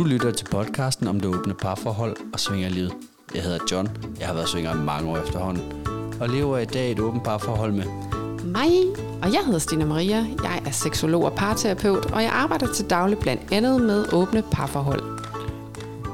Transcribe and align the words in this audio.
Du 0.00 0.04
lytter 0.04 0.30
til 0.30 0.44
podcasten 0.44 1.08
om 1.08 1.20
det 1.20 1.34
åbne 1.34 1.54
parforhold 1.54 2.16
og 2.32 2.40
svingerlivet. 2.40 2.92
Jeg 3.34 3.42
hedder 3.42 3.58
John. 3.72 3.88
Jeg 4.18 4.26
har 4.26 4.34
været 4.34 4.48
svinger 4.48 4.74
i 4.74 4.76
mange 4.76 5.10
år 5.10 5.16
efterhånden. 5.18 5.86
Og 6.20 6.28
lever 6.28 6.58
i 6.58 6.64
dag 6.64 6.92
et 6.92 7.00
åbent 7.00 7.24
parforhold 7.24 7.72
med 7.72 7.84
Mig, 8.44 8.70
og 9.22 9.32
jeg 9.32 9.44
hedder 9.44 9.58
Stina 9.58 9.84
Maria. 9.84 10.26
Jeg 10.42 10.62
er 10.66 10.70
seksolog 10.70 11.24
og 11.24 11.32
parterapeut, 11.36 12.06
og 12.06 12.22
jeg 12.22 12.30
arbejder 12.32 12.72
til 12.74 12.90
daglig 12.90 13.18
blandt 13.18 13.52
andet 13.52 13.82
med 13.82 14.12
åbne 14.12 14.42
parforhold. 14.52 15.02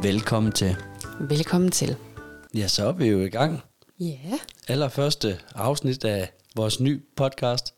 Velkommen 0.03 0.53
til. 0.53 0.77
Velkommen 1.21 1.71
til. 1.71 1.97
Ja, 2.55 2.69
så 2.69 2.87
er 2.87 2.93
vi 2.93 3.07
jo 3.07 3.21
i 3.21 3.29
gang. 3.29 3.63
Ja, 4.01 4.39
Allerførste 4.69 5.39
afsnit 5.55 6.05
af 6.05 6.33
vores 6.57 6.81
nye 6.81 7.01
podcast 7.17 7.75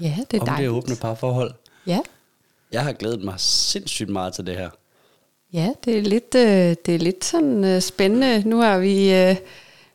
ja 0.00 0.16
det 0.30 0.36
er 0.36 0.40
om 0.40 0.46
det 0.46 0.46
dejligt. 0.46 0.70
åbne 0.70 0.96
parforhold. 1.00 1.54
Ja. 1.86 2.00
Jeg 2.72 2.84
har 2.84 2.92
glædet 2.92 3.24
mig 3.24 3.34
sindssygt 3.36 4.10
meget 4.10 4.34
til 4.34 4.46
det 4.46 4.56
her. 4.56 4.70
Ja, 5.52 5.70
det 5.84 5.98
er 5.98 6.02
lidt, 6.02 6.34
øh, 6.34 6.76
det 6.86 6.94
er 6.94 6.98
lidt 6.98 7.24
sådan 7.24 7.64
øh, 7.64 7.80
spændende. 7.80 8.48
Nu 8.48 8.58
har 8.60 8.78
vi, 8.78 9.14
øh, 9.14 9.36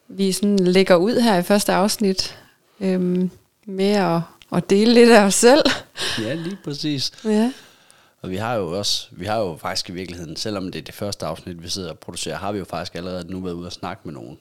vi 0.07 0.31
sådan 0.31 0.59
lægger 0.59 0.95
ud 0.95 1.19
her 1.19 1.37
i 1.37 1.43
første 1.43 1.73
afsnit 1.73 2.37
øh, 2.79 3.29
med 3.65 3.91
at, 3.91 4.21
at 4.53 4.69
dele 4.69 4.93
lidt 4.93 5.09
af 5.09 5.23
os 5.23 5.35
selv. 5.35 5.63
Ja, 6.21 6.33
lige 6.33 6.57
præcis. 6.63 7.11
Ja. 7.25 7.51
Og 8.21 8.29
vi 8.29 8.35
har 8.35 8.55
jo 8.55 8.77
også, 8.77 9.07
vi 9.11 9.25
har 9.25 9.37
jo 9.39 9.57
faktisk 9.61 9.89
i 9.89 9.91
virkeligheden, 9.91 10.35
selvom 10.35 10.71
det 10.71 10.79
er 10.79 10.83
det 10.83 10.93
første 10.95 11.25
afsnit, 11.25 11.63
vi 11.63 11.69
sidder 11.69 11.89
og 11.89 11.99
producerer, 11.99 12.37
har 12.37 12.51
vi 12.51 12.57
jo 12.59 12.65
faktisk 12.65 12.95
allerede 12.95 13.31
nu 13.31 13.39
været 13.39 13.53
ude 13.53 13.65
og 13.67 13.71
snakke 13.71 14.01
med 14.05 14.13
nogen. 14.13 14.37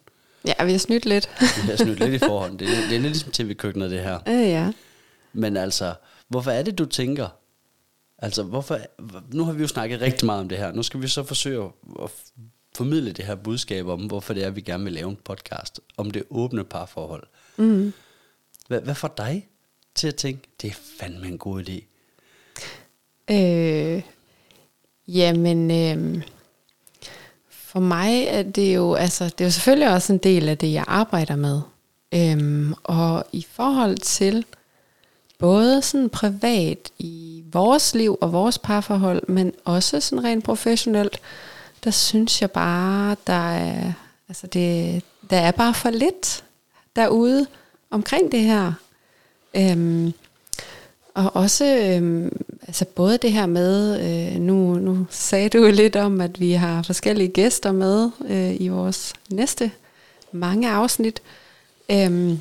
ja, 0.47 0.65
vi 0.65 0.73
har 0.73 0.79
snydt 0.79 1.07
lidt. 1.07 1.31
Vi 1.41 1.69
har 1.71 1.77
snydt 1.77 1.99
lidt 1.99 2.13
i 2.15 2.19
forhånd. 2.19 2.59
Det 2.59 2.69
er, 2.69 2.73
det 2.75 2.85
er 2.85 3.01
lidt 3.01 3.03
ligesom 3.03 3.31
til 3.33 3.49
vi 3.49 3.55
køkkenet 3.55 3.91
det 3.91 4.01
her. 4.01 4.19
ja, 4.27 4.33
ja. 4.33 4.73
Men 5.33 5.57
altså, 5.57 5.95
hvorfor 6.29 6.51
er 6.51 6.63
det, 6.63 6.79
du 6.79 6.85
tænker? 6.85 7.29
Altså, 8.19 8.43
hvorfor, 8.43 8.79
nu 9.33 9.45
har 9.45 9.53
vi 9.53 9.63
jo 9.63 9.69
snakket 9.69 10.01
rigtig 10.01 10.27
meget 10.27 10.41
om 10.41 10.49
det 10.49 10.59
her. 10.59 10.73
Nu 10.73 10.83
skal 10.83 11.03
vi 11.03 11.09
så 11.09 11.25
forsøge 11.25 11.71
at, 12.03 12.11
formidle 12.77 13.13
det 13.13 13.25
her 13.25 13.35
budskab 13.35 13.87
om, 13.87 14.01
hvorfor 14.07 14.35
det 14.35 14.45
er, 14.45 14.51
vi 14.51 14.61
gerne 14.61 14.85
vil 14.85 14.93
lave 14.93 15.11
en 15.11 15.19
podcast 15.25 15.81
om 15.97 16.11
det 16.11 16.23
åbne 16.31 16.65
parforhold. 16.65 17.27
Mm. 17.57 17.93
Hvad, 18.69 18.81
hvad 18.81 18.95
får 18.95 19.15
dig 19.17 19.49
til 19.95 20.09
at 20.09 20.15
tænke, 20.15 20.49
det 20.63 20.71
er 20.71 20.75
fandme 21.01 21.27
en 21.27 21.39
god 21.39 21.63
idé? 21.63 21.85
Øh, 23.35 24.03
jamen, 25.09 25.71
øh, 25.71 26.23
for 27.49 27.81
mig 27.81 28.25
er 28.25 28.43
det 28.43 28.75
jo, 28.75 28.95
altså, 28.95 29.25
det 29.25 29.41
er 29.41 29.45
jo 29.45 29.51
selvfølgelig 29.51 29.93
også 29.93 30.13
en 30.13 30.19
del 30.19 30.49
af 30.49 30.59
det, 30.59 30.73
jeg 30.73 30.85
arbejder 30.87 31.37
med. 31.37 31.61
Øhm, 32.15 32.75
og 32.85 33.27
i 33.33 33.47
forhold 33.51 33.97
til 33.97 34.45
både 35.39 35.83
sådan 35.83 36.09
privat 36.09 36.91
i 36.99 37.45
vores 37.53 37.95
liv 37.95 38.19
og 38.21 38.33
vores 38.33 38.59
parforhold, 38.59 39.29
men 39.29 39.53
også 39.65 40.01
sådan 40.01 40.25
rent 40.25 40.45
professionelt, 40.45 41.21
der 41.85 41.91
synes 41.91 42.41
jeg 42.41 42.51
bare, 42.51 43.17
der 43.27 43.51
er, 43.51 43.93
altså 44.29 44.47
det, 44.47 45.03
der 45.31 45.37
er 45.37 45.51
bare 45.51 45.75
for 45.75 45.91
lidt 45.91 46.45
derude 46.97 47.47
omkring 47.91 48.33
det 48.33 48.41
her. 48.41 48.73
Øhm, 49.57 50.13
og 51.15 51.37
også 51.37 51.65
øhm, 51.65 52.45
altså 52.67 52.85
både 52.85 53.19
det 53.19 53.33
her 53.33 53.47
med, 53.47 54.01
øh, 54.01 54.41
nu, 54.41 54.75
nu 54.75 55.07
sagde 55.11 55.49
du 55.49 55.59
jo 55.59 55.71
lidt 55.71 55.97
om, 55.97 56.21
at 56.21 56.41
vi 56.41 56.53
har 56.53 56.83
forskellige 56.83 57.29
gæster 57.29 57.73
med 57.73 58.11
øh, 58.29 58.61
i 58.61 58.69
vores 58.69 59.13
næste 59.31 59.71
mange 60.33 60.71
afsnit. 60.71 61.23
Øhm, 61.91 62.41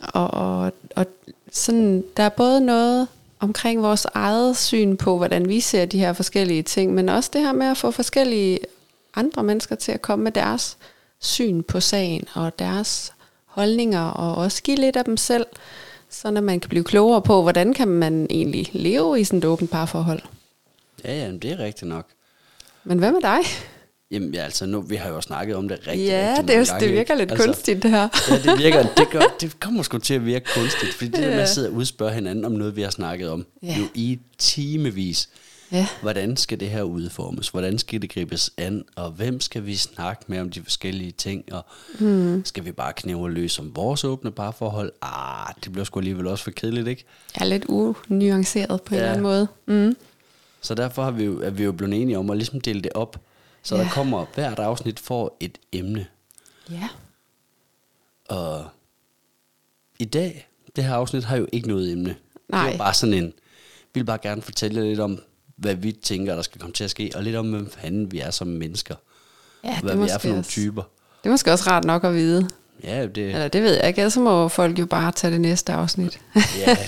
og, 0.00 0.30
og, 0.30 0.72
og 0.96 1.06
sådan, 1.52 2.04
der 2.16 2.22
er 2.22 2.28
både 2.28 2.60
noget 2.60 3.08
omkring 3.40 3.82
vores 3.82 4.06
eget 4.14 4.56
syn 4.56 4.96
på, 4.96 5.16
hvordan 5.16 5.48
vi 5.48 5.60
ser 5.60 5.84
de 5.84 5.98
her 5.98 6.12
forskellige 6.12 6.62
ting, 6.62 6.94
men 6.94 7.08
også 7.08 7.30
det 7.32 7.40
her 7.40 7.52
med 7.52 7.66
at 7.66 7.76
få 7.76 7.90
forskellige 7.90 8.58
andre 9.14 9.42
mennesker 9.42 9.74
til 9.74 9.92
at 9.92 10.02
komme 10.02 10.22
med 10.22 10.32
deres 10.32 10.76
syn 11.20 11.62
på 11.62 11.80
sagen 11.80 12.24
og 12.34 12.58
deres 12.58 13.12
holdninger, 13.44 14.04
og 14.04 14.34
også 14.34 14.62
give 14.62 14.76
lidt 14.76 14.96
af 14.96 15.04
dem 15.04 15.16
selv, 15.16 15.46
så 16.10 16.28
at 16.28 16.42
man 16.42 16.60
kan 16.60 16.68
blive 16.68 16.84
klogere 16.84 17.22
på, 17.22 17.42
hvordan 17.42 17.74
kan 17.74 17.88
man 17.88 18.26
egentlig 18.30 18.70
leve 18.72 19.20
i 19.20 19.24
sådan 19.24 19.38
et 19.38 19.44
åbent 19.44 19.70
parforhold. 19.70 20.20
Ja, 21.04 21.14
ja, 21.14 21.32
det 21.32 21.44
er 21.44 21.58
rigtigt 21.58 21.88
nok. 21.88 22.06
Men 22.84 22.98
hvad 22.98 23.12
med 23.12 23.20
dig? 23.20 23.38
Jamen, 24.12 24.34
ja, 24.34 24.44
altså 24.44 24.66
nu, 24.66 24.80
vi 24.80 24.96
har 24.96 25.08
jo 25.08 25.20
snakket 25.20 25.56
om 25.56 25.68
det 25.68 25.78
rigtig, 25.86 26.06
ja, 26.06 26.34
rigtig 26.38 26.48
det, 26.48 26.54
er, 26.54 26.58
mange 26.58 26.60
jo- 26.60 26.72
gange, 26.72 26.86
det 26.86 26.94
virker 26.94 27.14
lidt 27.14 27.30
altså, 27.30 27.46
kunstigt 27.46 27.82
det 27.82 27.90
her. 27.90 28.08
Ja, 28.30 28.36
det 28.52 28.58
virker, 28.58 28.82
det, 28.96 29.10
gør, 29.10 29.20
det 29.40 29.60
kommer 29.60 29.82
sgu 29.82 29.98
til 29.98 30.14
at 30.14 30.26
virke 30.26 30.46
kunstigt, 30.54 30.94
fordi 30.94 31.10
det 31.10 31.18
der 31.18 31.26
med 31.28 31.34
Ja. 31.36 31.42
at 31.42 31.48
sidde 31.48 31.68
og 31.68 31.74
udspørge 31.74 32.12
hinanden 32.12 32.44
om 32.44 32.52
noget, 32.52 32.76
vi 32.76 32.82
har 32.82 32.90
snakket 32.90 33.30
om, 33.30 33.46
Ja. 33.62 33.76
jo 33.78 33.84
i 33.94 34.18
timevis. 34.38 35.28
Ja. 35.72 35.86
Hvordan 36.02 36.36
skal 36.36 36.60
det 36.60 36.70
her 36.70 36.82
udformes? 36.82 37.48
Hvordan 37.48 37.78
skal 37.78 38.02
det 38.02 38.12
gribes 38.14 38.50
an? 38.58 38.84
Og 38.96 39.10
hvem 39.10 39.40
skal 39.40 39.66
vi 39.66 39.76
snakke 39.76 40.24
med 40.26 40.40
om 40.40 40.50
de 40.50 40.62
forskellige 40.62 41.10
ting? 41.12 41.44
Og 41.52 41.64
mm. 41.98 42.42
skal 42.44 42.64
vi 42.64 42.72
bare 42.72 42.92
knæve 42.92 43.30
løs 43.30 43.58
om 43.58 43.76
vores 43.76 44.04
åbne 44.04 44.30
parforhold? 44.32 44.92
Ah, 45.02 45.54
det 45.64 45.72
bliver 45.72 45.84
sgu 45.84 46.00
alligevel 46.00 46.26
også 46.26 46.44
for 46.44 46.50
kedeligt, 46.50 46.88
ikke? 46.88 47.04
Er 47.34 47.44
lidt 47.44 47.64
unuanceret 47.64 48.82
på 48.82 48.94
en 48.94 49.00
Ja. 49.00 49.06
eller 49.06 49.10
anden 49.10 49.22
måde. 49.22 49.46
Mm. 49.66 49.96
Så 50.60 50.74
derfor 50.74 51.02
har 51.02 51.10
vi 51.10 51.24
jo, 51.24 51.40
er 51.42 51.50
vi 51.50 51.64
jo 51.64 51.72
blevet 51.72 51.94
enige 52.02 52.18
om 52.18 52.30
at 52.30 52.36
ligesom 52.36 52.60
dele 52.60 52.80
det 52.80 52.92
op, 52.94 53.16
så 53.62 53.76
Ja. 53.76 53.82
der 53.82 53.90
kommer 53.90 54.26
hvert 54.34 54.58
afsnit 54.58 55.00
får 55.00 55.36
et 55.40 55.58
emne. 55.72 56.06
Ja. 56.70 56.88
Og 58.28 58.64
i 59.98 60.04
dag, 60.04 60.48
det 60.76 60.84
her 60.84 60.94
afsnit 60.94 61.24
har 61.24 61.36
jo 61.36 61.46
ikke 61.52 61.68
noget 61.68 61.92
emne. 61.92 62.16
Nej. 62.48 62.66
Det 62.66 62.74
er 62.74 62.78
bare 62.78 62.94
sådan 62.94 63.14
en, 63.14 63.26
vi 63.94 64.00
vil 64.00 64.04
bare 64.04 64.18
gerne 64.22 64.42
fortælle 64.42 64.82
lidt 64.88 65.00
om, 65.00 65.18
hvad 65.56 65.74
vi 65.74 65.92
tænker, 65.92 66.34
der 66.34 66.42
skal 66.42 66.60
komme 66.60 66.72
til 66.74 66.84
at 66.84 66.90
ske, 66.90 67.10
og 67.14 67.22
lidt 67.22 67.36
om, 67.36 67.50
hvem 67.50 67.70
fanden 67.70 68.12
vi 68.12 68.18
er 68.18 68.30
som 68.30 68.46
mennesker. 68.46 68.94
Ja, 69.64 69.80
hvad 69.80 69.96
vi 69.96 70.08
er 70.08 70.18
for 70.18 70.26
nogle 70.28 70.40
også- 70.40 70.50
typer. 70.50 70.82
Det 71.22 71.28
er 71.28 71.30
måske 71.30 71.52
også 71.52 71.70
rart 71.70 71.84
nok 71.84 72.04
at 72.04 72.14
vide. 72.14 72.48
Ja, 72.84 73.06
det, 73.06 73.18
Eller 73.18 73.48
det 73.48 73.62
ved 73.62 73.74
jeg 73.76 73.88
ikke, 73.88 74.10
så 74.10 74.20
må 74.20 74.48
folk 74.48 74.78
jo 74.78 74.86
bare 74.86 75.12
tage 75.12 75.30
det 75.32 75.40
næste 75.40 75.72
afsnit. 75.72 76.20
ja, 76.34 76.40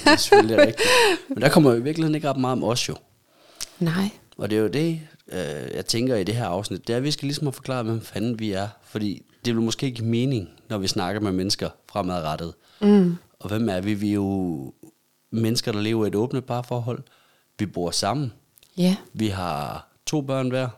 det 0.05 0.07
er 0.07 0.17
selvfølgelig 0.17 0.59
rigtigt. 0.67 0.89
Men 1.29 1.43
der 1.43 1.49
kommer 1.49 1.71
jo 1.71 1.77
i 1.77 1.83
virkeligheden 1.83 2.15
ikke 2.15 2.29
ret 2.31 2.37
meget 2.37 2.53
om 2.53 2.65
os 2.65 2.89
jo. 2.89 2.97
Nej. 3.79 4.09
Og 4.39 4.51
det 4.51 4.59
er 4.59 4.63
jo 4.63 4.69
det, 4.69 5.01
øh, 5.33 5.75
jeg 5.75 5.87
tænker 5.87 6.17
i 6.17 6.25
det 6.25 6.35
her 6.35 6.47
afsnit, 6.47 6.87
det 6.87 6.93
er, 6.93 6.97
at 6.97 7.03
vi 7.03 7.11
skal 7.11 7.27
ligesom 7.27 7.47
have 7.47 7.53
forklaret, 7.53 7.85
hvem 7.85 8.01
fanden 8.01 8.39
vi 8.39 8.53
er. 8.53 8.69
Fordi 8.83 9.23
det 9.45 9.55
vil 9.55 9.63
måske 9.63 9.87
ikke 9.87 9.97
give 9.97 10.09
mening, 10.09 10.49
når 10.69 10.79
vi 10.79 10.87
snakker 10.87 11.21
med 11.21 11.33
mennesker 11.33 11.71
fremadrettet. 11.91 12.55
Mm. 12.81 13.17
Og 13.41 13.49
hvem 13.49 13.69
er 13.69 13.81
vi? 13.81 13.95
Vi 13.95 14.09
er 14.09 14.15
jo 14.15 14.73
mennesker, 15.31 15.73
der 15.73 15.81
lever 15.81 16.05
i 16.05 16.09
et 16.09 16.15
åbent 16.15 16.47
parforhold. 16.47 17.03
Vi 17.59 17.67
bor 17.67 17.91
sammen. 17.91 18.33
Ja. 18.77 18.97
Vi 19.13 19.29
har 19.29 19.89
to 20.07 20.21
børn 20.21 20.49
hver. 20.49 20.69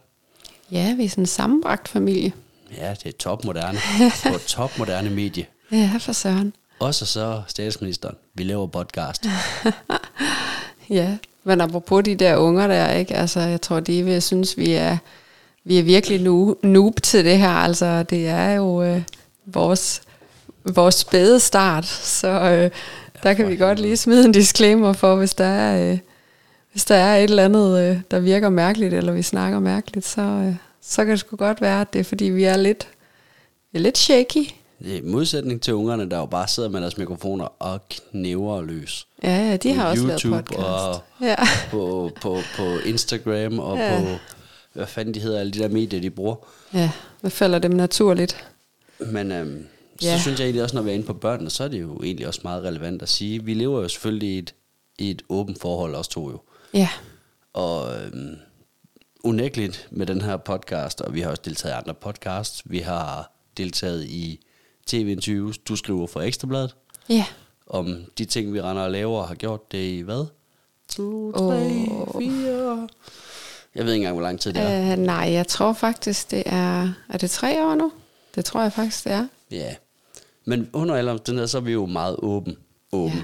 Ja, 0.71 0.95
vi 0.95 1.05
er 1.05 1.09
sådan 1.09 1.23
en 1.23 1.27
sammenbragt 1.27 1.89
familie. 1.89 2.33
Ja, 2.77 2.91
det 2.91 3.07
er 3.07 3.19
topmoderne. 3.19 3.79
på 4.33 4.39
topmoderne 4.39 5.11
medie. 5.11 5.47
Ja, 5.73 5.97
for 6.01 6.13
søren. 6.13 6.53
Også 6.79 7.07
så 7.07 7.43
statsministeren. 7.47 8.17
Vi 8.35 8.45
laver 8.45 8.67
podcast. 8.67 9.27
Ja, 10.91 11.17
men 11.45 11.61
apropos 11.61 12.05
de 12.05 12.15
der 12.15 12.37
unger 12.37 12.67
der, 12.67 12.91
ikke? 12.93 13.15
Altså, 13.15 13.41
jeg 13.41 13.61
tror, 13.61 13.81
de 13.81 14.03
vil 14.03 14.23
synes, 14.23 14.59
vi 14.59 14.73
er, 14.73 14.97
vi 15.65 15.79
er 15.79 15.83
virkelig 15.83 16.21
nu, 16.21 16.57
noob 16.63 17.03
til 17.03 17.25
det 17.25 17.39
her. 17.39 17.49
Altså, 17.49 18.03
det 18.03 18.29
er 18.29 18.51
jo 18.51 18.83
øh, 18.83 19.03
vores, 19.47 20.03
vores 20.65 20.95
spæde 20.95 21.41
start, 21.41 21.87
så 21.87 22.29
øh, 22.29 22.71
der 23.23 23.35
kan 23.35 23.49
vi 23.49 23.57
godt 23.57 23.81
lige 23.81 23.97
smide 23.97 24.25
en 24.25 24.33
disclaimer 24.33 24.93
for, 24.93 25.17
hvis 25.17 25.35
der 25.35 25.45
er, 25.45 25.93
øh, 25.93 25.99
hvis 26.73 26.85
der 26.85 26.95
er 26.95 27.17
et 27.17 27.31
eller 27.31 27.45
andet, 27.45 27.81
øh, 27.81 28.01
der 28.11 28.19
virker 28.19 28.49
mærkeligt, 28.49 28.95
eller 28.95 29.13
vi 29.13 29.23
snakker 29.23 29.61
mærkeligt, 29.61 30.07
så, 30.07 30.21
øh, 30.21 30.55
så 30.83 31.05
kan 31.05 31.11
det 31.11 31.21
sgu 31.21 31.37
godt 31.37 31.61
være, 31.61 31.81
at 31.81 31.93
det 31.93 31.99
er, 31.99 32.05
fordi 32.05 32.25
vi 32.25 32.45
er 32.45 32.57
lidt, 32.57 32.89
vi 33.73 33.79
er 33.79 33.83
lidt 33.83 33.99
shaky. 33.99 34.51
I 34.81 35.01
modsætning 35.05 35.63
til 35.63 35.75
ungerne, 35.75 36.11
der 36.11 36.19
jo 36.19 36.27
bare 36.27 36.49
sidder 36.49 36.69
med 36.69 36.81
deres 36.81 36.99
mikrofoner 36.99 37.45
og 37.45 37.81
knæver 37.89 38.63
løs. 38.63 39.07
Ja, 39.23 39.37
ja, 39.49 39.57
de 39.57 39.75
På 39.75 39.81
har 39.81 39.91
også 39.91 40.03
YouTube 40.03 40.31
lavet 40.31 40.45
podcast. 40.45 40.63
og- 40.63 41.01
Ja. 41.21 41.37
På, 41.71 42.11
på, 42.21 42.39
på 42.57 42.63
Instagram 42.87 43.59
og 43.59 43.77
Ja. 43.79 44.01
på, 44.01 44.07
hvad 44.73 44.87
fanden 44.87 45.15
de 45.15 45.21
hedder, 45.21 45.41
alle 45.41 45.53
de 45.53 45.59
der 45.59 45.69
medier, 45.69 46.01
de 46.01 46.11
bruger. 46.11 46.37
ja, 46.75 46.91
det 47.23 47.33
falder 47.33 47.59
dem 47.59 47.71
naturligt. 47.71 48.49
Men 48.99 49.33
øhm, 49.33 49.67
så 50.01 50.09
Ja. 50.09 50.19
synes 50.19 50.39
jeg 50.39 50.45
egentlig 50.47 50.63
også, 50.63 50.77
når 50.77 50.83
vi 50.83 50.91
er 50.91 50.95
inde 50.95 51.07
på 51.07 51.13
børnene, 51.15 51.51
så 51.51 51.65
er 51.65 51.69
det 51.69 51.81
jo 51.81 52.01
egentlig 52.03 52.27
også 52.27 52.41
meget 52.45 52.65
relevant 52.65 53.03
at 53.03 53.09
sige, 53.09 53.45
vi 53.45 53.55
lever 53.55 53.81
jo 53.83 53.89
selvfølgelig 53.89 54.29
i 54.35 54.39
et, 54.39 54.55
i 54.99 55.11
et 55.11 55.23
åbent 55.29 55.61
forhold, 55.61 55.95
os 55.95 56.09
to 56.09 56.31
jo. 56.31 56.41
Ja, 56.75 56.89
Og 57.55 57.95
øhm, 58.01 58.37
unægteligt 59.25 59.89
med 59.91 60.07
den 60.07 60.21
her 60.21 60.37
podcast, 60.37 61.01
og 61.01 61.15
vi 61.15 61.21
har 61.21 61.31
også 61.31 61.43
deltaget 61.45 61.75
i 61.75 61.77
andre 61.79 61.95
podcasts, 61.95 62.63
vi 62.65 62.79
har 62.79 63.33
deltaget 63.57 64.05
i 64.05 64.41
TV-interviews, 64.87 65.59
du 65.59 65.77
skriver 65.77 66.07
for 66.07 66.21
Ekstrabladet, 66.21 66.77
ja. 67.09 67.27
om 67.67 68.05
de 68.19 68.25
ting, 68.25 68.55
vi 68.55 68.61
render 68.61 68.83
og 68.83 68.91
laver, 68.91 69.19
og 69.19 69.29
har 69.29 69.35
gjort 69.35 69.73
det 69.73 69.79
i 69.79 70.01
hvad? 70.01 70.27
To, 70.89 71.33
tre, 71.33 71.89
Åh. 71.91 72.21
fire... 72.21 72.89
Jeg 73.75 73.85
ved 73.85 73.93
ikke 73.93 74.03
engang, 74.03 74.17
hvor 74.17 74.23
lang 74.23 74.41
tid 74.41 74.53
det 74.53 74.63
er. 74.63 74.93
Øh, 74.93 74.99
nej, 74.99 75.33
jeg 75.33 75.47
tror 75.47 75.73
faktisk, 75.73 76.31
det 76.31 76.43
er... 76.47 76.93
Er 77.09 77.19
det 77.19 77.31
tre 77.31 77.67
år 77.67 77.75
nu? 77.75 77.93
Det 78.35 78.45
tror 78.45 78.63
jeg 78.63 78.73
faktisk, 78.73 79.05
det 79.05 79.13
er. 79.13 79.27
Ja. 79.51 79.75
Men 80.45 80.71
under 80.73 80.95
alle 80.95 81.11
omstændigheder, 81.11 81.47
så 81.47 81.59
er 81.59 81.63
vi 81.63 81.73
jo 81.73 81.87
meget 81.87 82.17
åben, 82.19 82.57
åben 82.93 83.19
ja. 83.19 83.23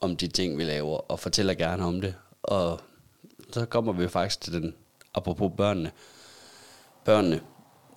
om 0.00 0.16
de 0.16 0.28
ting, 0.28 0.58
vi 0.58 0.64
laver, 0.64 1.10
og 1.10 1.20
fortæller 1.20 1.54
gerne 1.54 1.84
om 1.84 2.00
det. 2.00 2.14
Og 2.42 2.80
så 3.52 3.64
kommer 3.64 3.92
vi 3.92 4.08
faktisk 4.08 4.40
til 4.40 4.52
den 4.52 4.74
apropos 5.14 5.52
børnene, 5.56 5.90
børnene 7.04 7.40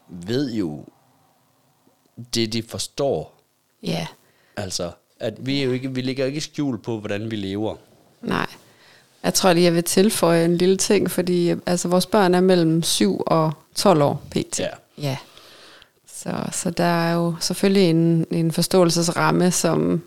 ved 0.10 0.54
jo 0.54 0.86
det, 2.36 2.54
de 2.54 2.64
forstår. 2.64 3.42
Ja, 3.84 4.08
Altså, 4.56 4.92
at 5.20 5.34
vi, 5.46 5.60
er 5.60 5.66
jo 5.66 5.72
ikke, 5.72 5.94
vi 5.94 6.02
ligger 6.02 6.26
ikke 6.26 6.42
skjul 6.42 6.78
på, 6.78 7.00
hvordan 7.00 7.32
vi 7.32 7.36
lever. 7.36 7.76
nej. 8.22 8.48
Jeg 9.24 9.34
tror 9.34 9.54
lige, 9.54 9.64
jeg 9.64 9.74
vil 9.74 9.84
tilføje 9.84 10.46
en 10.46 10.58
lille 10.58 10.78
ting, 10.78 11.12
fordi 11.12 11.54
altså, 11.66 11.88
vores 11.88 12.06
børn 12.06 12.34
er 12.34 12.42
mellem 12.42 12.84
7 12.84 13.22
og 13.26 13.52
12 13.76 14.02
år 14.02 14.22
pt. 14.32 14.60
Ja. 14.60 14.68
ja. 14.98 15.18
Så, 16.14 16.30
så 16.52 16.70
der 16.70 16.84
er 16.84 17.14
jo 17.14 17.36
selvfølgelig 17.40 17.90
en, 17.90 18.26
en 18.32 18.52
forståelsesramme, 18.52 19.52
som, 19.52 20.02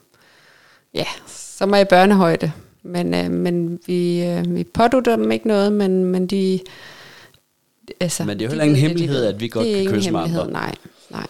ja, 0.95 1.07
som 1.27 1.73
er 1.73 1.79
i 1.79 1.85
børnehøjde. 1.85 2.53
Men, 2.83 3.15
øh, 3.15 3.31
men 3.31 3.81
vi, 3.87 4.25
øh, 4.25 4.55
vi 4.55 4.65
pådutter 4.65 5.17
dem 5.17 5.33
ikke 5.33 5.49
noget, 5.49 5.73
men, 5.73 6.05
men 6.05 6.27
de... 6.27 6.61
Altså, 8.01 8.25
Men 8.25 8.39
det 8.39 8.45
er 8.45 8.47
jo 8.47 8.51
heller 8.51 8.65
ingen 8.65 8.79
hemmelighed, 8.79 9.25
at 9.25 9.41
vi 9.41 9.49
godt 9.49 9.67
kan 9.67 9.87
kysse 9.87 10.11
med 10.11 10.21
andre. 10.21 10.51
Nej, 10.51 10.75
nej. 11.11 11.27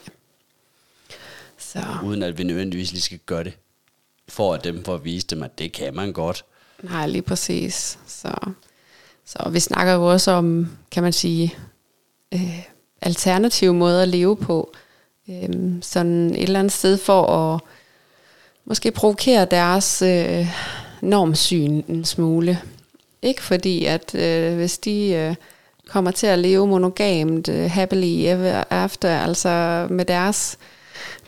Så, 1.74 1.80
Uden 2.04 2.22
at 2.22 2.38
vi 2.38 2.44
nødvendigvis 2.44 2.92
lige 2.92 3.02
skal 3.02 3.18
gøre 3.26 3.44
det. 3.44 3.52
For 4.28 4.54
at 4.54 4.64
dem, 4.64 4.84
for 4.84 4.94
at 4.94 5.04
vise 5.04 5.26
dem, 5.26 5.42
at 5.42 5.58
det 5.58 5.72
kan 5.72 5.94
man 5.94 6.12
godt. 6.12 6.44
Nej, 6.82 7.06
lige 7.06 7.22
præcis. 7.22 7.98
Så, 8.06 8.34
så 9.24 9.48
vi 9.52 9.60
snakker 9.60 9.92
jo 9.92 10.10
også 10.12 10.30
om, 10.30 10.76
kan 10.90 11.02
man 11.02 11.12
sige, 11.12 11.54
øh, 12.34 12.58
alternative 13.02 13.74
måder 13.74 14.02
at 14.02 14.08
leve 14.08 14.36
på. 14.36 14.72
Øh, 15.28 15.48
sådan 15.82 16.30
et 16.30 16.42
eller 16.42 16.58
andet 16.58 16.72
sted 16.72 16.98
for 16.98 17.26
at 17.26 17.60
måske 18.64 18.90
provokere 18.90 19.44
deres 19.44 20.02
øh, 20.02 20.46
normsyn 21.02 21.82
en 21.88 22.04
smule. 22.04 22.60
Ikke 23.22 23.42
fordi, 23.42 23.84
at 23.84 24.14
øh, 24.14 24.56
hvis 24.56 24.78
de 24.78 25.08
øh, 25.08 25.34
kommer 25.88 26.10
til 26.10 26.26
at 26.26 26.38
leve 26.38 26.66
monogamt, 26.66 27.48
øh, 27.48 27.70
happily 27.70 28.26
ever 28.26 28.64
after, 28.70 29.18
altså 29.18 29.86
med 29.90 30.04
deres 30.04 30.58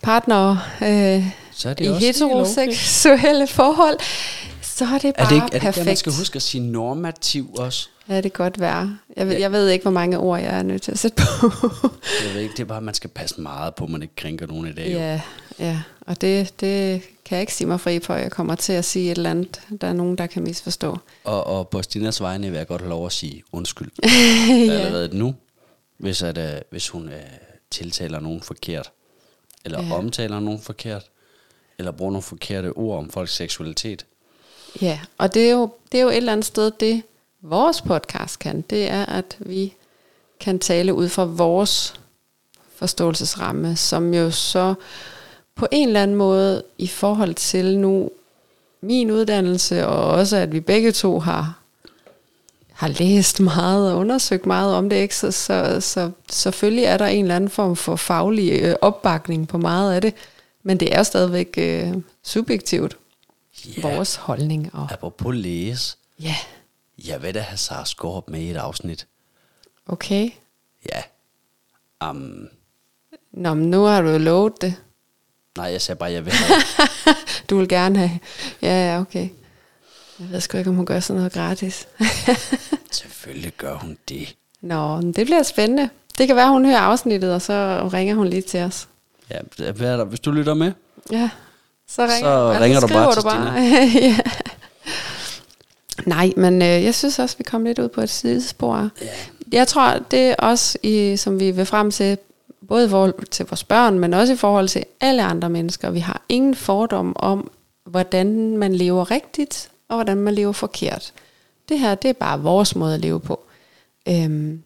partner 0.06 0.50
øh, 0.82 1.25
Så 1.53 1.69
er 1.69 1.75
det 1.75 1.85
i 1.85 1.93
heteroseksuelle 2.06 3.47
forhold, 3.47 3.99
så 4.62 4.85
er 4.85 4.99
det 4.99 5.14
bare 5.14 5.25
Er 5.25 5.29
det 5.29 5.35
ikke, 5.35 5.44
er 5.47 5.50
det 5.50 5.61
perfekt. 5.61 5.67
ikke, 5.76 5.81
at 5.81 5.87
man 5.87 5.97
skal 5.97 6.12
huske 6.12 6.37
at 6.37 6.43
sige 6.43 6.61
normativ 6.70 7.55
også? 7.58 7.88
Ja, 8.08 8.17
det 8.17 8.23
kan 8.23 8.44
godt 8.44 8.61
være. 8.61 8.99
Jeg 9.17 9.26
ved, 9.26 9.35
Ja. 9.35 9.41
jeg 9.41 9.53
ved 9.53 9.69
ikke, 9.69 9.82
hvor 9.82 9.91
mange 9.91 10.19
ord 10.19 10.41
jeg 10.41 10.58
er 10.58 10.62
nødt 10.62 10.82
til 10.82 10.93
at 10.93 10.99
sætte 10.99 11.17
på. 11.41 11.50
Jeg 12.25 12.35
ved 12.35 12.41
ikke, 12.41 12.53
det 12.53 12.61
er 12.61 12.64
bare, 12.64 12.76
at 12.79 12.85
man 12.85 12.94
skal 12.94 13.11
passe 13.11 13.41
meget 13.41 13.75
på, 13.75 13.85
at 13.85 13.91
man 13.91 14.03
ikke 14.03 14.14
krænker 14.17 14.47
nogen 14.47 14.69
i 14.69 14.73
dag. 14.73 14.93
jo. 14.93 14.99
ja, 14.99 15.20
ja, 15.58 15.81
og 16.00 16.20
det, 16.20 16.61
det 16.61 17.02
kan 17.25 17.37
jeg 17.37 17.41
ikke 17.41 17.55
sige 17.55 17.69
mig 17.69 17.81
fri 17.81 17.99
på. 17.99 18.12
Jeg 18.12 18.31
kommer 18.31 18.55
til 18.55 18.73
at 18.73 18.85
sige 18.85 19.11
et 19.11 19.17
eller 19.17 19.31
andet, 19.31 19.61
der 19.81 19.87
er 19.87 19.93
nogen, 19.93 20.19
der 20.19 20.26
kan 20.26 20.43
misforstå. 20.43 20.99
Og, 21.25 21.47
og 21.47 21.69
på 21.69 21.82
Stinas 21.82 22.20
vegne 22.20 22.50
vil 22.50 22.56
jeg 22.56 22.67
godt 22.67 22.81
have 22.81 22.91
lov 22.91 23.06
at 23.06 23.12
sige 23.12 23.43
undskyld. 23.52 23.91
ja. 24.05 24.73
Allerede 24.73 25.19
nu, 25.19 25.35
hvis, 25.99 26.23
at, 26.23 26.38
uh, 26.38 26.44
hvis 26.70 26.88
hun 26.88 27.06
uh, 27.06 27.12
tiltaler 27.70 28.20
nogen 28.20 28.43
forkert, 28.43 28.91
eller 29.67 29.83
Ja. 29.83 29.95
omtaler 29.95 30.41
nogen 30.41 30.61
forkert, 30.61 31.05
eller 31.79 31.93
bruger 31.93 32.13
nogle 32.13 32.23
forkerte 32.23 32.73
ord 32.73 32.99
om 32.99 33.11
folks 33.11 33.35
seksualitet. 33.35 34.07
ja, 34.83 35.01
og 35.19 35.35
det 35.35 35.47
er, 35.49 35.53
jo, 35.53 35.71
det 35.93 35.99
er 35.99 36.03
jo 36.03 36.09
et 36.09 36.17
eller 36.17 36.33
andet 36.33 36.47
sted, 36.47 36.71
det 36.81 37.03
vores 37.43 37.83
podcast 37.83 38.39
kan. 38.39 38.61
Det 38.61 38.91
er, 38.91 39.07
at 39.07 39.37
vi 39.41 39.75
kan 40.41 40.59
tale 40.59 40.95
ud 40.95 41.09
fra 41.09 41.25
vores 41.25 41.95
forståelsesramme, 42.77 43.77
som 43.77 44.15
jo 44.15 44.31
så 44.31 44.75
på 45.55 45.67
en 45.73 45.89
eller 45.89 46.03
anden 46.03 46.17
måde 46.17 46.62
i 46.79 46.87
forhold 46.87 47.35
til 47.35 47.79
nu 47.79 48.11
min 48.81 49.11
uddannelse, 49.11 49.87
og 49.87 50.07
også 50.11 50.37
at 50.37 50.53
vi 50.53 50.61
begge 50.61 50.93
to 50.93 51.19
har 51.19 51.59
har 52.76 52.88
læst 52.88 53.40
meget 53.40 53.93
og 53.93 53.99
undersøgt 53.99 54.46
meget 54.46 54.75
om 54.75 54.88
det, 54.90 54.96
ikke? 54.96 55.17
Så, 55.17 55.31
så, 55.31 55.81
så 55.81 56.11
selvfølgelig 56.31 56.84
er 56.84 56.96
der 56.96 57.06
en 57.06 57.25
eller 57.25 57.37
anden 57.37 57.50
form 57.50 57.76
for 57.76 57.96
faglig 57.96 58.61
øh, 58.62 58.75
opbakning 58.81 59.49
på 59.49 59.58
meget 59.58 59.94
af 59.94 60.00
det, 60.00 60.14
men 60.62 60.81
det 60.81 60.94
er 60.96 61.02
stadigvæk 61.02 61.55
øh, 61.58 61.94
subjektivt, 62.23 62.96
Ja. 63.76 63.82
vores 63.82 64.17
holdning. 64.17 64.70
Og, 64.75 64.88
Apropos 64.93 65.34
læse, 65.37 65.96
ja, 66.20 66.34
jeg 67.05 67.23
vil 67.23 67.34
da 67.34 67.40
have 67.40 67.56
Sara 67.58 67.84
Skorp 67.84 68.25
med 68.28 68.40
i 68.40 68.50
et 68.50 68.56
afsnit. 68.56 69.06
okay. 69.88 70.31
Ja. 70.93 71.02
Um, 72.11 72.49
Nå, 73.32 73.55
men 73.55 73.70
nu 73.70 73.82
har 73.84 74.02
du 74.02 74.08
jo 74.08 74.19
lovet 74.19 74.52
det. 74.61 74.75
nej, 75.56 75.67
jeg 75.67 75.82
sagde 75.82 75.99
bare, 75.99 76.12
jeg 76.12 76.25
vil 76.25 76.32
have. 76.43 76.62
Du 77.50 77.58
vil 77.58 77.69
gerne 77.69 77.99
have. 77.99 78.20
Ja, 78.62 78.93
ja, 78.93 79.00
okay. 79.00 79.28
Jeg 80.21 80.29
ved 80.31 80.41
sgu 80.41 80.59
ikke, 80.59 80.71
om 80.71 80.77
hun 80.77 80.87
gør 80.87 81.01
sådan 81.01 81.19
noget 81.19 81.33
gratis. 81.33 81.89
Selvfølgelig 82.91 83.53
gør 83.53 83.75
hun 83.75 83.99
det. 84.09 84.37
Nå, 84.61 84.97
men 84.97 85.13
det 85.13 85.27
bliver 85.27 85.43
spændende. 85.43 85.89
Det 86.19 86.27
kan 86.27 86.37
være, 86.37 86.49
hun 86.49 86.65
hører 86.65 86.79
afsnittet, 86.79 87.35
og 87.35 87.43
så 87.43 87.89
ringer 87.93 88.15
hun 88.15 88.27
lige 88.29 88.43
til 88.43 88.61
os. 88.61 88.89
Ja, 89.31 89.39
hvad 89.73 89.93
er 89.93 89.97
der? 89.97 90.05
Hvis 90.05 90.21
du 90.21 90.31
lytter 90.31 90.55
med, 90.55 90.73
Ja, 91.11 91.31
så 91.89 92.03
ringer, 92.03 92.17
Så 92.19 92.49
altså, 92.49 92.65
ringer 92.65 92.81
du 92.81 92.87
bare 92.87 93.15
til 93.15 94.03
ja. 94.03 94.17
Nej, 96.07 96.33
men 96.37 96.62
øh, 96.62 96.85
jeg 96.85 96.95
synes 96.95 97.19
også, 97.19 97.37
vi 97.39 97.45
kom 97.45 97.65
lidt 97.65 97.79
ud 97.79 97.89
på 97.89 98.01
et 98.01 98.11
sidespor. 98.11 98.91
Ja. 99.03 99.07
Jeg 99.53 99.69
tror, 99.69 99.99
det 100.11 100.21
er 100.31 100.35
også, 100.39 100.79
i, 100.83 101.17
som 101.17 101.41
vi 101.41 101.51
vil 101.51 101.67
frem 101.67 101.91
til, 101.91 102.19
både 102.69 102.91
forhold 102.91 103.27
til 103.27 103.47
vores 103.47 103.65
børn, 103.65 103.99
men 103.99 104.15
også 104.15 104.33
i 104.33 104.37
forhold 104.37 104.69
til 104.69 104.85
alle 105.01 105.23
andre 105.23 105.51
mennesker. 105.51 105.91
Vi 105.91 106.01
har 106.01 106.23
ingen 106.29 106.55
fordom 106.55 107.17
om, 107.17 107.51
hvordan 107.85 108.57
man 108.57 108.75
lever 108.75 109.11
rigtigt, 109.11 109.71
og 109.88 109.97
hvordan 109.97 110.17
man 110.17 110.35
lever 110.35 110.53
forkert. 110.53 111.12
Det 111.69 111.79
her, 111.79 111.94
det 111.94 112.09
er 112.09 112.12
bare 112.12 112.41
vores 112.41 112.77
måde 112.77 112.94
at 112.94 113.00
leve 113.00 113.21
på. 113.21 113.44
Øhm, 114.09 114.62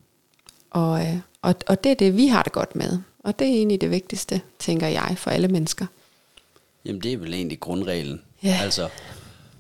og, 0.71 1.01
øh, 1.07 1.17
og, 1.43 1.55
og 1.67 1.85
det 1.85 1.91
er 1.93 1.95
det, 1.97 2.17
vi 2.17 2.27
har 2.27 2.43
det 2.43 2.53
godt 2.53 2.77
med. 2.77 2.99
Og 3.19 3.39
det 3.39 3.47
er 3.49 3.53
egentlig 3.53 3.81
det 3.81 3.91
vigtigste, 3.91 4.41
tænker 4.59 4.87
jeg, 4.87 5.15
for 5.19 5.31
alle 5.31 5.49
mennesker. 5.49 5.87
Jamen, 6.85 7.03
det 7.03 7.13
er 7.13 7.17
vel 7.17 7.35
egentlig 7.35 7.61
grundreglen. 7.61 8.23
Ja. 8.43 8.59
Altså, 8.63 8.89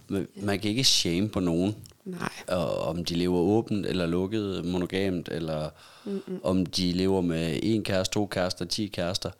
man, 0.09 0.29
man 0.37 0.59
kan 0.61 0.71
ikke 0.71 0.85
shame 0.85 1.29
på 1.29 1.41
nogen, 1.41 1.77
Nej. 2.05 2.29
og, 2.49 2.79
om 2.83 3.05
de 3.05 3.15
lever 3.15 3.39
åbent 3.39 3.87
eller 3.87 4.07
lukket, 4.07 4.65
monogamt, 4.65 5.29
eller 5.29 5.69
Mm-mm. 6.05 6.41
om 6.43 6.67
de 6.67 6.93
lever 6.93 7.21
med 7.21 7.61
en 7.62 7.85
kæreste, 7.85 8.15
to 8.15 8.27
kærester, 8.27 8.65
ti 8.65 8.87
kærester, 8.87 9.31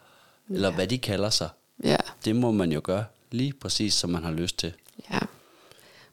ja. 0.51 0.55
eller 0.55 0.71
hvad 0.71 0.87
de 0.87 0.99
kalder 0.99 1.31
sig. 1.31 1.49
Ja, 1.85 1.97
Det 2.25 2.37
må 2.37 2.53
man 2.53 2.73
jo 2.73 2.81
gøre 2.85 3.05
lige 3.31 3.53
præcis, 3.53 3.95
som 3.95 4.11
man 4.11 4.23
har 4.25 4.33
lyst 4.33 4.59
til. 4.59 4.73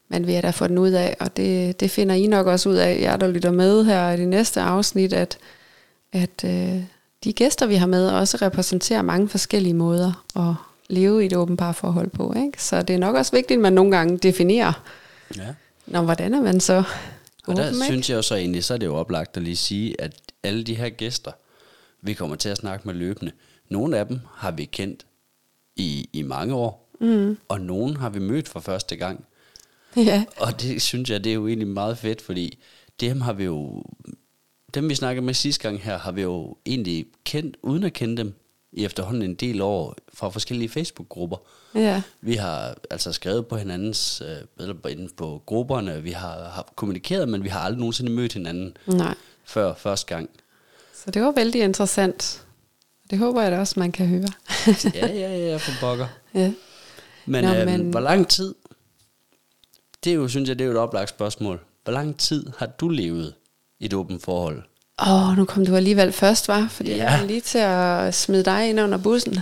Men 0.10 0.28
vi 0.28 0.34
har 0.34 0.42
da 0.42 0.68
den 0.68 0.78
ud 0.78 0.92
af, 0.92 1.18
og 1.20 1.38
det, 1.38 1.80
det 1.80 1.92
finder 1.92 2.16
I 2.16 2.28
nok 2.28 2.48
også 2.48 2.70
ud 2.70 2.76
af, 2.76 3.00
jer 3.02 3.18
der 3.18 3.28
lytter 3.28 3.52
med 3.52 3.84
her 3.86 4.10
i 4.12 4.18
det 4.18 4.28
næste 4.28 4.62
afsnit, 4.62 5.14
at, 5.14 5.38
at 6.14 6.44
øh, 6.46 6.82
de 7.24 7.34
gæster, 7.34 7.66
vi 7.66 7.76
har 7.76 7.88
med, 7.88 8.10
også 8.10 8.38
repræsenterer 8.42 9.02
mange 9.02 9.30
forskellige 9.30 9.74
måder 9.74 10.26
at 10.36 10.54
leve 10.90 11.24
i 11.24 11.26
et 11.26 11.36
åbent 11.36 11.60
parforhold 11.60 12.10
på. 12.10 12.34
Ikke? 12.38 12.64
Så 12.64 12.82
det 12.82 12.94
er 12.94 13.00
nok 13.00 13.16
også 13.16 13.32
vigtigt, 13.32 13.58
at 13.58 13.62
man 13.62 13.74
nogle 13.74 13.98
gange 13.98 14.18
definerer, 14.18 14.84
Ja. 15.38 15.54
når, 15.88 16.02
hvordan 16.02 16.34
er 16.34 16.42
man 16.42 16.60
så 16.60 16.84
Og 17.48 17.56
der 17.56 17.68
ikke? 17.68 17.86
synes 17.86 18.10
jeg 18.10 18.16
jo 18.16 18.22
så 18.22 18.36
egentlig, 18.36 18.64
så 18.64 18.74
er 18.74 18.78
det 18.78 18.86
jo 18.86 18.96
oplagt 18.96 19.38
at 19.38 19.44
lige 19.44 19.56
sige, 19.56 20.02
at 20.02 20.14
alle 20.44 20.64
de 20.64 20.76
her 20.76 20.90
gæster, 20.90 21.32
vi 22.02 22.14
kommer 22.14 22.36
til 22.36 22.50
at 22.50 22.58
snakke 22.58 22.88
med 22.88 22.96
løbende, 22.96 23.32
nogle 23.70 23.98
af 23.98 24.08
dem 24.08 24.20
har 24.36 24.52
vi 24.52 24.66
kendt 24.66 25.06
i, 25.76 26.10
i 26.14 26.22
mange 26.22 26.54
år, 26.56 26.90
mm. 27.00 27.38
og 27.48 27.62
nogle 27.62 27.98
har 27.98 28.10
vi 28.10 28.20
mødt 28.20 28.50
for 28.50 28.60
første 28.60 28.96
gang. 28.96 29.26
Ja, 30.06 30.24
Og 30.38 30.62
det 30.62 30.82
synes 30.82 31.10
jeg, 31.10 31.24
det 31.24 31.30
er 31.30 31.34
jo 31.34 31.48
egentlig 31.48 31.68
meget 31.68 31.98
fedt, 31.98 32.22
fordi 32.22 32.58
dem 33.00 33.22
har 33.22 33.34
vi 33.34 33.44
jo, 33.44 33.84
dem 34.74 34.90
vi 34.90 34.96
snakkede 34.96 35.26
med 35.26 35.34
sidste 35.34 35.62
gang 35.64 35.82
her, 35.84 35.98
har 36.00 36.12
vi 36.12 36.22
jo 36.22 36.56
egentlig 36.66 37.06
kendt, 37.26 37.58
uden 37.64 37.84
at 37.84 37.94
kende 37.94 38.18
dem, 38.18 38.34
i 38.72 38.86
efterhånden 38.86 39.22
en 39.24 39.36
del 39.36 39.62
år 39.62 39.96
fra 40.14 40.30
forskellige 40.30 40.70
Facebook-grupper. 40.70 41.38
ja, 41.76 42.02
Vi 42.22 42.34
har 42.36 42.76
altså 42.90 43.12
skrevet 43.12 43.48
på 43.48 43.56
hinandens, 43.58 44.22
øh, 44.22 44.38
eller 44.60 44.74
på- 44.74 44.88
inde 44.88 45.10
på 45.18 45.42
grupperne, 45.46 46.04
vi 46.04 46.12
har, 46.12 46.50
har 46.50 46.72
kommunikeret, 46.76 47.30
men 47.30 47.44
vi 47.44 47.50
har 47.50 47.60
aldrig 47.60 47.80
nogensinde 47.80 48.12
mødt 48.12 48.34
hinanden 48.34 48.78
nej. 48.88 49.16
før 49.46 49.74
første 49.74 50.16
gang. 50.16 50.30
Så 50.96 51.12
det 51.12 51.22
var 51.22 51.32
vældig 51.32 51.62
interessant. 51.62 52.44
Det 53.10 53.18
håber 53.20 53.42
jeg 53.42 53.52
da 53.52 53.60
også, 53.60 53.80
man 53.80 53.92
kan 53.92 54.08
høre. 54.08 54.28
Ja, 54.94 55.08
ja, 55.08 55.38
ja, 55.38 55.58
for 55.58 55.72
pokker. 55.80 56.08
ja. 56.34 56.52
Men, 57.26 57.44
Nå, 57.44 57.54
øhm, 57.56 57.66
men- 57.66 57.90
hvor 57.90 58.00
lang 58.00 58.28
tid, 58.28 58.56
det 60.08 60.14
er 60.14 60.18
jo, 60.18 60.28
synes 60.28 60.50
jeg, 60.50 60.60
det 60.60 60.66
er 60.66 60.68
jo 60.68 60.72
et 60.74 60.80
oplagt 60.80 61.10
spørgsmål. 61.10 61.60
Hvor 61.84 61.94
lang 61.94 62.18
tid 62.20 62.46
har 62.58 62.66
du 62.66 62.90
levet 62.90 63.34
i 63.80 63.86
et 63.86 63.94
åbent 63.94 64.24
forhold? 64.24 64.64
Åh, 65.08 65.30
oh, 65.30 65.38
nu 65.38 65.46
kom 65.46 65.66
du 65.66 65.76
alligevel 65.76 66.12
først, 66.12 66.48
var, 66.48 66.68
Fordi 66.72 66.90
Ja. 66.92 67.12
jeg 67.12 67.22
er 67.22 67.26
lige 67.26 67.42
til 67.42 67.58
at 67.58 68.16
smide 68.16 68.44
dig 68.44 68.70
ind 68.70 68.80
under 68.82 68.98
bussen. 68.98 69.40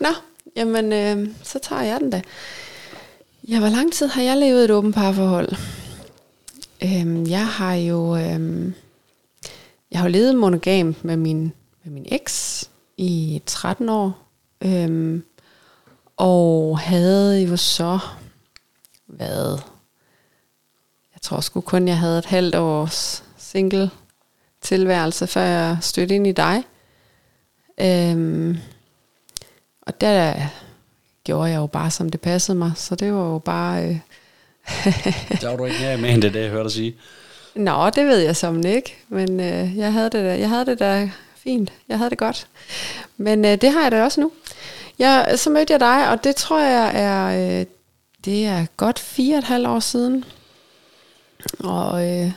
Nå, 0.00 0.08
jamen, 0.56 0.92
øh, 0.92 1.28
så 1.42 1.58
tager 1.62 1.82
jeg 1.82 2.00
den 2.00 2.10
da. 2.10 2.22
Ja, 3.48 3.58
hvor 3.58 3.68
lang 3.68 3.92
tid 3.92 4.06
har 4.06 4.22
jeg 4.22 4.36
levet 4.36 4.64
et 4.64 4.70
åbent 4.70 4.94
parforhold? 4.94 5.48
Øhm, 6.84 7.26
jeg 7.26 7.46
har 7.46 7.74
jo... 7.74 8.16
Øhm, 8.16 8.74
jeg 9.90 10.00
har 10.00 10.08
levet 10.08 10.34
monogamt 10.34 11.04
med 11.04 11.16
min, 11.16 11.52
med 11.84 11.92
min 11.92 12.06
eks 12.12 12.70
i 12.96 13.42
13 13.46 13.88
år. 13.88 14.18
Øhm, 14.64 15.22
og 16.16 16.78
havde 16.78 17.42
jo 17.42 17.56
så 17.56 17.98
været... 19.08 19.62
Jeg 21.20 21.24
tror 21.24 21.40
sgu 21.40 21.60
kun, 21.60 21.88
jeg 21.88 21.98
havde 21.98 22.18
et 22.18 22.26
halvt 22.26 22.54
års 22.54 23.24
single 23.38 23.90
tilværelse, 24.62 25.26
før 25.26 25.42
jeg 25.42 25.76
stødte 25.80 26.14
ind 26.14 26.26
i 26.26 26.32
dig. 26.32 26.64
Øhm, 27.80 28.58
og 29.82 30.00
der 30.00 30.34
gjorde 31.24 31.50
jeg 31.50 31.56
jo 31.56 31.66
bare, 31.66 31.90
som 31.90 32.08
det 32.08 32.20
passede 32.20 32.58
mig. 32.58 32.72
Så 32.76 32.94
det 32.94 33.12
var 33.12 33.32
jo 33.32 33.38
bare... 33.38 33.84
Øh, 33.84 33.96
der 35.40 35.48
var 35.48 35.56
du 35.56 35.64
ikke 35.64 35.78
mere 35.80 35.96
med 35.96 36.22
det, 36.22 36.34
det 36.34 36.42
jeg 36.42 36.50
hørte 36.50 36.64
dig 36.64 36.72
sige. 36.72 36.96
Nå, 37.54 37.90
det 37.90 38.06
ved 38.06 38.18
jeg 38.18 38.36
som 38.36 38.66
ikke. 38.66 38.96
Men 39.08 39.40
øh, 39.40 39.76
jeg, 39.76 39.92
havde 39.92 40.10
det 40.10 40.24
da, 40.24 40.38
jeg 40.38 40.48
havde 40.48 40.66
det 40.66 40.78
da 40.78 41.10
fint. 41.36 41.72
Jeg 41.88 41.98
havde 41.98 42.10
det 42.10 42.18
godt. 42.18 42.46
Men 43.16 43.44
øh, 43.44 43.60
det 43.60 43.72
har 43.72 43.82
jeg 43.82 43.92
da 43.92 44.04
også 44.04 44.20
nu. 44.20 44.32
Jeg, 44.98 45.32
så 45.36 45.50
mødte 45.50 45.72
jeg 45.72 45.80
dig, 45.80 46.08
og 46.08 46.24
det 46.24 46.36
tror 46.36 46.60
jeg 46.60 46.90
er... 46.94 47.58
Øh, 47.60 47.66
det 48.24 48.46
er 48.46 48.66
godt 48.76 48.98
fire 48.98 49.34
og 49.34 49.38
et 49.38 49.44
halvt 49.44 49.66
år 49.66 49.80
siden. 49.80 50.24
Og 51.58 52.08
øh, 52.08 52.32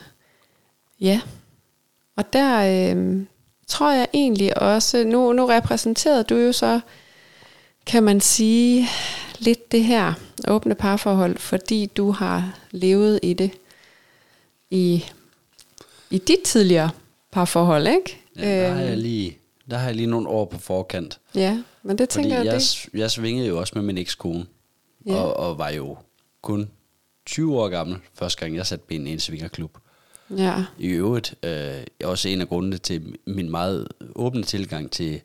ja, 1.00 1.20
og 2.16 2.32
der 2.32 2.56
øh, 2.94 3.26
tror 3.66 3.92
jeg 3.92 4.08
egentlig 4.14 4.62
også, 4.62 5.04
nu, 5.04 5.32
nu 5.32 5.46
repræsenterede 5.46 6.24
du 6.24 6.36
jo 6.36 6.52
så, 6.52 6.80
kan 7.86 8.02
man 8.02 8.20
sige, 8.20 8.88
lidt 9.38 9.72
det 9.72 9.84
her 9.84 10.12
åbne 10.48 10.74
parforhold, 10.74 11.38
fordi 11.38 11.86
du 11.86 12.10
har 12.10 12.58
levet 12.70 13.20
i 13.22 13.32
det 13.32 13.50
i, 14.70 15.04
i 16.10 16.18
dit 16.18 16.40
tidligere 16.44 16.90
parforhold, 17.32 17.86
ikke? 17.86 18.20
Ja, 18.36 18.62
der, 18.62 18.74
har 18.74 18.80
jeg 18.80 18.96
lige, 18.96 19.38
der 19.70 19.78
har 19.78 19.86
jeg 19.86 19.94
lige 19.94 20.06
nogle 20.06 20.28
år 20.28 20.44
på 20.44 20.58
forkant. 20.58 21.20
Ja, 21.34 21.62
men 21.82 21.98
det 21.98 22.08
tænker 22.08 22.36
Fordi 22.36 22.46
jeg, 22.46 22.52
jeg, 22.52 22.60
det. 22.60 22.88
jeg 22.94 23.10
svingede 23.10 23.48
jo 23.48 23.58
også 23.58 23.72
med 23.76 23.82
min 23.82 23.98
ekskone, 23.98 24.46
ja. 25.06 25.14
og, 25.14 25.36
og 25.36 25.58
var 25.58 25.68
jo 25.68 25.96
kun 26.42 26.70
20 27.26 27.58
år 27.58 27.68
gammel, 27.68 27.96
første 28.14 28.40
gang 28.40 28.56
jeg 28.56 28.66
satte 28.66 28.84
ben 28.88 29.06
i 29.06 29.12
en 29.12 29.20
svingerklub. 29.20 29.78
Ja, 30.30 30.64
I 30.78 30.86
øvrigt 30.86 31.34
øh, 31.42 31.50
er 32.00 32.06
også 32.06 32.28
en 32.28 32.40
af 32.40 32.48
grundene 32.48 32.78
til 32.78 33.16
min 33.26 33.50
meget 33.50 33.88
åbne 34.14 34.42
tilgang 34.42 34.90
til, 34.90 35.20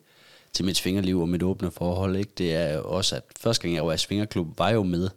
til 0.52 0.64
mit 0.64 0.76
svingerliv 0.76 1.20
og 1.20 1.28
mit 1.28 1.42
åbne 1.42 1.70
forhold. 1.70 2.16
Ikke? 2.16 2.32
Det 2.38 2.54
er 2.54 2.78
også, 2.78 3.16
at 3.16 3.22
første 3.40 3.62
gang 3.62 3.74
jeg 3.74 3.86
var 3.86 3.92
i 3.92 3.98
svingerklub, 3.98 4.58
var 4.58 4.70
jo 4.70 4.82
med 4.82 5.08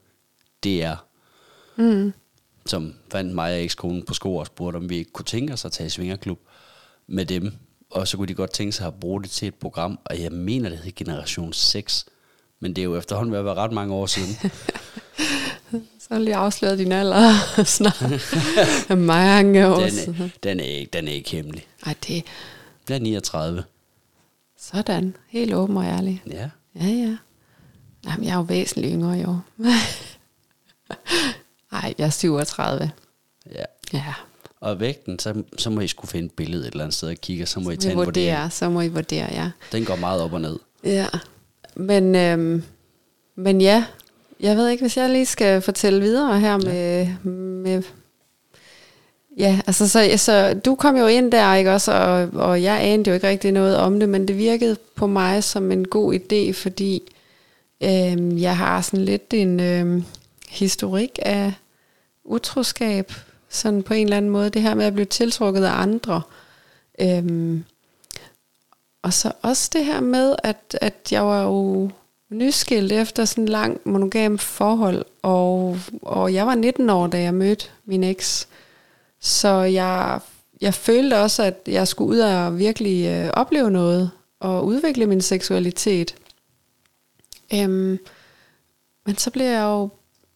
DR, 0.63 0.95
mm. 1.75 2.13
som 2.65 2.93
fandt 3.11 3.35
mig 3.35 3.53
og 3.53 3.63
ekskonen 3.63 4.05
på 4.05 4.13
sko 4.13 4.35
og 4.35 4.45
spurgte, 4.45 4.77
om 4.77 4.89
vi 4.89 4.97
ikke 4.97 5.11
kunne 5.11 5.25
tænke 5.25 5.53
os 5.53 5.65
at 5.65 5.71
tage 5.71 5.87
i 5.87 5.89
svingerklub 5.89 6.39
med 7.07 7.25
dem. 7.25 7.53
Og 7.89 8.07
så 8.07 8.17
kunne 8.17 8.27
de 8.27 8.33
godt 8.33 8.51
tænke 8.51 8.71
sig 8.71 8.87
at 8.87 8.99
bruge 8.99 9.21
det 9.21 9.29
til 9.29 9.47
et 9.47 9.55
program, 9.55 9.99
og 10.05 10.21
jeg 10.21 10.31
mener, 10.31 10.69
det 10.69 10.77
hed 10.77 10.91
Generation 10.91 11.53
6. 11.53 12.05
Men 12.59 12.75
det 12.75 12.81
er 12.81 12.85
jo 12.85 12.97
efterhånden 12.97 13.31
ved 13.31 13.39
at 13.39 13.45
være 13.45 13.53
ret 13.53 13.71
mange 13.71 13.93
år 13.93 14.05
siden. 14.05 14.51
så 15.99 16.07
har 16.09 16.15
jeg 16.15 16.23
lige 16.23 16.35
afsløret 16.35 16.79
din 16.79 16.91
alder 16.91 17.33
snart. 17.63 18.03
mange 18.97 19.67
år 19.67 19.79
Den 19.79 19.89
er, 20.19 20.29
den, 20.43 20.59
er 20.59 20.63
ikke, 20.63 20.89
den 20.93 21.07
er 21.07 21.11
ikke 21.11 21.29
hemmelig. 21.31 21.67
Ej, 21.85 21.95
det 22.07 22.23
Jeg 22.89 22.95
er 22.95 22.99
39. 22.99 23.63
sådan. 24.59 25.15
Helt 25.27 25.53
åben 25.53 25.77
og 25.77 25.83
ærlig. 25.85 26.23
Ja. 26.27 26.49
Ja, 26.75 26.85
ja. 26.85 27.17
Jamen, 28.07 28.25
jeg 28.25 28.31
er 28.31 28.35
jo 28.35 28.41
væsentligt 28.41 28.93
yngre 28.93 29.19
i 29.19 29.23
år. 29.25 29.41
Ej, 31.71 31.93
jeg 31.97 32.05
er 32.05 32.09
37. 32.09 32.91
ja. 33.51 33.63
Ja, 33.93 34.13
Og 34.59 34.79
vægten, 34.79 35.19
så, 35.19 35.43
så 35.57 35.69
må 35.69 35.81
I 35.81 35.87
skulle 35.87 36.09
finde 36.11 36.25
et 36.25 36.31
billede 36.31 36.67
et 36.67 36.71
eller 36.71 36.83
andet 36.83 36.95
sted 36.97 37.09
og 37.09 37.15
kigge, 37.15 37.43
og 37.43 37.47
så 37.47 37.59
må 37.59 37.69
I 37.69 37.73
vi 37.73 37.77
tage 37.77 37.91
en 37.91 37.97
vurdering. 37.97 38.51
så 38.53 38.69
må 38.69 38.81
I 38.81 38.87
vurdere, 38.87 39.27
ja. 39.31 39.51
Den 39.71 39.85
går 39.85 39.95
meget 39.95 40.21
op 40.21 40.33
og 40.33 40.41
ned. 40.41 40.59
Ja, 40.83 41.07
men, 41.75 42.15
øhm, 42.15 42.63
men 43.35 43.61
ja, 43.61 43.85
jeg 44.43 44.57
ved 44.57 44.69
ikke, 44.69 44.83
hvis 44.83 44.97
jeg 44.97 45.09
lige 45.09 45.25
skal 45.25 45.61
fortælle 45.61 46.01
videre 46.01 46.39
her 46.39 46.57
med, 46.57 47.07
med 47.31 47.83
ja, 49.37 49.59
altså 49.67 49.89
så, 49.89 50.13
så 50.17 50.53
du 50.53 50.75
kom 50.75 50.97
jo 50.97 51.07
ind 51.07 51.31
der, 51.31 51.55
ikke 51.55 51.71
også, 51.71 51.91
og, 51.91 52.29
og 52.33 52.63
jeg 52.63 52.79
anede 52.81 53.09
jo 53.09 53.13
ikke 53.13 53.27
rigtig 53.27 53.51
noget 53.51 53.77
om 53.77 53.99
det, 53.99 54.09
men 54.09 54.27
det 54.27 54.37
virkede 54.37 54.77
på 54.95 55.07
mig 55.07 55.43
som 55.43 55.71
en 55.71 55.87
god 55.87 56.13
idé, 56.13 56.53
fordi 56.53 57.01
øhm, 57.83 58.37
jeg 58.37 58.57
har 58.57 58.81
sådan 58.81 59.05
lidt 59.05 59.33
en 59.33 59.59
øhm, 59.59 60.03
historik 60.49 61.19
af 61.21 61.53
utroskab, 62.23 63.13
sådan 63.49 63.83
på 63.83 63.93
en 63.93 64.03
eller 64.03 64.17
anden 64.17 64.31
måde, 64.31 64.49
det 64.49 64.61
her 64.61 64.73
med 64.73 64.85
at 64.85 64.93
blive 64.93 65.05
tiltrukket 65.05 65.63
af 65.63 65.81
andre. 65.81 66.21
Øhm, 67.01 67.63
og 69.01 69.13
så 69.13 69.31
også 69.41 69.69
det 69.73 69.85
her 69.85 69.99
med, 69.99 70.35
at, 70.43 70.77
at 70.81 70.95
jeg 71.11 71.25
var 71.25 71.43
jo 71.43 71.89
nyskilt 72.33 72.91
efter 72.91 73.25
sådan 73.25 73.43
en 73.43 73.47
lang 73.47 73.81
monogam 73.83 74.37
forhold, 74.37 75.05
og, 75.21 75.77
og 76.01 76.33
jeg 76.33 76.47
var 76.47 76.55
19 76.55 76.89
år, 76.89 77.07
da 77.07 77.21
jeg 77.21 77.33
mødte 77.33 77.65
min 77.85 78.03
eks. 78.03 78.47
Så 79.19 79.49
jeg, 79.49 80.19
jeg 80.61 80.73
følte 80.73 81.19
også, 81.19 81.43
at 81.43 81.59
jeg 81.67 81.87
skulle 81.87 82.09
ud 82.09 82.19
og 82.19 82.59
virkelig 82.59 83.07
øh, 83.07 83.29
opleve 83.33 83.71
noget, 83.71 84.11
og 84.39 84.65
udvikle 84.65 85.05
min 85.05 85.21
seksualitet. 85.21 86.15
Øhm, 87.53 87.99
men 89.05 89.17
så 89.17 89.31
blev 89.31 89.45
jeg 89.45 89.63
jo 89.63 89.89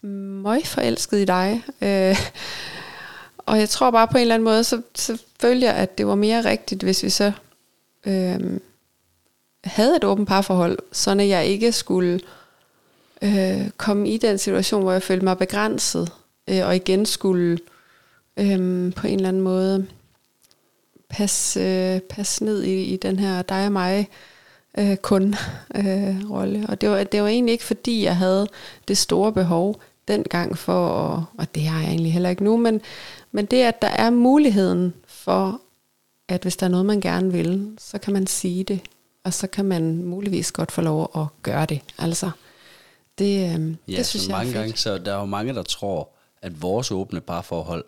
møg 0.08 0.66
forelsket 0.66 1.18
i 1.18 1.26
dig. 1.26 1.64
Øh, 1.82 2.18
og 3.38 3.60
jeg 3.60 3.70
tror 3.70 3.92
bare 3.92 4.08
på 4.08 4.18
en 4.18 4.22
eller 4.22 4.36
anden 4.36 4.44
måde, 4.44 4.64
så, 4.64 4.82
så 4.96 5.18
følte 5.42 5.66
jeg, 5.66 5.76
at 5.76 5.98
det 5.98 6.08
var 6.08 6.16
mere 6.16 6.46
rigtigt, 6.46 6.84
hvis 6.84 7.04
vi 7.04 7.10
så 7.10 7.32
øh, 8.06 8.60
havde 9.68 9.96
et 9.96 10.04
åbent 10.04 10.28
parforhold, 10.28 10.78
så 10.92 11.14
jeg 11.14 11.46
ikke 11.46 11.72
skulle 11.72 12.20
øh, 13.22 13.70
komme 13.78 14.10
i 14.10 14.18
den 14.18 14.38
situation, 14.38 14.82
hvor 14.82 14.92
jeg 14.92 15.04
følte 15.04 15.26
mig 15.26 15.38
begrænset, 15.38 16.12
øh, 16.50 16.68
og 16.68 16.76
igen 16.76 17.06
skulle 17.06 17.60
øh, 18.38 18.94
på 18.94 19.08
en 19.08 19.16
eller 19.16 19.28
anden 19.28 19.42
måde 19.42 19.88
passe, 21.10 21.60
øh, 21.60 22.00
passe 22.00 22.46
ned 22.46 22.64
i, 22.64 22.84
i 22.84 22.98
den 22.98 23.20
her 23.20 23.42
dig 23.42 23.66
og 23.66 23.72
mig 23.72 24.10
øh, 24.78 24.98
kun 24.98 25.36
øh, 25.76 26.30
rolle. 26.32 26.66
Og 26.70 26.82
det 26.82 26.90
var, 26.90 27.04
det 27.04 27.22
var 27.22 27.28
egentlig 27.28 27.52
ikke 27.52 27.64
fordi, 27.64 28.04
jeg 28.04 28.18
havde 28.18 28.48
det 28.88 28.98
store 28.98 29.34
behov 29.34 29.82
dengang 30.08 30.58
for, 30.58 30.88
at, 30.88 31.24
og 31.38 31.56
det 31.56 31.64
har 31.64 31.82
jeg 31.82 31.90
egentlig 31.90 32.14
heller 32.14 32.30
ikke 32.30 32.44
nu, 32.44 32.58
men, 32.58 32.82
men 33.32 33.46
det, 33.46 33.64
at 33.64 33.82
der 33.82 33.88
er 33.88 34.10
muligheden 34.10 34.94
for, 35.08 35.62
at 36.28 36.42
hvis 36.42 36.58
der 36.58 36.66
er 36.66 36.70
noget, 36.70 36.86
man 36.86 37.02
gerne 37.02 37.32
vil, 37.32 37.72
så 37.78 37.98
kan 37.98 38.14
man 38.14 38.28
sige 38.28 38.64
det, 38.64 38.80
og 39.28 39.34
så 39.34 39.48
kan 39.48 39.66
man 39.66 40.04
muligvis 40.04 40.52
godt 40.52 40.72
få 40.72 40.82
lov 40.82 41.12
at 41.16 41.26
gøre 41.44 41.66
det. 41.66 41.82
Altså, 41.98 42.32
det, 43.18 43.26
øh, 43.60 43.76
Ja, 43.88 43.98
det 43.98 44.06
synes 44.06 44.24
så 44.26 44.30
jeg 44.32 44.34
er 44.34 44.38
mange 44.38 44.52
fedt. 44.52 44.62
gange, 44.64 44.78
så 44.78 44.98
der 44.98 45.14
er 45.14 45.20
jo 45.20 45.26
mange, 45.26 45.54
der 45.54 45.64
tror, 45.64 46.10
at 46.42 46.62
vores 46.62 46.92
åbne 46.92 47.22
parforhold 47.22 47.86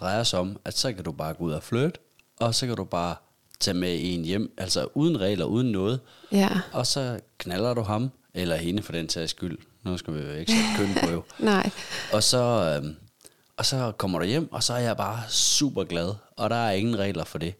drejer 0.00 0.22
sig 0.22 0.38
om, 0.38 0.56
at 0.64 0.78
så 0.78 0.92
kan 0.92 1.04
du 1.04 1.12
bare 1.12 1.34
gå 1.34 1.44
ud 1.44 1.52
og 1.52 1.62
flytte, 1.62 2.00
og 2.40 2.54
så 2.54 2.66
kan 2.66 2.76
du 2.76 2.84
bare 2.84 3.16
tage 3.60 3.74
med 3.74 3.98
en 4.02 4.24
hjem, 4.24 4.54
altså 4.58 4.86
uden 4.94 5.20
regler, 5.20 5.44
uden 5.44 5.72
noget, 5.72 6.00
Ja, 6.32 6.48
og 6.72 6.86
så 6.86 7.20
knaller 7.38 7.74
du 7.74 7.82
ham, 7.82 8.10
eller 8.34 8.56
hende 8.56 8.82
for 8.82 8.92
den 8.92 9.08
sags 9.08 9.30
skyld. 9.30 9.58
Nu 9.84 9.96
skal 9.96 10.14
vi 10.14 10.20
jo 10.20 10.32
ikke 10.32 10.52
sætte 10.52 10.68
køn 10.76 10.94
på 11.06 11.12
jo. 11.12 11.22
nej. 11.52 11.70
Og 12.12 12.22
så, 12.22 12.74
øhm, 12.82 12.96
og 13.56 13.66
så 13.66 13.92
kommer 13.98 14.18
du 14.18 14.24
hjem, 14.24 14.52
og 14.52 14.62
så 14.62 14.72
er 14.74 14.78
jeg 14.78 14.96
bare 14.96 15.20
super 15.28 15.84
glad, 15.84 16.14
og 16.36 16.50
der 16.50 16.56
er 16.56 16.72
ingen 16.72 16.98
regler 16.98 17.24
for 17.24 17.38
det. 17.38 17.54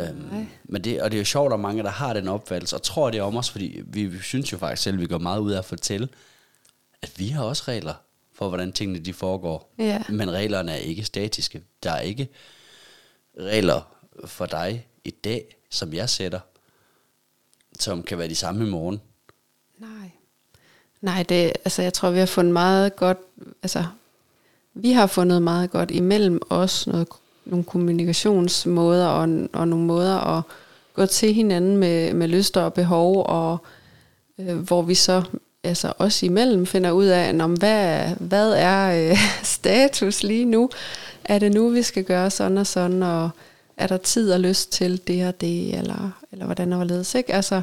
Øhm, 0.00 0.46
men 0.64 0.84
det, 0.84 1.02
og 1.02 1.10
det 1.10 1.16
er 1.16 1.20
jo 1.20 1.24
sjovt, 1.24 1.52
at 1.52 1.60
mange, 1.60 1.82
der 1.82 1.90
har 1.90 2.12
den 2.12 2.28
opfattelse, 2.28 2.76
og 2.76 2.82
tror 2.82 3.10
det 3.10 3.20
om 3.20 3.36
os, 3.36 3.50
fordi 3.50 3.82
vi, 3.86 4.06
vi 4.06 4.18
synes 4.18 4.52
jo 4.52 4.58
faktisk 4.58 4.82
selv, 4.82 4.94
at 4.94 5.00
vi 5.00 5.06
går 5.06 5.18
meget 5.18 5.40
ud 5.40 5.52
af 5.52 5.58
at 5.58 5.64
fortælle, 5.64 6.08
at 7.02 7.12
vi 7.16 7.28
har 7.28 7.44
også 7.44 7.62
regler 7.68 7.94
for, 8.32 8.48
hvordan 8.48 8.72
tingene 8.72 8.98
de 8.98 9.12
foregår. 9.12 9.74
Ja. 9.78 10.02
Men 10.08 10.30
reglerne 10.30 10.72
er 10.72 10.76
ikke 10.76 11.04
statiske. 11.04 11.62
Der 11.82 11.90
er 11.90 12.00
ikke 12.00 12.28
regler 13.38 13.80
for 14.24 14.46
dig 14.46 14.86
i 15.04 15.10
dag, 15.10 15.56
som 15.70 15.94
jeg 15.94 16.10
sætter, 16.10 16.40
som 17.78 18.02
kan 18.02 18.18
være 18.18 18.28
de 18.28 18.34
samme 18.34 18.66
i 18.66 18.70
morgen. 18.70 19.00
Nej. 19.78 20.10
Nej, 21.00 21.22
det, 21.22 21.52
altså 21.64 21.82
jeg 21.82 21.92
tror, 21.92 22.10
vi 22.10 22.18
har 22.18 22.26
fundet 22.26 22.52
meget 22.52 22.96
godt, 22.96 23.18
altså 23.62 23.84
vi 24.74 24.92
har 24.92 25.06
fundet 25.06 25.42
meget 25.42 25.70
godt 25.70 25.90
imellem 25.90 26.40
os 26.50 26.86
noget, 26.86 27.08
nogle 27.44 27.64
kommunikationsmåder 27.64 29.06
og, 29.06 29.48
og 29.52 29.68
nogle 29.68 29.84
måder 29.84 30.36
at 30.36 30.42
gå 30.94 31.06
til 31.06 31.34
hinanden 31.34 31.76
med, 31.76 32.14
med 32.14 32.28
lyster 32.28 32.60
og 32.60 32.74
behov, 32.74 33.26
og 33.26 33.58
øh, 34.38 34.58
hvor 34.58 34.82
vi 34.82 34.94
så 34.94 35.22
altså 35.64 35.92
også 35.98 36.26
imellem 36.26 36.66
finder 36.66 36.90
ud 36.90 37.06
af, 37.06 37.34
om 37.40 37.52
hvad, 37.52 38.08
hvad 38.20 38.52
er 38.52 39.10
øh, 39.10 39.18
status 39.42 40.22
lige 40.22 40.44
nu? 40.44 40.70
Er 41.24 41.38
det 41.38 41.52
nu, 41.52 41.68
vi 41.68 41.82
skal 41.82 42.04
gøre 42.04 42.30
sådan 42.30 42.58
og 42.58 42.66
sådan, 42.66 43.02
og 43.02 43.30
er 43.76 43.86
der 43.86 43.96
tid 43.96 44.32
og 44.32 44.40
lyst 44.40 44.72
til 44.72 45.00
det 45.06 45.26
og 45.26 45.40
det, 45.40 45.78
eller, 45.78 46.10
eller 46.32 46.44
hvordan 46.44 46.72
og 46.72 46.76
hvorledes, 46.76 47.14
ikke? 47.14 47.34
Altså, 47.34 47.62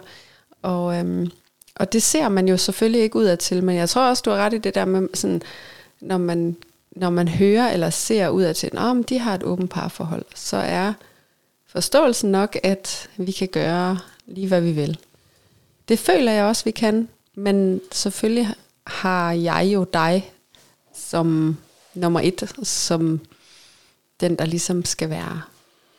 og, 0.61 0.97
øhm, 0.99 1.31
og 1.75 1.93
det 1.93 2.03
ser 2.03 2.29
man 2.29 2.47
jo 2.47 2.57
selvfølgelig 2.57 3.01
ikke 3.01 3.15
ud 3.15 3.25
af 3.25 3.37
til, 3.37 3.63
men 3.63 3.75
jeg 3.75 3.89
tror 3.89 4.09
også, 4.09 4.21
du 4.25 4.29
har 4.29 4.37
ret 4.37 4.53
i 4.53 4.57
det 4.57 4.75
der 4.75 4.85
med, 4.85 5.07
sådan, 5.13 5.41
når 6.01 6.17
man, 6.17 6.55
når 6.91 7.09
man 7.09 7.27
hører 7.27 7.69
eller 7.73 7.89
ser 7.89 8.29
ud 8.29 8.43
af 8.43 8.55
til, 8.55 8.77
om 8.77 9.03
de 9.03 9.19
har 9.19 9.35
et 9.35 9.43
åbent 9.43 9.69
parforhold, 9.71 10.25
så 10.35 10.57
er 10.57 10.93
forståelsen 11.67 12.31
nok, 12.31 12.57
at 12.63 13.09
vi 13.17 13.31
kan 13.31 13.47
gøre 13.47 13.99
lige, 14.27 14.47
hvad 14.47 14.61
vi 14.61 14.71
vil. 14.71 14.99
Det 15.87 15.99
føler 15.99 16.31
jeg 16.31 16.45
også, 16.45 16.63
vi 16.63 16.71
kan, 16.71 17.09
men 17.35 17.81
selvfølgelig 17.91 18.53
har 18.87 19.31
jeg 19.31 19.69
jo 19.73 19.83
dig 19.83 20.31
som 20.93 21.57
nummer 21.93 22.19
et, 22.19 22.53
som 22.63 23.21
den, 24.19 24.35
der 24.35 24.45
ligesom 24.45 24.85
skal 24.85 25.09
være 25.09 25.41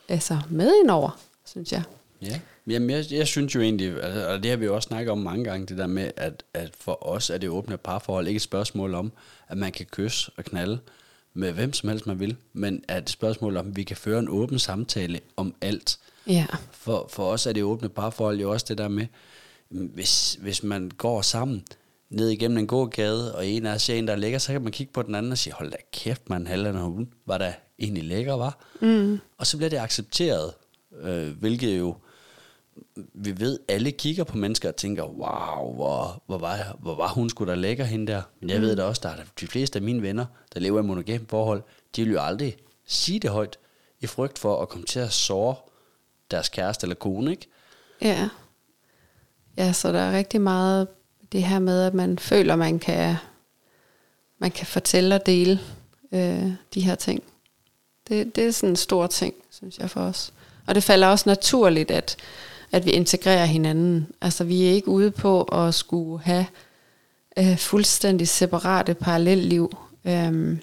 altså 0.08 0.38
med 0.50 0.72
indover, 0.82 1.18
synes 1.44 1.72
jeg. 1.72 1.82
Ja, 2.22 2.40
Jamen, 2.68 2.90
jeg, 2.90 3.04
jeg 3.10 3.26
synes 3.26 3.54
jo 3.54 3.60
egentlig, 3.60 4.02
altså, 4.02 4.28
og 4.28 4.42
det 4.42 4.50
har 4.50 4.58
vi 4.58 4.64
jo 4.64 4.74
også 4.74 4.86
snakket 4.86 5.12
om 5.12 5.18
mange 5.18 5.44
gange, 5.44 5.66
det 5.66 5.78
der 5.78 5.86
med, 5.86 6.10
at, 6.16 6.42
at 6.54 6.70
for 6.80 7.06
os 7.08 7.30
er 7.30 7.38
det 7.38 7.48
åbne 7.48 7.76
parforhold 7.76 8.26
ikke 8.26 8.36
et 8.36 8.42
spørgsmål 8.42 8.94
om, 8.94 9.12
at 9.48 9.58
man 9.58 9.72
kan 9.72 9.86
kysse 9.86 10.32
og 10.36 10.44
knalde 10.44 10.78
med 11.34 11.52
hvem 11.52 11.72
som 11.72 11.88
helst 11.88 12.06
man 12.06 12.20
vil, 12.20 12.36
men 12.52 12.84
er 12.88 12.98
et 12.98 13.10
spørgsmål 13.10 13.56
om, 13.56 13.68
at 13.68 13.76
vi 13.76 13.82
kan 13.82 13.96
føre 13.96 14.18
en 14.18 14.28
åben 14.28 14.58
samtale 14.58 15.20
om 15.36 15.54
alt. 15.60 15.98
Ja. 16.26 16.46
For, 16.70 17.06
for 17.10 17.30
os 17.30 17.46
er 17.46 17.52
det 17.52 17.62
åbne 17.62 17.88
parforhold 17.88 18.40
jo 18.40 18.50
også 18.50 18.66
det 18.68 18.78
der 18.78 18.88
med, 18.88 19.06
hvis, 19.68 20.38
hvis 20.40 20.62
man 20.62 20.90
går 20.98 21.22
sammen 21.22 21.64
ned 22.10 22.28
igennem 22.28 22.58
en 22.58 22.66
gågade, 22.66 23.34
og 23.34 23.46
en 23.46 23.66
af 23.66 23.74
os 23.74 23.82
ser 23.82 23.94
en, 23.94 24.06
der 24.06 24.12
er 24.12 24.16
lækker, 24.16 24.38
så 24.38 24.52
kan 24.52 24.62
man 24.62 24.72
kigge 24.72 24.92
på 24.92 25.02
den 25.02 25.14
anden 25.14 25.32
og 25.32 25.38
sige, 25.38 25.54
hold 25.54 25.70
da 25.70 25.76
kæft, 25.92 26.30
man, 26.30 26.46
halvdelen 26.46 26.76
af 26.76 26.82
hun 26.82 27.08
var 27.26 27.38
der 27.38 27.52
egentlig 27.78 28.04
lækker, 28.04 28.32
var. 28.32 28.58
Mm. 28.80 29.18
Og 29.38 29.46
så 29.46 29.56
bliver 29.56 29.70
det 29.70 29.76
accepteret, 29.76 30.52
øh, 31.02 31.38
hvilket 31.38 31.78
jo, 31.78 31.96
vi 33.14 33.40
ved, 33.40 33.58
alle 33.68 33.90
kigger 33.90 34.24
på 34.24 34.36
mennesker 34.36 34.68
og 34.68 34.76
tænker, 34.76 35.02
wow, 35.02 35.74
hvor, 35.74 36.22
hvor, 36.26 36.38
var, 36.38 36.76
hvor 36.80 36.94
var 36.94 37.08
hun 37.08 37.30
skulle 37.30 37.50
da 37.50 37.56
lækker 37.56 37.84
hende 37.84 38.12
der. 38.12 38.22
Men 38.40 38.50
jeg 38.50 38.58
mm. 38.58 38.64
ved 38.64 38.76
da 38.76 38.82
også, 38.82 39.00
der 39.04 39.08
er 39.08 39.16
de 39.40 39.46
fleste 39.46 39.78
af 39.78 39.82
mine 39.82 40.02
venner, 40.02 40.26
der 40.54 40.60
lever 40.60 40.80
i 40.80 40.82
monogam 40.82 41.26
forhold, 41.26 41.62
de 41.96 42.04
vil 42.04 42.12
jo 42.12 42.20
aldrig 42.20 42.56
sige 42.86 43.20
det 43.20 43.30
højt, 43.30 43.58
i 44.00 44.06
frygt 44.06 44.38
for 44.38 44.62
at 44.62 44.68
komme 44.68 44.86
til 44.86 45.00
at 45.00 45.12
såre 45.12 45.54
deres 46.30 46.48
kæreste 46.48 46.84
eller 46.84 46.94
kone, 46.94 47.30
ikke? 47.30 47.46
Ja. 48.02 48.28
Ja, 49.56 49.72
så 49.72 49.92
der 49.92 50.00
er 50.00 50.16
rigtig 50.16 50.40
meget 50.40 50.88
det 51.32 51.42
her 51.42 51.58
med, 51.58 51.82
at 51.82 51.94
man 51.94 52.18
føler, 52.18 52.56
man 52.56 52.78
kan, 52.78 53.16
man 54.38 54.50
kan 54.50 54.66
fortælle 54.66 55.14
og 55.14 55.26
dele 55.26 55.60
øh, 56.12 56.52
de 56.74 56.80
her 56.80 56.94
ting. 56.94 57.22
Det, 58.08 58.36
det 58.36 58.46
er 58.46 58.50
sådan 58.50 58.68
en 58.68 58.76
stor 58.76 59.06
ting, 59.06 59.34
synes 59.50 59.78
jeg 59.78 59.90
for 59.90 60.00
os. 60.00 60.32
Og 60.66 60.74
det 60.74 60.82
falder 60.84 61.06
også 61.06 61.28
naturligt, 61.28 61.90
at, 61.90 62.16
at 62.72 62.86
vi 62.86 62.90
integrerer 62.90 63.44
hinanden. 63.44 64.08
Altså 64.20 64.44
vi 64.44 64.66
er 64.66 64.70
ikke 64.70 64.88
ude 64.88 65.10
på 65.10 65.42
at 65.42 65.74
skulle 65.74 66.22
have 66.24 66.46
øh, 67.38 67.56
fuldstændig 67.56 68.28
separate 68.28 68.94
parallelliv, 68.94 69.76
øh, 70.04 70.58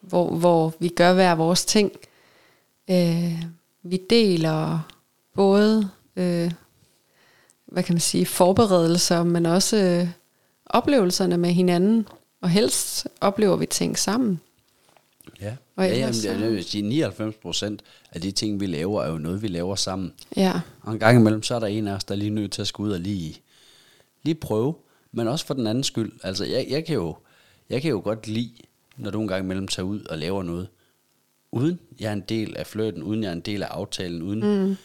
hvor, 0.00 0.30
hvor 0.30 0.74
vi 0.78 0.88
gør 0.88 1.12
hver 1.12 1.34
vores 1.34 1.64
ting. 1.64 1.92
Øh, 2.90 3.42
vi 3.82 4.00
deler 4.10 4.88
både 5.34 5.90
øh, 6.16 6.50
hvad 7.66 7.82
kan 7.82 7.94
man 7.94 8.00
sige, 8.00 8.26
forberedelser, 8.26 9.22
men 9.22 9.46
også 9.46 9.76
øh, 9.76 10.08
oplevelserne 10.66 11.36
med 11.36 11.50
hinanden. 11.50 12.08
Og 12.40 12.50
helst 12.50 13.08
oplever 13.20 13.56
vi 13.56 13.66
ting 13.66 13.98
sammen. 13.98 14.40
Ja, 15.40 15.56
og 15.78 15.84
ja 15.84 15.98
jamen, 15.98 16.14
så- 16.14 16.30
jeg 16.30 16.50
vil 16.52 16.64
sige, 16.64 16.82
99 16.82 17.36
procent 17.42 17.82
af 18.12 18.20
de 18.20 18.30
ting, 18.30 18.60
vi 18.60 18.66
laver, 18.66 19.02
er 19.02 19.10
jo 19.10 19.18
noget, 19.18 19.42
vi 19.42 19.48
laver 19.48 19.74
sammen. 19.74 20.12
Ja, 20.36 20.60
Og 20.82 20.92
en 20.92 20.98
gang 20.98 21.18
imellem, 21.18 21.42
så 21.42 21.54
er 21.54 21.58
der 21.58 21.66
en 21.66 21.88
af 21.88 21.92
os, 21.94 22.04
der 22.04 22.14
er 22.14 22.18
lige 22.18 22.30
nødt 22.30 22.52
til 22.52 22.60
at 22.62 22.68
skulle 22.68 22.88
ud 22.88 22.94
og 22.94 23.00
lige, 23.00 23.36
lige 24.22 24.34
prøve, 24.34 24.74
men 25.12 25.28
også 25.28 25.46
for 25.46 25.54
den 25.54 25.66
anden 25.66 25.84
skyld. 25.84 26.12
Altså, 26.22 26.44
jeg, 26.44 26.66
jeg, 26.70 26.84
kan 26.84 26.94
jo, 26.94 27.16
jeg 27.70 27.82
kan 27.82 27.90
jo 27.90 28.00
godt 28.04 28.26
lide, 28.28 28.50
når 28.96 29.10
du 29.10 29.20
en 29.20 29.28
gang 29.28 29.44
imellem 29.44 29.68
tager 29.68 29.86
ud 29.86 30.00
og 30.04 30.18
laver 30.18 30.42
noget, 30.42 30.68
uden 31.52 31.78
jeg 32.00 32.08
er 32.08 32.12
en 32.12 32.24
del 32.28 32.56
af 32.56 32.66
flirten, 32.66 33.02
uden 33.02 33.22
jeg 33.22 33.28
er 33.28 33.32
en 33.32 33.40
del 33.40 33.62
af 33.62 33.66
aftalen, 33.66 34.22
uden 34.22 34.40
mm. 34.68 34.76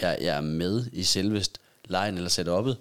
jeg, 0.00 0.18
jeg 0.20 0.36
er 0.36 0.40
med 0.40 0.84
i 0.92 1.02
selvest 1.02 1.60
lejen 1.88 2.14
eller 2.16 2.30
setup'et. 2.30 2.74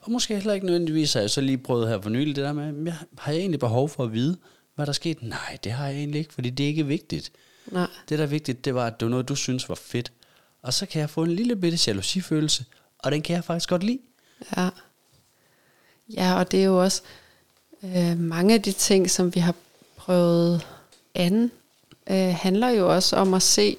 Og 0.00 0.10
måske 0.12 0.34
heller 0.34 0.52
ikke 0.54 0.66
nødvendigvis 0.66 1.12
har 1.12 1.20
jeg 1.20 1.30
så 1.30 1.40
lige 1.40 1.58
prøvet 1.58 1.88
her 1.88 2.00
for 2.00 2.10
nylig 2.10 2.36
det 2.36 2.44
der 2.44 2.52
med, 2.52 2.72
"Men 2.72 2.86
jeg, 2.86 2.96
har 3.18 3.32
jeg 3.32 3.40
egentlig 3.40 3.60
behov 3.60 3.88
for 3.88 4.04
at 4.04 4.12
vide, 4.12 4.36
hvad 4.80 4.86
der 4.86 4.92
skete? 4.92 5.28
Nej, 5.28 5.58
det 5.64 5.72
har 5.72 5.86
jeg 5.86 5.96
egentlig 5.96 6.18
ikke, 6.18 6.34
fordi 6.34 6.50
det 6.50 6.64
er 6.64 6.68
ikke 6.68 6.86
vigtigt. 6.86 7.32
nej. 7.66 7.86
Det, 8.08 8.18
der 8.18 8.24
er 8.24 8.28
vigtigt, 8.28 8.64
det 8.64 8.74
var, 8.74 8.86
at 8.86 9.00
det 9.00 9.06
var 9.06 9.10
noget, 9.10 9.28
du 9.28 9.34
synes 9.34 9.68
var 9.68 9.74
fedt. 9.74 10.12
Og 10.62 10.74
så 10.74 10.86
kan 10.86 11.00
jeg 11.00 11.10
få 11.10 11.22
en 11.22 11.32
lille 11.32 11.56
bitte 11.56 11.78
jalousifølelse, 11.86 12.64
og 12.98 13.12
den 13.12 13.22
kan 13.22 13.36
jeg 13.36 13.44
faktisk 13.44 13.68
godt 13.68 13.82
lide. 13.82 13.98
Ja. 14.56 14.68
Ja, 16.14 16.38
og 16.38 16.52
det 16.52 16.60
er 16.60 16.64
jo 16.64 16.82
også 16.82 17.02
øh, 17.82 18.18
mange 18.18 18.54
af 18.54 18.62
de 18.62 18.72
ting, 18.72 19.10
som 19.10 19.34
vi 19.34 19.40
har 19.40 19.54
prøvet 19.96 20.66
an, 21.14 21.50
øh, 22.10 22.34
handler 22.34 22.68
jo 22.68 22.94
også 22.94 23.16
om 23.16 23.34
at 23.34 23.42
se, 23.42 23.76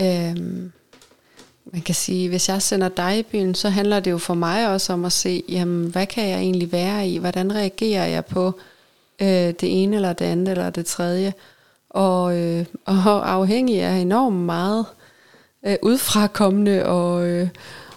øh, 0.00 0.36
man 1.72 1.82
kan 1.84 1.94
sige, 1.94 2.28
hvis 2.28 2.48
jeg 2.48 2.62
sender 2.62 2.88
dig 2.88 3.18
i 3.18 3.22
byen, 3.22 3.54
så 3.54 3.68
handler 3.68 4.00
det 4.00 4.10
jo 4.10 4.18
for 4.18 4.34
mig 4.34 4.68
også 4.68 4.92
om 4.92 5.04
at 5.04 5.12
se, 5.12 5.42
jamen, 5.48 5.90
hvad 5.90 6.06
kan 6.06 6.28
jeg 6.28 6.38
egentlig 6.38 6.72
være 6.72 7.08
i? 7.08 7.16
Hvordan 7.18 7.54
reagerer 7.54 8.06
jeg 8.06 8.24
på 8.24 8.60
øh, 9.20 9.28
det 9.28 9.82
ene 9.82 9.96
eller 9.96 10.12
det 10.12 10.24
andet 10.24 10.48
eller 10.48 10.70
det 10.70 10.86
tredje? 10.86 11.32
Og, 11.90 12.36
øh, 12.38 12.66
og 12.84 13.30
afhængig 13.32 13.82
af 13.82 13.96
enormt 13.96 14.36
meget 14.36 14.86
øh, 15.66 15.76
udfrakommende 15.82 16.86
og, 16.86 17.26
øh, 17.28 17.48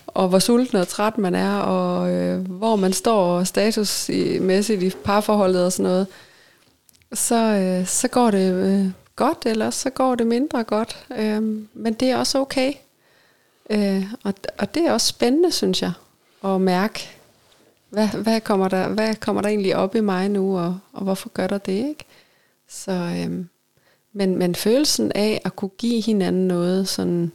og 0.08 0.28
hvor 0.28 0.40
sulten 0.40 0.78
og 0.78 0.88
træt 0.88 1.18
man 1.18 1.36
er, 1.36 1.58
og 1.58 2.12
øh, 2.12 2.48
hvor 2.48 2.76
man 2.76 2.94
står 2.94 3.44
statusmæssigt 3.44 4.84
i 4.84 4.90
parforholdet 4.90 5.66
og 5.66 5.72
sådan 5.72 5.92
noget, 5.92 6.08
så, 7.14 7.36
øh, 7.36 7.88
så 7.88 8.08
går 8.08 8.32
det 8.32 8.54
øh, 8.54 8.92
godt, 9.16 9.46
eller 9.46 9.70
så 9.70 9.90
går 9.90 10.16
det 10.16 10.28
mindre 10.28 10.64
godt. 10.64 11.06
Øh, 11.18 11.42
men 11.74 11.94
det 11.94 12.10
er 12.10 12.18
også 12.18 12.40
okay. 12.40 12.74
Øh, 13.70 14.04
og, 14.24 14.34
og 14.58 14.76
det 14.76 14.86
er 14.86 14.92
også 14.92 15.08
spændende, 15.08 15.52
synes 15.52 15.82
jeg, 15.82 15.92
at 16.46 16.62
mærke, 16.62 17.10
hvad, 17.94 18.08
hvad, 18.08 18.42
kommer 18.42 18.68
der, 18.68 18.88
hvad 18.88 19.16
kommer 19.16 19.42
der 19.42 19.50
egentlig 19.50 19.76
op 19.76 19.96
i 19.96 20.00
mig 20.00 20.30
nu, 20.30 20.58
og, 20.60 20.80
og 20.94 21.04
hvorfor 21.04 21.30
gør 21.30 21.48
der 21.48 21.58
det, 21.58 21.88
ikke? 21.90 22.06
Så, 22.70 22.92
øh, 22.92 23.46
men, 24.14 24.38
men 24.38 24.56
følelsen 24.56 25.12
af 25.16 25.42
at 25.46 25.56
kunne 25.56 25.72
give 25.78 26.02
hinanden 26.02 26.48
noget 26.48 26.88
sådan... 26.88 27.32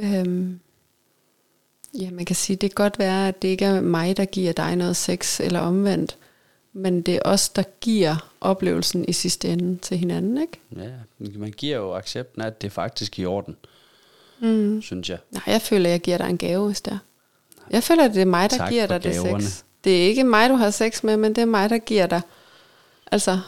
Øhm, 0.00 0.60
ja, 2.00 2.10
man 2.10 2.24
kan 2.24 2.36
sige, 2.36 2.56
det 2.56 2.70
kan 2.70 2.84
godt 2.84 2.98
være, 2.98 3.28
at 3.28 3.42
det 3.42 3.48
ikke 3.48 3.64
er 3.64 3.80
mig, 3.80 4.16
der 4.16 4.24
giver 4.24 4.52
dig 4.52 4.76
noget 4.76 4.96
sex, 4.96 5.40
eller 5.40 5.60
omvendt. 5.60 6.16
Men 6.72 7.02
det 7.02 7.14
er 7.14 7.20
os, 7.24 7.48
der 7.48 7.62
giver 7.80 8.30
oplevelsen 8.40 9.04
i 9.08 9.12
sidste 9.12 9.48
ende 9.48 9.78
til 9.78 9.96
hinanden, 9.96 10.38
ikke? 10.38 10.60
Ja, 10.76 10.90
man 11.18 11.50
giver 11.50 11.76
jo 11.76 11.94
accepten 11.94 12.42
af, 12.42 12.46
at 12.46 12.62
det 12.62 12.66
er 12.66 12.70
faktisk 12.70 13.18
i 13.18 13.24
orden, 13.24 13.56
Mm. 14.40 14.82
synes 14.82 15.10
jeg. 15.10 15.18
Nej, 15.30 15.42
jeg 15.46 15.62
føler, 15.62 15.88
at 15.88 15.92
jeg 15.92 16.00
giver 16.00 16.18
dig 16.18 16.30
en 16.30 16.38
gave, 16.38 16.66
hvis 16.66 16.80
det 16.80 16.92
er. 16.92 16.98
Jeg 17.72 17.82
føler, 17.82 18.04
at 18.04 18.14
det 18.14 18.20
er 18.20 18.26
mig, 18.26 18.50
der 18.50 18.56
Tak 18.56 18.70
giver 18.70 18.86
dig 18.86 19.02
det 19.02 19.14
gaverne. 19.14 19.44
sex. 19.44 19.62
Det 19.84 20.02
er 20.02 20.06
ikke 20.08 20.24
mig, 20.24 20.50
du 20.50 20.54
har 20.54 20.70
sex 20.70 21.02
med, 21.02 21.16
men 21.16 21.34
det 21.34 21.42
er 21.42 21.46
mig, 21.46 21.70
der 21.70 21.78
giver 21.78 22.06
dig. 22.06 22.20
Altså, 23.12 23.38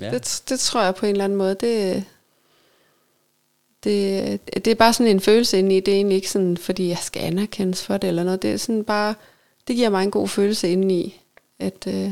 Ja. 0.00 0.10
det, 0.10 0.42
det 0.48 0.60
tror 0.60 0.82
jeg 0.82 0.94
på 0.94 1.06
en 1.06 1.12
eller 1.12 1.24
anden 1.24 1.38
måde, 1.38 1.54
det, 1.54 2.04
det, 3.84 4.40
det 4.64 4.66
er 4.66 4.74
bare 4.74 4.92
sådan 4.92 5.10
en 5.10 5.20
følelse 5.20 5.58
inde 5.58 5.76
i. 5.76 5.80
Det 5.80 5.92
er 5.92 5.96
egentlig 5.96 6.16
ikke 6.16 6.30
sådan, 6.30 6.56
fordi 6.56 6.88
jeg 6.88 6.98
skal 7.02 7.20
anerkendes 7.22 7.84
for 7.84 7.96
det 7.96 8.08
eller 8.08 8.24
noget. 8.24 8.42
Det 8.42 8.52
er 8.52 8.56
sådan 8.56 8.84
bare, 8.84 9.14
det 9.68 9.76
giver 9.76 9.90
mig 9.90 10.02
en 10.02 10.10
god 10.10 10.28
følelse 10.28 10.68
inde 10.68 10.94
i, 10.94 11.20
at, 11.58 11.86
øh, 11.86 12.10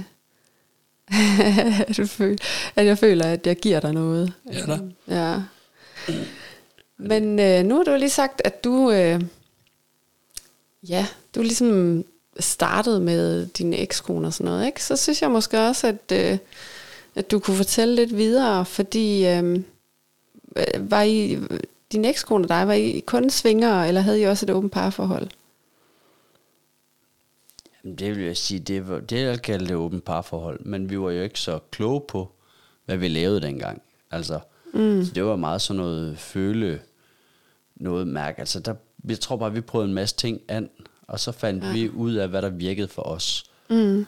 at, 1.89 1.99
jeg 1.99 2.09
føler, 2.09 2.37
at 2.77 2.87
jeg 2.87 2.99
føler, 2.99 3.25
at 3.25 3.47
jeg 3.47 3.57
giver 3.57 3.81
dig 3.81 3.93
noget. 3.93 4.33
Ja 4.53 4.67
da. 4.67 4.79
Ja. 5.09 5.43
Men 6.99 7.39
øh, 7.39 7.65
nu 7.65 7.77
har 7.77 7.83
du 7.85 7.95
lige 7.97 8.11
sagt, 8.11 8.43
at 8.45 8.65
du, 8.65 8.91
øh, 8.91 9.21
ja, 10.89 11.07
du 11.35 11.43
ligesom 11.43 12.05
startede 12.39 13.01
med 13.01 13.47
din 13.47 13.73
ekskone 13.73 14.27
og 14.27 14.33
sådan 14.33 14.53
noget, 14.53 14.67
ikke? 14.67 14.85
Så 14.85 14.97
synes 14.97 15.23
jeg 15.23 15.31
måske 15.31 15.61
også, 15.61 15.87
at, 15.87 16.13
øh, 16.13 16.39
at 17.15 17.31
du 17.31 17.39
kunne 17.39 17.57
fortælle 17.57 17.95
lidt 17.95 18.17
videre, 18.17 18.65
fordi 18.65 19.27
øh, 19.27 19.63
var 20.79 21.03
I, 21.03 21.39
din 21.93 22.05
ekskone 22.05 22.45
og 22.45 22.49
dig, 22.49 22.69
var 22.69 22.73
I 22.73 23.03
kun 23.07 23.31
svingere, 23.31 23.89
eller 23.89 24.01
havde 24.01 24.21
I 24.21 24.25
også 24.25 24.47
et 24.47 24.51
åbent 24.51 24.73
parforhold? 24.73 25.29
Jamen, 27.85 27.97
det 27.97 28.17
vil 28.17 28.25
jeg 28.25 28.37
sige, 28.37 28.61
det 28.61 28.89
var 28.89 29.01
det, 29.01 29.23
jeg 29.23 29.43
kalder 29.43 29.67
det 29.67 29.77
åbent 29.77 30.05
parforhold. 30.05 30.61
Men 30.61 30.91
vi 30.91 31.01
var 31.01 31.11
jo 31.11 31.23
ikke 31.23 31.41
så 31.41 31.59
kloge 31.71 32.01
på, 32.09 32.33
hvad 32.85 32.97
vi 32.97 33.09
lavede 33.09 33.41
dengang. 33.41 33.83
Altså, 34.11 34.41
mm. 34.75 35.05
så 35.05 35.13
det 35.15 35.25
var 35.25 35.37
meget 35.37 35.63
sådan 35.63 35.83
noget 35.83 36.19
føle, 36.19 36.81
noget 37.77 38.07
mærke. 38.07 38.39
Altså, 38.39 38.61
der, 38.61 38.75
jeg 39.09 39.21
tror 39.21 39.37
bare, 39.37 39.53
vi 39.53 39.61
prøvede 39.61 39.89
en 39.89 39.95
masse 39.95 40.17
ting 40.17 40.41
an, 40.49 40.71
og 41.07 41.21
så 41.21 41.33
fandt 41.33 41.65
ja. 41.65 41.73
vi 41.73 41.89
ud 41.89 42.15
af, 42.15 42.29
hvad 42.29 42.43
der 42.43 42.49
virkede 42.49 42.89
for 42.89 43.03
os. 43.03 43.45
Mm. 43.71 44.07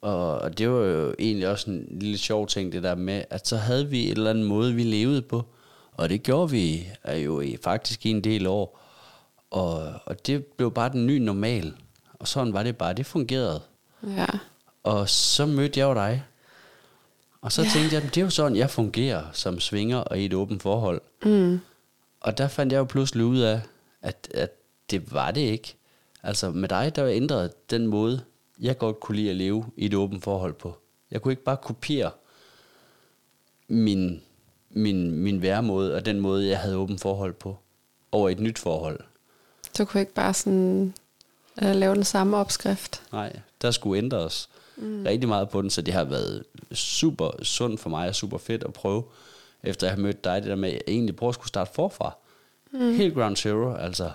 Og, 0.00 0.58
det 0.58 0.70
var 0.70 0.84
jo 0.84 1.14
egentlig 1.18 1.48
også 1.48 1.70
en 1.70 1.86
lille 1.90 2.18
sjov 2.18 2.46
ting, 2.46 2.72
det 2.72 2.82
der 2.82 2.94
med, 2.94 3.24
at 3.30 3.48
så 3.48 3.56
havde 3.56 3.88
vi 3.88 4.04
et 4.04 4.10
eller 4.10 4.30
andet 4.30 4.46
måde, 4.46 4.74
vi 4.74 4.82
levede 4.82 5.22
på. 5.22 5.44
Og 5.92 6.08
det 6.08 6.22
gjorde 6.22 6.50
vi 6.50 6.88
jo 7.24 7.40
i, 7.40 7.56
faktisk 7.62 8.06
i 8.06 8.10
en 8.10 8.20
del 8.20 8.46
år. 8.46 8.80
Og, 9.50 9.92
og 10.04 10.26
det 10.26 10.44
blev 10.44 10.72
bare 10.72 10.88
den 10.88 11.06
nye 11.06 11.18
normal. 11.18 11.74
Og 12.14 12.28
sådan 12.28 12.52
var 12.52 12.62
det 12.62 12.76
bare, 12.76 12.92
det 12.92 13.06
fungerede. 13.06 13.60
Ja. 14.16 14.26
Og 14.82 15.08
så 15.08 15.46
mødte 15.46 15.80
jeg 15.80 15.86
jo 15.86 15.94
dig. 15.94 16.24
Og 17.40 17.52
så 17.52 17.62
ja. 17.62 17.68
tænkte 17.74 17.94
jeg, 17.94 18.02
det 18.02 18.16
er 18.16 18.22
jo 18.22 18.30
sådan, 18.30 18.56
jeg 18.56 18.70
fungerer 18.70 19.24
som 19.32 19.60
svinger 19.60 19.98
og 19.98 20.18
i 20.18 20.24
et 20.24 20.34
åbent 20.34 20.62
forhold. 20.62 21.00
Mm. 21.24 21.60
Og 22.20 22.38
der 22.38 22.48
fandt 22.48 22.72
jeg 22.72 22.78
jo 22.78 22.84
pludselig 22.84 23.24
ud 23.24 23.38
af, 23.38 23.60
at, 24.04 24.28
at 24.34 24.50
det 24.90 25.12
var 25.12 25.30
det 25.30 25.40
ikke. 25.40 25.76
Altså 26.22 26.50
med 26.50 26.68
dig, 26.68 26.96
der 26.96 27.06
ændrede 27.06 27.52
den 27.70 27.86
måde, 27.86 28.24
jeg 28.60 28.78
godt 28.78 29.00
kunne 29.00 29.16
lide 29.16 29.30
at 29.30 29.36
leve 29.36 29.66
i 29.76 29.86
et 29.86 29.94
åbent 29.94 30.24
forhold 30.24 30.54
på. 30.54 30.76
Jeg 31.10 31.22
kunne 31.22 31.32
ikke 31.32 31.44
bare 31.44 31.56
kopiere 31.56 32.10
min, 33.68 34.22
min, 34.70 35.10
min 35.10 35.42
væremåde 35.42 35.94
og 35.94 36.06
den 36.06 36.20
måde, 36.20 36.48
jeg 36.48 36.58
havde 36.58 36.76
åbent 36.76 37.00
forhold 37.00 37.32
på. 37.32 37.56
over 38.12 38.28
et 38.30 38.40
nyt 38.40 38.58
forhold. 38.58 39.00
Du 39.78 39.84
kunne 39.84 40.00
ikke 40.00 40.14
bare 40.14 40.34
sådan 40.34 40.94
øh, 41.62 41.74
lave 41.74 41.94
den 41.94 42.04
samme 42.04 42.36
opskrift. 42.36 43.02
Nej, 43.12 43.40
der 43.62 43.70
skulle 43.70 43.98
ændres 43.98 44.48
mm. 44.76 45.02
rigtig 45.02 45.28
meget 45.28 45.48
på 45.48 45.62
den, 45.62 45.70
så 45.70 45.82
det 45.82 45.94
har 45.94 46.04
været 46.04 46.44
super 46.72 47.30
sundt 47.42 47.80
for 47.80 47.90
mig 47.90 48.08
og 48.08 48.14
super 48.14 48.38
fedt 48.38 48.64
at 48.64 48.72
prøve, 48.72 49.04
efter 49.62 49.86
jeg 49.86 49.94
har 49.94 50.02
mødt 50.02 50.24
dig, 50.24 50.42
det 50.42 50.50
der 50.50 50.56
med, 50.56 50.68
at 50.68 50.74
jeg 50.74 50.82
egentlig 50.88 51.16
prøver 51.16 51.28
at 51.28 51.34
skulle 51.34 51.48
starte 51.48 51.70
forfra. 51.74 52.16
Mm. 52.74 52.94
Helt 52.94 53.14
ground 53.14 53.36
zero, 53.36 53.74
altså. 53.74 54.10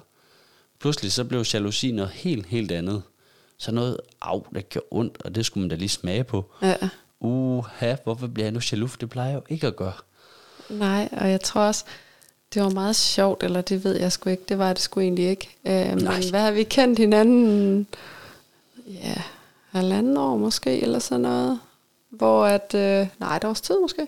Pludselig 0.80 1.12
så 1.12 1.24
blev 1.24 1.46
jalousi 1.54 1.92
noget 1.92 2.12
helt, 2.12 2.46
helt 2.46 2.72
andet. 2.72 3.02
Så 3.58 3.72
noget, 3.72 3.98
af, 4.22 4.42
det 4.54 4.70
gjorde 4.70 4.88
ondt, 4.92 5.22
og 5.26 5.36
det 5.36 5.46
skulle 5.46 5.62
man 5.62 5.70
da 5.70 5.76
lige 5.76 5.90
smage 5.90 6.24
på. 6.24 6.46
Ja. 6.62 6.76
Uha, 7.20 7.96
hvorfor 8.04 8.28
bliver 8.28 8.46
jeg 8.46 8.54
nu 8.54 8.60
jaloux? 8.72 8.98
Det 8.98 9.10
plejer 9.10 9.30
jeg 9.30 9.36
jo 9.36 9.42
ikke 9.50 9.68
at 9.68 9.76
gøre. 9.76 9.94
Nej, 10.70 11.10
og 11.12 11.30
jeg 11.30 11.42
tror 11.42 11.62
også, 11.62 11.86
det 12.54 12.64
var 12.64 12.70
meget 12.70 12.96
sjovt, 12.96 13.44
eller 13.44 13.62
det 13.62 13.84
ved 13.84 14.00
jeg 14.00 14.12
sgu 14.12 14.30
ikke, 14.30 14.44
det 14.50 14.58
var 14.58 14.74
det 14.74 14.82
sgu 14.82 15.00
egentlig 15.00 15.30
ikke. 15.30 15.56
Øh, 15.66 15.96
men 15.96 16.30
hvad 16.30 16.42
har 16.42 16.52
vi 16.52 16.64
kendt 16.64 17.00
hinanden? 17.00 17.88
Ja, 18.88 19.22
halvanden 19.72 20.18
år 20.18 20.38
måske, 20.38 20.82
eller 20.82 21.00
sådan 21.00 21.22
noget. 21.22 21.60
Hvor 22.10 22.46
at, 22.46 22.76
øh, 22.76 23.08
nej, 23.20 23.38
et 23.38 23.46
års 23.46 23.62
tid 23.62 23.80
måske. 23.82 24.08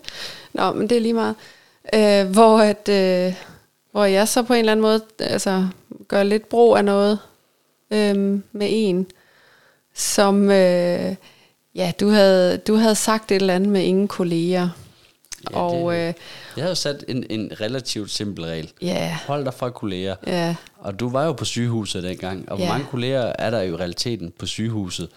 Nå, 0.52 0.72
men 0.72 0.88
det 0.88 0.96
er 0.96 1.00
lige 1.00 1.14
meget. 1.14 1.34
Øh, 1.94 2.30
hvor 2.32 2.58
at, 2.58 2.88
øh, 2.88 3.34
hvor 3.92 4.04
jeg 4.04 4.28
så 4.28 4.42
på 4.42 4.52
en 4.52 4.58
eller 4.58 4.72
anden 4.72 4.82
måde, 4.82 5.00
altså, 5.18 5.66
gør 6.08 6.22
lidt 6.22 6.48
brug 6.48 6.76
af 6.76 6.84
noget 6.84 7.18
øh, 7.90 8.16
med 8.52 8.68
en, 8.70 9.06
som, 9.94 10.50
øh, 10.50 11.14
ja, 11.74 11.92
du 12.00 12.08
havde, 12.08 12.56
du 12.56 12.74
havde 12.74 12.94
sagt 12.94 13.32
et 13.32 13.34
eller 13.36 13.54
andet 13.54 13.68
med 13.68 13.82
ingen 13.82 14.08
kolleger. 14.08 14.68
Ja, 15.50 15.58
og 15.58 15.92
det- 15.92 15.98
øh, 15.98 16.14
Jeg 16.56 16.62
havde 16.64 16.68
jo 16.68 16.74
sat 16.74 17.04
en, 17.08 17.24
en 17.30 17.50
relativt 17.60 18.10
simpel 18.10 18.44
regel. 18.44 18.70
ja, 18.82 19.18
Hold 19.26 19.44
dig 19.44 19.54
fra 19.54 19.70
kolleger. 19.70 20.16
ja, 20.26 20.54
Og 20.78 21.00
du 21.00 21.08
var 21.10 21.24
jo 21.24 21.32
på 21.32 21.44
sygehuset 21.44 22.02
dengang, 22.02 22.48
og 22.48 22.56
hvor 22.56 22.66
Ja. 22.66 22.72
mange 22.72 22.86
kolleger 22.90 23.32
er 23.38 23.50
der 23.50 23.60
jo 23.62 23.74
i 23.74 23.76
realiteten 23.78 24.32
på 24.38 24.46
sygehuset? 24.46 25.08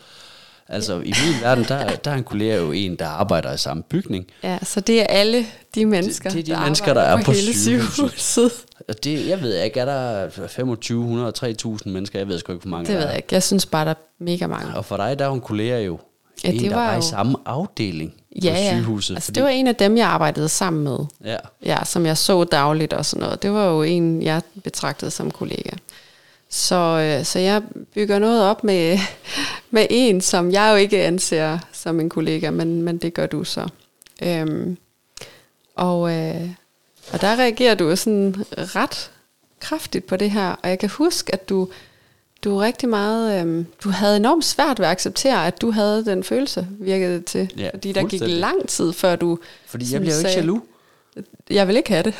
Altså 0.68 0.94
i 0.94 1.14
min 1.26 1.42
verden, 1.42 1.64
der, 1.64 1.96
der 1.96 2.12
er 2.12 2.16
en 2.16 2.24
kollega 2.24 2.56
jo 2.58 2.72
en, 2.72 2.96
der 2.96 3.08
arbejder 3.08 3.54
i 3.54 3.58
samme 3.58 3.84
bygning. 3.84 4.28
ja, 4.44 4.60
så 4.64 4.80
det 4.80 5.02
er 5.02 5.06
alle 5.08 5.46
de 5.76 5.86
mennesker, 5.86 6.30
det 6.30 6.40
er 6.40 6.44
de 6.44 6.52
der 6.52 6.60
mennesker, 6.62 6.94
der 6.94 7.02
er 7.02 7.24
på 7.24 7.32
hele 7.32 7.54
sygehuset. 7.60 8.52
Og 8.90 9.04
det, 9.04 9.28
jeg 9.28 9.42
ved 9.42 9.62
ikke, 9.64 9.80
er 9.80 9.86
der 9.86 10.30
2500, 10.30 11.32
3000 11.32 11.94
mennesker? 11.94 12.20
Jeg 12.20 12.28
ved 12.28 12.40
sgu 12.40 12.52
ikke, 12.54 12.64
hvor 12.64 12.70
mange 12.70 12.86
Det 12.86 12.94
der 12.94 13.00
ved 13.00 13.08
jeg 13.08 13.16
ikke. 13.18 13.28
Jeg 13.32 13.44
synes 13.44 13.66
bare, 13.66 13.86
der 13.86 13.92
er 13.92 13.96
mega 14.24 14.48
mange. 14.48 14.76
Og 14.78 14.86
for 14.86 14.98
dig, 14.98 15.20
der 15.20 15.26
er 15.26 15.30
jo 15.30 15.36
en 15.36 15.42
kollega 15.42 15.80
jo. 15.84 16.00
Ja, 16.44 16.50
en, 16.50 16.60
det 16.60 16.70
der 16.72 16.76
var 16.78 16.92
i 16.92 16.96
jo- 16.96 17.02
samme 17.02 17.38
afdeling 17.46 18.14
Ja, 18.44 18.50
på 18.50 18.58
ja. 18.58 18.72
sygehuset. 18.74 19.16
Altså, 19.16 19.32
det 19.32 19.44
var 19.44 19.50
en 19.50 19.68
af 19.68 19.76
dem, 19.76 19.98
jeg 19.98 20.08
arbejdede 20.08 20.50
sammen 20.50 20.84
med. 20.84 20.98
ja, 21.26 21.38
Ja, 21.66 21.78
som 21.86 22.06
jeg 22.06 22.18
så 22.18 22.44
dagligt 22.44 22.94
og 22.94 23.06
sådan 23.06 23.24
noget. 23.24 23.42
Det 23.44 23.52
var 23.52 23.66
jo 23.66 23.82
en, 23.84 24.22
jeg 24.22 24.42
betragtede 24.64 25.12
som 25.12 25.32
kollega. 25.32 25.70
Så, 26.50 26.76
øh, 27.20 27.26
så 27.26 27.40
jeg 27.40 27.62
bygger 27.94 28.20
noget 28.20 28.44
op 28.44 28.64
med, 28.64 29.00
med 29.72 29.86
en, 29.90 30.22
som 30.22 30.52
jeg 30.52 30.70
jo 30.72 30.76
ikke 30.76 31.04
anser 31.04 31.58
som 31.74 32.00
en 32.00 32.10
kollega, 32.10 32.50
men, 32.52 32.82
men 32.82 32.98
det 32.98 33.14
gør 33.14 33.26
du 33.26 33.44
så. 33.44 33.68
Øhm, 34.24 34.78
og, 35.76 36.12
øh, 36.12 36.50
og 37.12 37.22
der 37.22 37.36
reagerer 37.36 37.76
du 37.76 37.96
sådan 37.96 38.36
ret 38.52 39.12
kraftigt 39.60 40.06
på 40.06 40.16
det 40.16 40.32
her. 40.32 40.56
Og 40.64 40.70
jeg 40.70 40.80
kan 40.80 40.90
huske, 40.90 41.34
at 41.34 41.50
du, 41.50 41.70
du 42.44 42.58
rigtig 42.58 42.90
meget, 42.90 43.42
øhm, 43.42 43.66
du 43.84 43.90
havde 43.90 44.18
enormt 44.18 44.46
svært 44.46 44.80
ved 44.80 44.86
at 44.86 44.92
acceptere, 44.92 45.48
at 45.48 45.62
du 45.62 45.72
havde 45.72 46.06
den 46.06 46.24
følelse, 46.24 46.68
virkede 46.80 47.16
det 47.16 47.26
til. 47.26 47.54
Ja, 47.58 47.70
fordi 47.74 47.92
der 47.92 48.08
gik 48.08 48.22
lang 48.24 48.70
tid, 48.70 48.94
før 48.94 49.16
du 49.16 49.40
fordi 49.66 49.94
jeg 49.94 50.02
bliver 50.02 50.14
jo 50.14 50.20
ikke 50.20 50.40
jaloux. 50.40 50.62
Jeg 51.50 51.68
vil 51.68 51.78
ikke 51.78 51.90
have 51.90 52.04
det. 52.04 52.14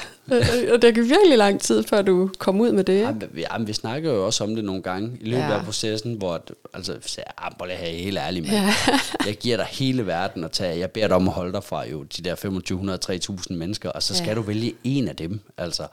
og 0.74 0.82
det 0.82 0.96
gik 0.96 1.04
virkelig 1.04 1.38
lang 1.38 1.62
tid, 1.62 1.84
før 1.84 2.02
du 2.02 2.30
kom 2.38 2.62
ud 2.62 2.72
med 2.72 2.84
det. 2.84 2.94
Ikke? 2.94 3.06
Jamen, 3.06 3.30
vi, 3.32 3.46
jamen, 3.52 3.68
vi 3.68 3.74
snakker 3.74 4.14
jo 4.14 4.26
også 4.26 4.44
om 4.44 4.56
det 4.56 4.64
nogle 4.64 4.82
gange 4.82 5.18
i 5.22 5.26
løbet 5.26 5.38
Ja. 5.44 5.48
ja. 5.52 5.58
af 5.60 5.66
processen, 5.66 6.14
hvor 6.14 6.34
at- 6.34 6.52
altså, 6.74 6.96
så 7.02 7.16
jeg, 7.18 7.34
ah, 7.38 7.52
at 7.72 7.78
have 7.78 7.92
helt 7.98 8.18
ærlig, 8.18 8.44
men 8.44 8.52
Ja. 8.52 8.74
jeg 9.28 9.36
giver 9.38 9.58
dig 9.58 9.66
hele 9.66 10.08
verden 10.08 10.44
at 10.44 10.52
tage. 10.52 10.80
Jeg 10.80 10.92
beder 10.92 11.08
dig 11.08 11.16
om 11.16 11.28
at 11.28 11.34
holde 11.34 11.54
dig 11.54 11.64
fra 11.64 11.88
jo 11.88 12.04
de 12.04 12.22
der 12.24 12.36
2500-3000 12.36 13.54
mennesker, 13.54 13.90
og 13.90 14.04
så 14.04 14.16
skal 14.16 14.28
Ja. 14.28 14.34
du 14.36 14.42
vælge 14.42 14.74
en 14.84 15.08
af 15.08 15.16
dem. 15.16 15.40
Altså. 15.58 15.88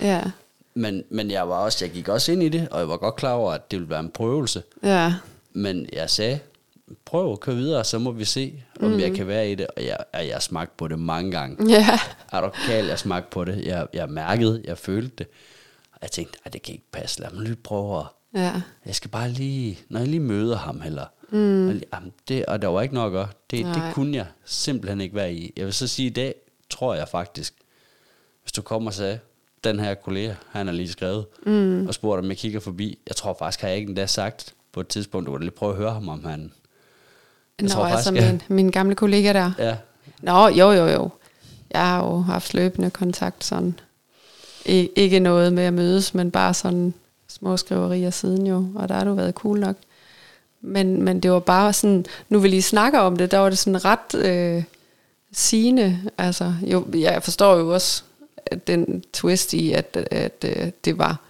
Ja, 0.00 0.22
Men, 0.74 1.04
men 1.10 1.30
jeg, 1.30 1.48
var 1.48 1.54
også, 1.54 1.84
jeg 1.84 1.92
gik 1.92 2.08
også 2.08 2.32
ind 2.32 2.42
i 2.42 2.48
det, 2.48 2.68
og 2.70 2.78
jeg 2.80 2.88
var 2.88 2.96
godt 2.96 3.16
klar 3.16 3.32
over, 3.32 3.52
at 3.52 3.70
det 3.70 3.78
ville 3.78 3.90
være 3.90 4.00
en 4.00 4.10
prøvelse. 4.10 4.62
ja, 4.82 5.14
Men 5.52 5.86
jeg 5.92 6.10
sagde, 6.10 6.38
prøv 7.04 7.32
at 7.32 7.40
køre 7.40 7.56
videre, 7.56 7.84
så 7.84 7.98
må 7.98 8.12
vi 8.12 8.24
se, 8.24 8.62
om 8.80 8.90
mm. 8.90 9.00
jeg 9.00 9.14
kan 9.14 9.26
være 9.26 9.50
i 9.50 9.54
det. 9.54 9.66
Og 9.76 9.84
jeg, 9.84 9.96
jeg 10.14 10.34
har 10.34 10.40
smagt 10.40 10.76
på 10.76 10.88
det 10.88 10.98
mange 10.98 11.30
gange. 11.30 11.68
ja, 11.74 11.98
Er 12.32 12.40
du 12.40 12.50
kald, 12.66 12.86
jeg 12.88 12.98
smagte 12.98 13.30
på 13.30 13.44
det. 13.44 13.64
Jeg, 13.66 13.86
jeg 13.92 14.08
mærkede, 14.08 14.62
jeg 14.64 14.78
følte 14.78 15.14
det. 15.18 15.26
Og 15.92 15.98
jeg 16.02 16.10
tænkte, 16.10 16.38
"Ej, 16.44 16.50
det 16.50 16.62
kan 16.62 16.74
ikke 16.74 16.90
passe. 16.92 17.20
Lad 17.20 17.30
mig 17.30 17.42
lige 17.42 17.56
prøve 17.56 17.98
at... 17.98 18.04
ja, 18.34 18.62
Jeg 18.86 18.94
skal 18.94 19.10
bare 19.10 19.28
lige... 19.30 19.78
Når 19.88 19.98
jeg 20.00 20.08
lige 20.08 20.20
møder 20.20 20.56
ham, 20.56 20.82
eller... 20.86 21.04
Mm. 21.30 21.68
Og, 21.68 21.74
lige, 21.74 21.84
jamen, 21.94 22.12
det, 22.28 22.46
og 22.46 22.62
der 22.62 22.68
var 22.68 22.82
ikke 22.82 22.94
nok 22.94 23.14
at... 23.14 23.26
Det, 23.50 23.58
det 23.58 23.76
Nej. 23.76 23.92
kunne 23.92 24.16
jeg 24.16 24.26
simpelthen 24.44 25.00
ikke 25.00 25.14
være 25.14 25.34
i. 25.34 25.52
Jeg 25.56 25.64
vil 25.64 25.72
så 25.74 25.86
sige, 25.88 26.06
i 26.06 26.12
dag 26.12 26.34
tror 26.70 26.94
jeg 26.94 27.08
faktisk, 27.08 27.54
hvis 28.42 28.52
du 28.52 28.62
kommer 28.62 28.90
og 28.90 28.94
sagde, 28.94 29.18
den 29.64 29.80
her 29.80 29.94
kollega, 29.94 30.34
han 30.50 30.66
har 30.66 30.74
lige 30.74 30.88
skrevet, 30.92 31.26
mm. 31.46 31.86
og 31.86 31.94
spurgt, 31.94 32.18
om 32.18 32.28
jeg 32.28 32.36
kigger 32.36 32.60
forbi. 32.60 32.98
Jeg 33.08 33.16
tror 33.16 33.36
faktisk, 33.38 33.60
har 33.60 33.68
jeg 33.68 33.76
ikke 33.76 33.88
endda 33.88 34.06
sagt 34.06 34.54
på 34.72 34.80
et 34.80 34.88
tidspunkt, 34.88 35.26
du 35.26 35.32
kan 35.32 35.40
lige 35.40 35.50
prøve 35.50 35.72
at 35.72 35.78
høre 35.78 35.92
ham, 35.92 36.08
om 36.08 36.24
han... 36.24 36.52
Jeg 37.60 37.68
Nå, 37.68 37.74
tror 37.74 37.86
altså 37.86 38.10
faktisk, 38.10 38.32
min, 38.32 38.56
min 38.56 38.70
gamle 38.70 38.94
kollega 38.94 39.32
der. 39.32 39.52
Ja, 39.58 39.76
Nå, 40.22 40.48
jo, 40.48 40.70
jo, 40.70 40.86
jo. 40.86 41.08
Jeg 41.70 41.86
har 41.86 42.04
jo 42.06 42.20
haft 42.20 42.54
løbende 42.54 42.90
kontakt 42.90 43.44
sådan. 43.44 43.78
I, 44.66 44.90
ikke 44.96 45.20
noget 45.20 45.52
med 45.52 45.62
at 45.62 45.72
mødes, 45.72 46.14
men 46.14 46.30
bare 46.30 46.54
sådan 46.54 46.94
små 47.28 47.56
skriverier 47.56 48.10
siden 48.10 48.46
jo, 48.46 48.66
og 48.74 48.88
der 48.88 48.94
har 48.94 49.04
du 49.04 49.14
været 49.14 49.34
cool 49.34 49.60
nok. 49.60 49.76
Men, 50.60 51.02
men 51.02 51.20
det 51.20 51.30
var 51.30 51.38
bare 51.38 51.72
sådan, 51.72 52.04
nu 52.28 52.38
vi 52.38 52.48
lige 52.48 52.62
snakker 52.62 52.98
om 52.98 53.16
det, 53.16 53.30
der 53.30 53.38
var 53.38 53.48
det 53.48 53.58
sådan 53.58 53.84
ret 53.84 54.14
øh, 54.14 54.62
sigende. 55.32 56.00
Altså, 56.18 56.54
jo, 56.62 56.86
jeg 56.94 57.22
forstår 57.22 57.56
jo 57.56 57.74
også 57.74 58.02
at 58.46 58.66
den 58.66 59.04
twist 59.12 59.54
i, 59.54 59.72
at, 59.72 59.96
at 60.10 60.44
øh, 60.44 60.70
det 60.84 60.98
var, 60.98 61.20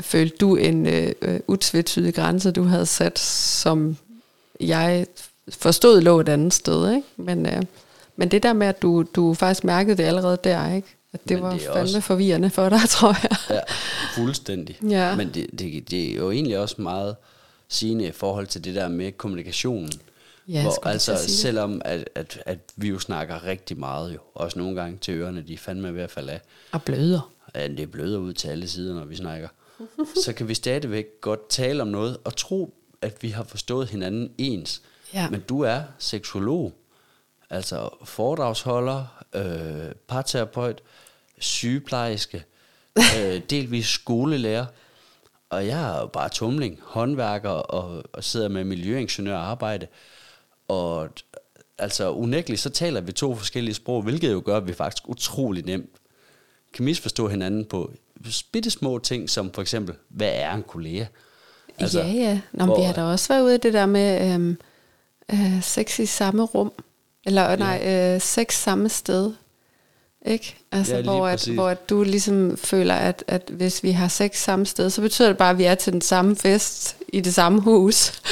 følte 0.00 0.36
du 0.36 0.56
en 0.56 0.86
øh, 0.86 1.12
øh, 1.22 1.40
utvetydig 1.46 2.14
grænse, 2.14 2.50
du 2.50 2.62
havde 2.62 2.86
sat, 2.86 3.18
som 3.18 3.96
jeg 4.60 5.06
forstod 5.48 6.00
lå 6.00 6.20
et 6.20 6.28
andet 6.28 6.54
sted. 6.54 6.94
Ikke? 6.94 7.06
Men, 7.16 7.46
øh, 7.46 7.62
men 8.16 8.28
det 8.30 8.42
der 8.42 8.52
med, 8.52 8.66
at 8.66 8.82
du, 8.82 9.04
du 9.14 9.34
faktisk 9.34 9.64
mærkede 9.64 9.96
det 9.96 10.02
allerede 10.02 10.38
der, 10.44 10.74
ikke? 10.74 10.88
at 11.12 11.20
det 11.28 11.36
Men 11.36 11.42
var 11.42 11.52
det 11.52 11.60
fandme 11.62 11.80
også- 11.80 12.00
forvirrende 12.00 12.50
for 12.50 12.68
dig, 12.68 12.80
tror 12.88 13.16
jeg. 13.22 13.36
Ja, 13.50 13.60
fuldstændig. 14.22 14.78
Ja. 14.90 15.16
Men 15.16 15.30
det, 15.34 15.46
det, 15.58 15.90
det 15.90 16.10
er 16.10 16.14
jo 16.14 16.30
egentlig 16.30 16.58
også 16.58 16.82
meget 16.82 17.16
sigende 17.68 18.06
i 18.06 18.10
forhold 18.12 18.46
til 18.46 18.64
det 18.64 18.74
der 18.74 18.88
med 18.88 19.12
kommunikationen. 19.12 19.90
Ja, 20.48 20.62
hvor, 20.62 20.86
altså, 20.86 21.16
selvom 21.28 21.82
at, 21.84 22.08
at, 22.14 22.42
at 22.46 22.58
vi 22.76 22.88
jo 22.88 22.98
snakker 22.98 23.44
rigtig 23.44 23.78
meget 23.78 24.14
jo, 24.14 24.18
også 24.34 24.58
nogle 24.58 24.76
gange 24.80 24.98
til 25.00 25.14
ørerne, 25.14 25.40
de 25.48 25.52
er 25.54 25.58
fandme 25.58 25.94
ved 25.94 26.02
at 26.02 26.10
falde 26.10 26.32
af. 26.32 26.40
Og 26.72 26.82
bløder. 26.82 27.30
Ja, 27.54 27.68
det 27.68 27.80
er 27.80 27.86
bløder 27.86 28.18
ud 28.18 28.32
til 28.32 28.48
alle 28.48 28.68
sider, 28.68 28.94
når 28.94 29.04
vi 29.04 29.16
snakker. 29.16 29.48
så 30.24 30.32
kan 30.32 30.48
vi 30.48 30.54
stadigvæk 30.54 31.06
godt 31.20 31.48
tale 31.48 31.82
om 31.82 31.88
noget, 31.88 32.16
og 32.24 32.36
tro, 32.36 32.74
at 33.02 33.22
vi 33.22 33.28
har 33.28 33.44
forstået 33.44 33.88
hinanden 33.88 34.32
ens. 34.38 34.82
Ja. 35.14 35.30
Men 35.30 35.40
du 35.40 35.60
er 35.60 35.82
seksolog, 35.98 36.72
altså 37.50 37.88
foredragsholder, 38.04 39.24
øh, 39.34 39.94
parterapeut, 40.08 40.82
sygeplejerske, 41.38 42.44
øh, 43.18 43.40
delvis 43.50 43.86
skolelærer, 43.86 44.66
og 45.50 45.66
jeg 45.66 45.96
er 45.96 46.00
jo 46.00 46.06
bare 46.06 46.28
tumling, 46.28 46.80
håndværker 46.82 47.50
og, 47.50 48.02
og 48.12 48.24
sidder 48.24 48.48
med 48.48 48.64
miljøingeniør 48.64 49.36
og 49.36 49.46
arbejde. 49.46 49.86
Og 50.68 51.10
altså 51.78 52.10
unægteligt, 52.10 52.60
så 52.60 52.70
taler 52.70 53.00
vi 53.00 53.12
to 53.12 53.34
forskellige 53.34 53.74
sprog, 53.74 54.02
hvilket 54.02 54.32
jo 54.32 54.42
gør, 54.44 54.56
at 54.56 54.66
vi 54.66 54.72
faktisk 54.72 55.08
utrolig 55.08 55.64
nemt 55.64 55.90
kan 56.72 56.84
misforstå 56.84 57.28
hinanden 57.28 57.64
på 57.64 57.92
bitte 58.52 58.70
små 58.70 58.98
ting, 58.98 59.30
som 59.30 59.52
for 59.52 59.62
eksempel, 59.62 59.94
hvad 60.08 60.32
er 60.34 60.54
en 60.54 60.62
kollega? 60.62 61.06
Altså, 61.82 62.00
ja, 62.00 62.06
ja. 62.12 62.40
Nå, 62.52 62.64
hvor- 62.64 62.76
vi 62.78 62.82
har 62.82 62.92
da 62.92 63.02
også 63.02 63.28
været 63.28 63.42
ude 63.42 63.54
i 63.54 63.58
det 63.58 63.72
der 63.72 63.86
med 63.86 64.34
øhm, 64.34 64.58
øh, 65.32 65.62
sex 65.62 65.98
i 65.98 66.06
samme 66.06 66.42
rum. 66.42 66.72
Eller 67.26 67.56
nej, 67.56 67.82
øh, 68.14 68.20
sex 68.20 68.54
samme 68.54 68.88
sted. 68.88 69.32
Ikke? 70.26 70.56
Altså, 70.72 70.94
Ja, 70.96 71.02
hvor, 71.02 71.26
at, 71.28 71.46
hvor 71.54 71.68
at 71.68 71.90
du 71.90 72.02
ligesom 72.02 72.56
føler, 72.56 72.94
at, 72.94 73.24
at 73.26 73.42
hvis 73.52 73.82
vi 73.82 73.90
har 73.90 74.08
sex 74.08 74.36
samme 74.42 74.66
sted, 74.66 74.90
så 74.90 75.00
betyder 75.00 75.28
det 75.28 75.36
bare, 75.36 75.50
at 75.50 75.58
vi 75.58 75.64
er 75.64 75.74
til 75.74 75.92
den 75.92 76.00
samme 76.00 76.36
fest 76.36 76.96
i 77.12 77.20
det 77.20 77.34
samme 77.34 77.60
hus. 77.60 78.22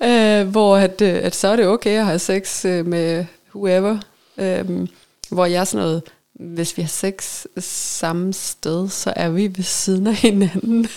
Ja. 0.00 0.40
øh, 0.40 0.48
hvor 0.48 0.76
at, 0.76 1.00
øh, 1.00 1.14
at 1.22 1.34
så 1.34 1.48
er 1.48 1.56
det 1.56 1.66
okay 1.66 1.98
at 1.98 2.04
have 2.06 2.18
sex 2.18 2.64
øh, 2.64 2.86
med 2.86 3.24
whoever. 3.54 3.98
Øh, 4.38 4.88
hvor 5.30 5.46
jeg 5.46 5.60
er 5.60 5.64
sådan 5.64 5.86
noget, 5.86 6.02
hvis 6.42 6.76
vi 6.76 6.82
har 6.82 6.88
sex 6.88 7.46
samme 7.58 8.32
sted, 8.32 8.88
så 8.88 9.12
er 9.16 9.30
vi 9.30 9.42
ved 9.56 9.64
siden 9.64 10.06
af 10.06 10.14
hinanden. 10.14 10.88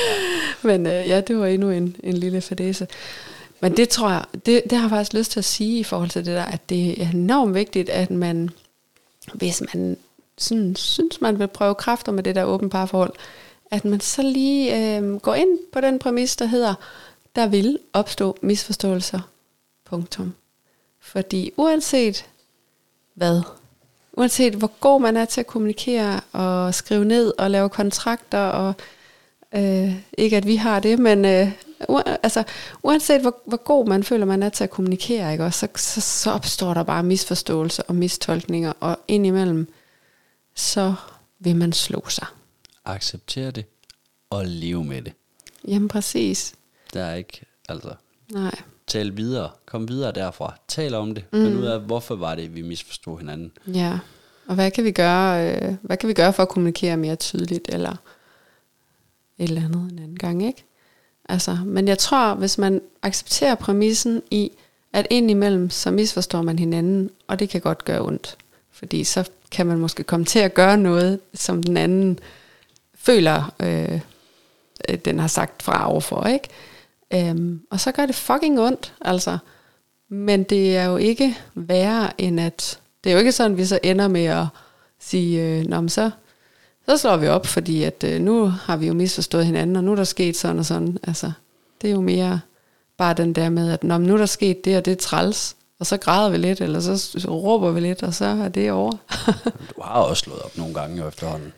Men 0.62 0.86
øh, 0.86 1.08
ja, 1.08 1.20
det 1.20 1.38
var 1.38 1.46
endnu 1.46 1.70
en, 1.70 1.96
en 2.02 2.16
lille 2.16 2.40
fadese. 2.40 2.86
Men 3.60 3.76
det 3.76 3.88
tror 3.88 4.10
jeg, 4.10 4.24
det, 4.46 4.62
det 4.70 4.72
har 4.72 4.84
jeg 4.84 4.90
faktisk 4.90 5.12
lyst 5.12 5.30
til 5.30 5.40
at 5.40 5.44
sige 5.44 5.78
i 5.78 5.84
forhold 5.84 6.10
til 6.10 6.26
det 6.26 6.34
der, 6.34 6.44
at 6.44 6.68
det 6.68 7.02
er 7.02 7.10
enormt 7.10 7.54
vigtigt, 7.54 7.88
at 7.88 8.10
man, 8.10 8.50
hvis 9.34 9.62
man 9.74 9.96
sådan, 10.38 10.76
synes, 10.76 11.20
man 11.20 11.38
vil 11.38 11.48
prøve 11.48 11.74
kræfter 11.74 12.12
med 12.12 12.22
det 12.22 12.34
der 12.34 12.44
åbent 12.44 12.72
parforhold, 12.72 13.12
at 13.70 13.84
man 13.84 14.00
så 14.00 14.22
lige 14.22 14.96
øh, 14.96 15.16
går 15.16 15.34
ind 15.34 15.58
på 15.72 15.80
den 15.80 15.98
præmis, 15.98 16.36
der 16.36 16.46
hedder, 16.46 16.74
der 17.36 17.46
vil 17.46 17.78
opstå 17.92 18.36
misforståelser. 18.42 19.20
Punktum. 19.84 20.34
Fordi 21.00 21.52
uanset 21.56 22.26
hvad, 23.14 23.42
uanset 24.16 24.54
hvor 24.54 24.70
god 24.80 25.00
man 25.00 25.16
er 25.16 25.24
til 25.24 25.40
at 25.40 25.46
kommunikere 25.46 26.20
og 26.32 26.74
skrive 26.74 27.04
ned 27.04 27.32
og 27.38 27.50
lave 27.50 27.68
kontrakter, 27.68 28.38
og 28.38 28.74
øh, 29.54 29.92
ikke 30.18 30.36
at 30.36 30.46
vi 30.46 30.56
har 30.56 30.80
det, 30.80 30.98
men 30.98 31.24
øh, 31.24 31.52
u- 31.90 32.16
altså, 32.22 32.44
uanset 32.82 33.20
hvor, 33.20 33.36
hvor 33.46 33.56
god 33.64 33.86
man 33.86 34.04
føler, 34.04 34.26
man 34.26 34.42
er 34.42 34.48
til 34.48 34.64
at 34.64 34.70
kommunikere, 34.70 35.32
ikke, 35.32 35.44
også, 35.44 35.68
så, 35.76 35.82
så, 35.94 36.00
så 36.00 36.30
opstår 36.30 36.74
der 36.74 36.82
bare 36.82 37.02
misforståelser 37.02 37.82
og 37.88 37.94
mistolkninger, 37.94 38.72
og 38.80 38.98
indimellem, 39.08 39.72
så 40.54 40.94
vil 41.38 41.56
man 41.56 41.72
slå 41.72 42.04
sig. 42.08 42.26
Acceptere 42.84 43.50
det 43.50 43.64
og 44.30 44.46
leve 44.46 44.84
med 44.84 45.02
det. 45.02 45.12
Jamen 45.68 45.88
præcis. 45.88 46.54
Der 46.94 47.04
er 47.04 47.14
ikke, 47.14 47.40
altså, 47.68 47.94
Nej. 48.32 48.54
Tal 48.86 49.16
videre. 49.16 49.50
Kom 49.66 49.88
videre 49.88 50.12
derfra. 50.12 50.54
Tal 50.68 50.94
om 50.94 51.14
det. 51.14 51.24
Mm. 51.32 51.44
Find 51.44 51.58
ud 51.58 51.64
af, 51.64 51.80
hvorfor 51.80 52.16
var 52.16 52.34
det, 52.34 52.54
vi 52.54 52.62
misforstod 52.62 53.18
hinanden. 53.18 53.52
Ja. 53.66 53.98
Og 54.46 54.54
hvad 54.54 54.70
kan 54.70 54.84
vi 54.84 54.90
gøre, 54.90 55.54
øh, 55.54 55.74
hvad 55.82 55.96
kan 55.96 56.08
vi 56.08 56.14
gøre 56.14 56.32
for 56.32 56.42
at 56.42 56.48
kommunikere 56.48 56.96
mere 56.96 57.16
tydeligt, 57.16 57.68
eller 57.68 57.96
et 59.38 59.48
eller 59.48 59.64
andet 59.64 59.92
en 59.92 59.98
anden 59.98 60.18
gang, 60.18 60.46
ikke? 60.46 60.64
Altså, 61.28 61.58
men 61.64 61.88
jeg 61.88 61.98
tror, 61.98 62.34
hvis 62.34 62.58
man 62.58 62.80
accepterer 63.02 63.54
præmissen 63.54 64.22
i, 64.30 64.50
at 64.92 65.06
indimellem, 65.10 65.70
så 65.70 65.90
misforstår 65.90 66.42
man 66.42 66.58
hinanden, 66.58 67.10
og 67.26 67.38
det 67.38 67.48
kan 67.48 67.60
godt 67.60 67.84
gøre 67.84 68.00
ondt. 68.00 68.36
Fordi 68.72 69.04
så 69.04 69.30
kan 69.50 69.66
man 69.66 69.78
måske 69.78 70.02
komme 70.02 70.26
til 70.26 70.38
at 70.38 70.54
gøre 70.54 70.76
noget, 70.76 71.20
som 71.34 71.62
den 71.62 71.76
anden 71.76 72.18
føler, 72.94 73.54
øh, 73.62 74.00
den 75.04 75.18
har 75.18 75.26
sagt 75.26 75.62
fra 75.62 75.90
overfor, 75.90 76.26
ikke? 76.26 76.48
Øhm, 77.14 77.60
og 77.70 77.80
så 77.80 77.92
gør 77.92 78.06
det 78.06 78.14
fucking 78.14 78.60
ondt, 78.60 78.94
altså. 79.00 79.38
Men 80.08 80.42
det 80.42 80.76
er 80.76 80.84
jo 80.84 80.96
ikke 80.96 81.38
værre 81.54 82.20
end 82.20 82.40
at... 82.40 82.78
Det 83.04 83.10
er 83.10 83.14
jo 83.14 83.18
ikke 83.18 83.32
sådan, 83.32 83.52
at 83.52 83.58
vi 83.58 83.64
så 83.64 83.78
ender 83.82 84.08
med 84.08 84.24
at 84.24 84.46
sige, 85.00 85.42
øh, 85.42 85.64
Nå, 85.66 85.80
men 85.80 85.88
så, 85.88 86.10
så 86.88 86.96
slår 86.96 87.16
vi 87.16 87.28
op, 87.28 87.46
fordi 87.46 87.82
at 87.82 88.04
øh, 88.04 88.20
nu 88.20 88.46
har 88.46 88.76
vi 88.76 88.86
jo 88.86 88.94
misforstået 88.94 89.46
hinanden, 89.46 89.76
og 89.76 89.84
nu 89.84 89.92
er 89.92 89.96
der 89.96 90.04
sket 90.04 90.36
sådan 90.36 90.58
og 90.58 90.66
sådan. 90.66 90.98
Altså, 91.02 91.32
det 91.82 91.88
er 91.88 91.94
jo 91.94 92.00
mere 92.00 92.40
bare 92.98 93.14
den 93.14 93.32
der 93.32 93.48
med, 93.48 93.70
at 93.70 93.84
Nå, 93.84 93.98
men 93.98 94.06
nu 94.06 94.14
er 94.14 94.18
der 94.18 94.26
sket 94.26 94.64
det, 94.64 94.76
og 94.76 94.84
det 94.84 94.90
er 94.90 94.96
træls. 94.96 95.56
Og 95.80 95.86
så 95.86 95.96
græder 95.96 96.30
vi 96.30 96.36
lidt, 96.36 96.60
eller 96.60 96.80
så, 96.80 97.18
råber 97.28 97.70
vi 97.70 97.80
lidt, 97.80 98.02
og 98.02 98.14
så 98.14 98.24
er 98.24 98.48
det 98.48 98.72
over. 98.72 98.92
Du 99.76 99.82
har 99.82 100.00
også 100.00 100.20
slået 100.20 100.42
op 100.42 100.58
nogle 100.58 100.74
gange 100.74 100.96
jo 101.02 101.08
efterhånden. 101.08 101.52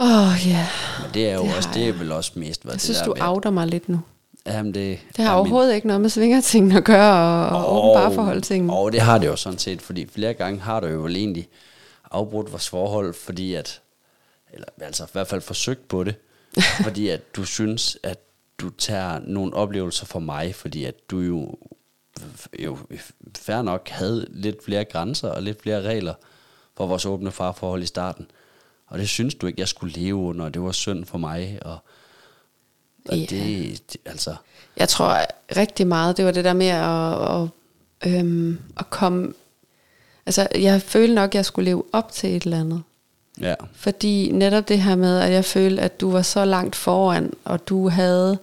Åh, 0.00 0.06
oh, 0.06 0.48
ja. 0.48 0.52
Yeah. 0.52 0.66
Men 1.02 1.14
det 1.14 1.28
er 1.28 1.34
jo 1.34 1.42
Det 1.42 1.56
også, 1.56 1.68
det 1.74 1.88
er 1.88 1.92
vel 1.92 2.12
også 2.12 2.32
mest, 2.34 2.62
hvad 2.62 2.72
Jeg 2.72 2.74
det 2.74 2.82
synes, 2.82 2.98
der 2.98 3.04
du 3.04 3.14
med, 3.14 3.22
outer 3.22 3.50
mig 3.50 3.66
lidt 3.66 3.88
nu. 3.88 4.00
Jamen 4.46 4.74
det, 4.74 4.98
Det 5.16 5.24
har 5.24 5.32
min- 5.32 5.38
overhovedet 5.40 5.74
ikke 5.74 5.86
noget 5.86 6.00
med 6.00 6.10
svingertingene 6.10 6.76
at 6.76 6.84
gøre, 6.84 7.48
og, 7.50 7.66
og 7.66 7.84
åben 7.84 8.02
parforhold 8.02 8.70
Og 8.70 8.92
det 8.92 9.00
har 9.00 9.18
det 9.18 9.26
jo 9.26 9.36
sådan 9.36 9.58
set, 9.58 9.82
fordi 9.82 10.06
flere 10.06 10.34
gange 10.34 10.60
har 10.60 10.80
du 10.80 10.86
jo 10.86 11.00
vel 11.00 11.16
egentlig 11.16 11.48
afbrudt 12.10 12.52
vores 12.52 12.68
forhold, 12.68 13.14
fordi 13.14 13.54
at, 13.54 13.80
eller 14.52 14.66
altså 14.80 15.04
i 15.04 15.08
hvert 15.12 15.26
fald 15.26 15.40
forsøgt 15.40 15.88
på 15.88 16.04
det, 16.04 16.14
fordi 16.84 17.08
at 17.08 17.36
du 17.36 17.44
synes, 17.44 17.98
at 18.02 18.18
du 18.58 18.70
tager 18.70 19.20
nogle 19.26 19.54
oplevelser 19.54 20.06
for 20.06 20.18
mig, 20.18 20.54
fordi 20.54 20.84
at 20.84 21.10
du 21.10 21.18
jo, 21.20 21.54
jo 22.58 22.78
fair 23.36 23.62
nok 23.62 23.88
havde 23.88 24.26
lidt 24.30 24.64
flere 24.64 24.84
grænser 24.84 25.28
og 25.30 25.42
lidt 25.42 25.62
flere 25.62 25.82
regler 25.82 26.14
for 26.76 26.86
vores 26.86 27.06
åbne 27.06 27.30
farforhold 27.30 27.82
i 27.82 27.86
starten. 27.86 28.26
Og 28.86 28.98
det 28.98 29.08
synes 29.08 29.34
du 29.34 29.46
ikke, 29.46 29.60
jeg 29.60 29.68
skulle 29.68 29.92
leve 29.94 30.14
under, 30.16 30.44
og 30.44 30.54
det 30.54 30.62
var 30.62 30.72
synd 30.72 31.04
for 31.04 31.18
mig, 31.18 31.58
og, 31.62 31.78
og 33.08 33.16
Ja. 33.16 33.20
det, 33.30 33.82
det, 33.92 33.96
altså, 34.06 34.34
Jeg 34.76 34.88
tror 34.88 35.18
rigtig 35.56 35.86
meget, 35.86 36.16
det 36.16 36.24
var 36.24 36.30
det 36.30 36.44
der 36.44 36.52
med 36.52 36.66
at, 36.66 37.30
at, 37.34 37.48
øhm, 38.20 38.58
at 38.78 38.90
komme... 38.90 39.32
Altså, 40.26 40.48
jeg 40.54 40.82
følte 40.82 41.14
nok, 41.14 41.30
at 41.30 41.34
jeg 41.34 41.44
skulle 41.44 41.64
leve 41.70 41.82
op 41.92 42.12
til 42.12 42.36
et 42.36 42.42
eller 42.42 42.60
andet. 42.60 42.82
ja, 43.40 43.54
Fordi 43.74 44.30
netop 44.32 44.68
det 44.68 44.82
her 44.82 44.96
med, 44.96 45.18
at 45.20 45.32
jeg 45.32 45.44
følte, 45.44 45.82
at 45.82 46.00
du 46.00 46.10
var 46.10 46.22
så 46.22 46.44
langt 46.44 46.76
foran, 46.76 47.32
og 47.44 47.68
du 47.68 47.88
havde 47.88 48.38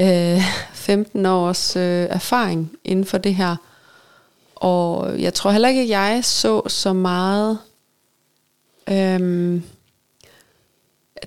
øh, 0.00 0.40
15 0.72 1.26
års 1.26 1.76
øh, 1.76 2.06
erfaring 2.10 2.72
inden 2.84 3.04
for 3.04 3.18
det 3.18 3.34
her. 3.34 3.56
Og 4.54 5.20
jeg 5.22 5.34
tror 5.34 5.50
heller 5.50 5.68
ikke, 5.68 5.80
at 5.82 5.88
jeg 5.88 6.20
så 6.24 6.68
så 6.68 6.92
meget 6.92 7.58
øhm, 8.88 9.62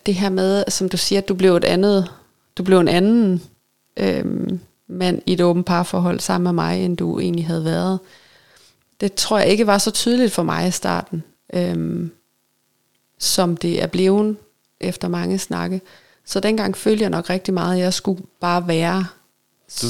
det 0.06 0.16
her 0.16 0.30
med, 0.30 0.64
som 0.68 0.90
du 0.90 0.98
siger, 0.98 1.22
at 1.22 1.28
du 1.30 1.34
blev 1.34 1.56
et 1.56 1.66
andet, 1.66 2.12
du 2.58 2.64
blev 2.64 2.80
en 2.80 2.88
anden 2.88 3.42
øhm, 3.98 4.60
mand 4.88 5.22
i 5.26 5.34
et 5.34 5.42
åbent 5.42 5.66
parforhold 5.66 6.20
sammen 6.20 6.44
med 6.44 6.64
mig, 6.64 6.86
end 6.86 6.98
du 6.98 7.20
egentlig 7.20 7.48
havde 7.48 7.66
været. 7.66 8.00
Det 9.02 9.14
tror 9.14 9.38
jeg 9.38 9.48
ikke 9.48 9.68
var 9.68 9.78
så 9.78 9.92
tydeligt 9.92 10.32
for 10.32 10.44
mig 10.44 10.68
i 10.68 10.72
starten. 10.72 11.24
Øhm, 11.54 12.12
som 13.20 13.58
det 13.58 13.84
er 13.84 13.88
blevet 13.88 14.38
efter 14.80 15.08
mange 15.08 15.40
snakke. 15.40 15.82
Så 16.26 16.40
dengang 16.40 16.78
følte 16.78 17.02
jeg 17.02 17.10
nok 17.10 17.30
rigtig 17.30 17.54
meget, 17.54 17.76
at 17.76 17.82
jeg 17.82 17.94
skulle 17.94 18.22
bare 18.42 18.68
være 18.68 18.98
Du 18.98 19.06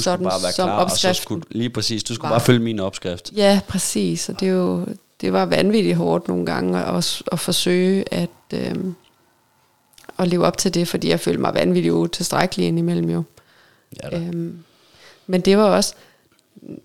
skulle 0.18 0.30
bare 0.30 0.42
være 0.42 0.52
som 0.52 0.66
klar, 0.66 0.84
og 0.84 0.90
så 0.90 0.94
opskriften. 0.94 1.22
skulle, 1.22 1.44
lige 1.50 1.70
præcis, 1.70 2.04
du 2.04 2.14
skulle 2.14 2.28
var. 2.28 2.38
bare 2.38 2.46
følge 2.46 2.58
min 2.58 2.80
opskrift. 2.80 3.32
Ja, 3.36 3.60
præcis. 3.68 4.28
Og 4.28 4.40
det, 4.40 4.48
er 4.48 4.52
jo, 4.52 4.86
det 5.20 5.32
var 5.32 5.44
vanvittigt 5.44 5.96
hårdt 5.96 6.28
nogle 6.28 6.46
gange 6.46 6.78
at, 6.84 7.22
at, 7.32 7.40
forsøge 7.40 8.14
at, 8.14 8.30
øhm, 8.54 8.94
at 10.18 10.28
leve 10.28 10.46
op 10.46 10.58
til 10.58 10.74
det, 10.74 10.88
fordi 10.88 11.08
jeg 11.08 11.20
følte 11.20 11.40
mig 11.40 11.54
vanvittigt 11.54 11.92
utilstrækkelig 11.92 12.66
indimellem 12.66 13.10
jo. 13.10 13.22
Ja, 14.02 14.08
da. 14.08 14.16
Øhm, 14.16 14.58
men 15.26 15.40
det 15.40 15.58
var 15.58 15.64
også, 15.64 15.94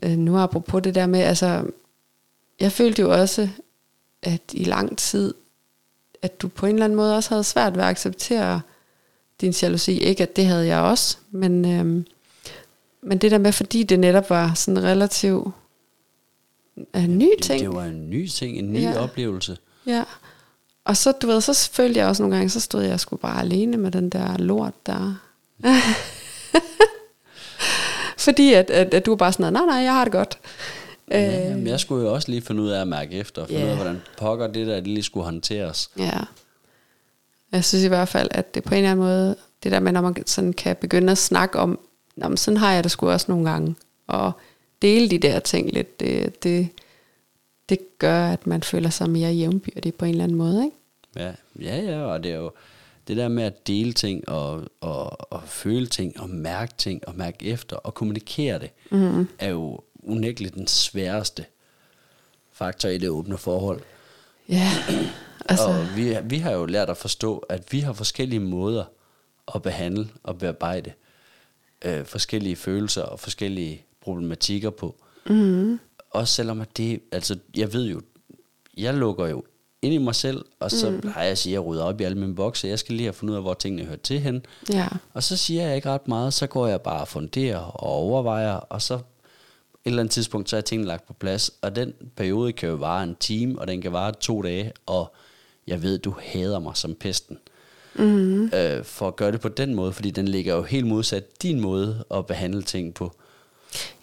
øh, 0.02 0.12
nu 0.12 0.38
apropos 0.38 0.82
det 0.84 0.96
der 0.96 1.06
med, 1.06 1.20
altså, 1.20 1.64
jeg 2.60 2.72
følte 2.72 3.02
jo 3.02 3.12
også, 3.12 3.50
at 4.22 4.42
i 4.54 4.64
lang 4.64 4.98
tid, 4.98 5.34
at 6.22 6.42
du 6.42 6.48
på 6.48 6.66
en 6.66 6.74
eller 6.74 6.86
anden 6.86 6.98
måde 6.98 7.16
også 7.16 7.30
havde 7.30 7.44
svært 7.44 7.76
ved 7.76 7.84
at 7.84 7.90
acceptere 7.90 8.62
din 9.42 9.54
jalousi. 9.62 9.98
Ikke 9.98 10.24
at 10.24 10.36
det 10.36 10.46
havde 10.46 10.68
jeg 10.68 10.80
også, 10.80 11.18
men, 11.32 11.66
øhm, 11.66 12.06
men 13.02 13.18
det 13.18 13.32
der 13.32 13.38
med, 13.38 13.52
fordi 13.52 13.84
det 13.84 14.00
netop 14.00 14.30
var 14.30 14.54
sådan 14.54 14.78
en 14.78 14.84
relativt 14.84 15.48
øh, 16.96 17.08
ny 17.08 17.30
ting. 17.42 17.62
Det 17.62 17.74
var 17.74 17.86
en 17.86 18.10
ny 18.10 18.28
ting, 18.28 18.58
en 18.58 18.74
ny 18.74 18.82
ja. 18.82 19.00
oplevelse. 19.04 19.58
Ja. 19.86 20.04
Og 20.88 20.98
så, 20.98 21.12
du 21.12 21.28
ved, 21.28 21.42
så 21.42 21.70
følte 21.74 22.00
jeg 22.00 22.08
også 22.08 22.24
nogle 22.24 22.36
gange, 22.36 22.50
så 22.50 22.60
stod 22.60 22.84
jeg 22.84 23.00
sgu 23.00 23.16
bare 23.16 23.42
alene 23.42 23.78
med 23.78 23.92
den 23.92 24.10
der 24.10 24.38
lort 24.38 24.74
der. 24.86 25.16
Fordi 28.18 28.54
at, 28.54 28.70
at, 28.72 28.94
at 28.94 29.06
du 29.06 29.12
var 29.12 29.16
bare 29.16 29.32
sådan, 29.34 29.54
noget, 29.54 29.68
nej, 29.68 29.76
nej, 29.76 29.84
jeg 29.84 29.94
har 29.94 30.04
det 30.04 30.14
godt. 30.14 30.38
Ja, 31.12 31.56
men 31.56 31.68
jeg 31.68 31.80
skulle 31.80 32.06
jo 32.08 32.14
også 32.14 32.32
lige 32.32 32.42
finde 32.42 32.62
ud 32.62 32.70
af 32.70 32.82
at 32.82 32.88
mærke 32.88 33.16
efter, 33.16 33.42
og 33.42 33.48
finde 33.48 33.62
Ja. 33.62 33.66
ud 33.66 33.72
af, 33.72 33.76
hvordan 33.78 34.02
pokker 34.18 34.48
det 34.48 34.68
der, 34.68 34.76
det 34.76 34.88
lige 34.88 35.04
skulle 35.04 35.24
håndteres. 35.24 35.90
Ja. 35.98 36.20
Jeg 37.52 37.66
synes 37.66 37.86
i 37.86 37.88
hvert 37.88 38.08
fald, 38.10 38.28
at 38.32 38.56
det 38.56 38.64
på 38.64 38.74
en 38.74 38.78
eller 38.78 38.92
anden 38.92 39.06
måde, 39.06 39.36
det 39.64 39.72
der 39.72 39.80
med, 39.80 39.92
når 39.92 40.02
man 40.02 40.16
sådan 40.26 40.54
kan 40.54 40.76
begynde 40.76 41.12
at 41.12 41.18
snakke 41.18 41.60
om, 41.60 41.80
Nå, 42.16 42.28
men 42.28 42.38
sådan 42.38 42.58
har 42.58 42.74
jeg 42.74 42.84
det 42.84 42.92
sgu 42.92 43.10
også 43.10 43.26
nogle 43.30 43.50
gange, 43.50 43.76
og 44.08 44.32
dele 44.82 45.10
de 45.10 45.18
der 45.18 45.40
ting 45.40 45.70
lidt, 45.74 46.00
det, 46.00 46.44
det, 46.44 46.68
det 47.70 47.80
gør, 48.00 48.28
at 48.28 48.48
man 48.48 48.64
føler 48.64 48.90
sig 48.90 49.10
mere 49.10 49.32
jævnbyrdig 49.32 49.96
på 49.96 50.06
en 50.06 50.12
eller 50.12 50.24
anden 50.24 50.38
måde, 50.38 50.66
ikke? 50.66 50.78
Ja, 51.16 51.34
ja, 51.60 51.82
ja, 51.82 52.02
og 52.02 52.24
det 52.24 52.32
er 52.32 52.36
jo 52.36 52.52
det 53.08 53.18
der 53.18 53.28
med 53.28 53.44
at 53.44 53.68
dele 53.68 53.94
ting, 53.94 54.30
og, 54.30 54.64
og, 54.82 55.34
og 55.34 55.44
føle 55.46 55.86
ting, 55.86 56.20
og 56.20 56.30
mærke 56.30 56.74
ting, 56.78 57.08
og 57.08 57.16
mærke 57.16 57.46
efter, 57.46 57.76
og 57.76 57.94
kommunikere 57.94 58.60
det, 58.60 58.70
mm. 58.92 59.28
er 59.40 59.50
jo 59.50 59.80
unægteligt 60.04 60.56
den 60.56 60.68
sværeste 60.68 61.46
faktor 62.52 62.90
i 62.90 62.98
det 62.98 63.10
åbne 63.10 63.38
forhold. 63.38 63.82
Ja, 64.50 64.70
altså, 65.46 65.68
Og 65.68 65.96
vi, 65.96 66.18
vi 66.24 66.38
har 66.38 66.52
jo 66.52 66.66
lært 66.66 66.90
at 66.90 66.98
forstå, 66.98 67.38
at 67.38 67.74
vi 67.74 67.80
har 67.80 67.94
forskellige 67.94 68.40
måder 68.40 68.84
at 69.56 69.62
behandle 69.62 70.10
og 70.24 70.38
bearbejde 70.38 70.92
øh, 71.86 72.06
forskellige 72.06 72.56
følelser 72.56 73.02
og 73.02 73.20
forskellige 73.20 73.86
problematikker 74.02 74.70
på. 74.70 74.96
Mm. 75.26 75.80
Også 76.18 76.34
selvom 76.34 76.62
at 76.62 76.78
det, 76.78 77.00
altså 77.12 77.38
jeg 77.58 77.74
ved 77.74 77.86
jo, 77.86 78.02
jeg 78.78 78.94
lukker 78.94 79.28
jo 79.28 79.44
ind 79.82 79.94
i 79.94 79.98
mig 79.98 80.16
selv, 80.16 80.46
og 80.60 80.72
så 80.72 80.90
mm. 80.90 81.08
har 81.08 81.22
jeg 81.22 81.32
at 81.32 81.38
sige, 81.38 81.54
at 81.54 81.54
jeg 81.54 81.66
rydder 81.66 81.84
op 81.84 82.02
i 82.02 82.04
alle 82.04 82.18
mine 82.18 82.36
bokse, 82.36 82.68
jeg 82.68 82.80
skal 82.80 82.96
lige 82.96 83.06
have 83.06 83.14
fundet 83.14 83.32
ud 83.32 83.38
af, 83.38 83.44
hvor 83.44 83.54
tingene 83.54 83.84
hører 83.84 83.98
til 83.98 84.20
hen. 84.20 84.46
ja. 84.74 84.88
Og 85.14 85.24
så 85.24 85.38
siger 85.38 85.68
jeg 85.68 85.76
ikke 85.76 85.90
ret 85.90 86.08
meget, 86.08 86.34
så 86.34 86.48
går 86.48 86.68
jeg 86.68 86.82
bare 86.82 87.02
og 87.02 87.08
funderer 87.08 87.58
og 87.58 87.90
overvejer, 87.90 88.54
og 88.54 88.82
så 88.82 88.94
et 88.94 89.02
eller 89.86 90.00
andet 90.00 90.12
tidspunkt, 90.12 90.50
så 90.50 90.58
er 90.58 90.62
tingene 90.62 90.88
lagt 90.88 91.08
på 91.08 91.14
plads. 91.14 91.52
Og 91.62 91.76
den 91.76 91.94
periode 92.16 92.54
kan 92.54 92.70
jo 92.70 92.76
vare 92.76 93.04
en 93.04 93.16
time, 93.20 93.60
og 93.60 93.68
den 93.68 93.82
kan 93.82 93.92
vare 93.92 94.12
to 94.12 94.42
dage, 94.42 94.72
og 94.86 95.14
jeg 95.68 95.82
ved, 95.82 95.98
du 95.98 96.16
hader 96.22 96.60
mig 96.60 96.78
som 96.78 96.96
pesten. 96.96 97.38
Mm-hmm. 97.96 98.52
Øh, 98.54 98.84
for 98.84 99.08
at 99.08 99.16
gøre 99.16 99.32
det 99.32 99.42
på 99.42 99.50
den 99.50 99.76
måde, 99.76 99.94
fordi 99.94 100.12
den 100.12 100.28
ligger 100.28 100.56
jo 100.56 100.62
helt 100.62 100.88
modsat 100.88 101.44
din 101.44 101.60
måde 101.60 102.04
at 102.14 102.26
behandle 102.26 102.62
ting 102.62 102.94
på. 102.94 103.12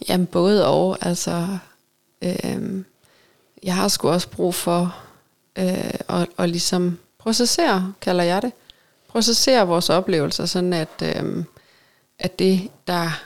Jamen 0.08 0.26
både 0.26 0.66
og, 0.66 0.98
altså, 1.00 1.58
øhm, 2.24 2.84
jeg 3.62 3.74
har 3.74 3.88
sgu 3.88 4.08
også 4.08 4.28
brug 4.28 4.54
for 4.54 4.96
øh, 5.58 5.94
og, 6.08 6.28
og 6.36 6.48
ligesom 6.48 6.98
processere, 7.18 7.92
kalder 8.00 8.24
jeg 8.24 8.42
det, 8.42 8.52
processere 9.08 9.66
vores 9.66 9.90
oplevelser, 9.90 10.46
sådan 10.46 10.72
at, 10.72 11.02
øh, 11.02 11.44
at 12.18 12.38
det, 12.38 12.68
der, 12.86 13.22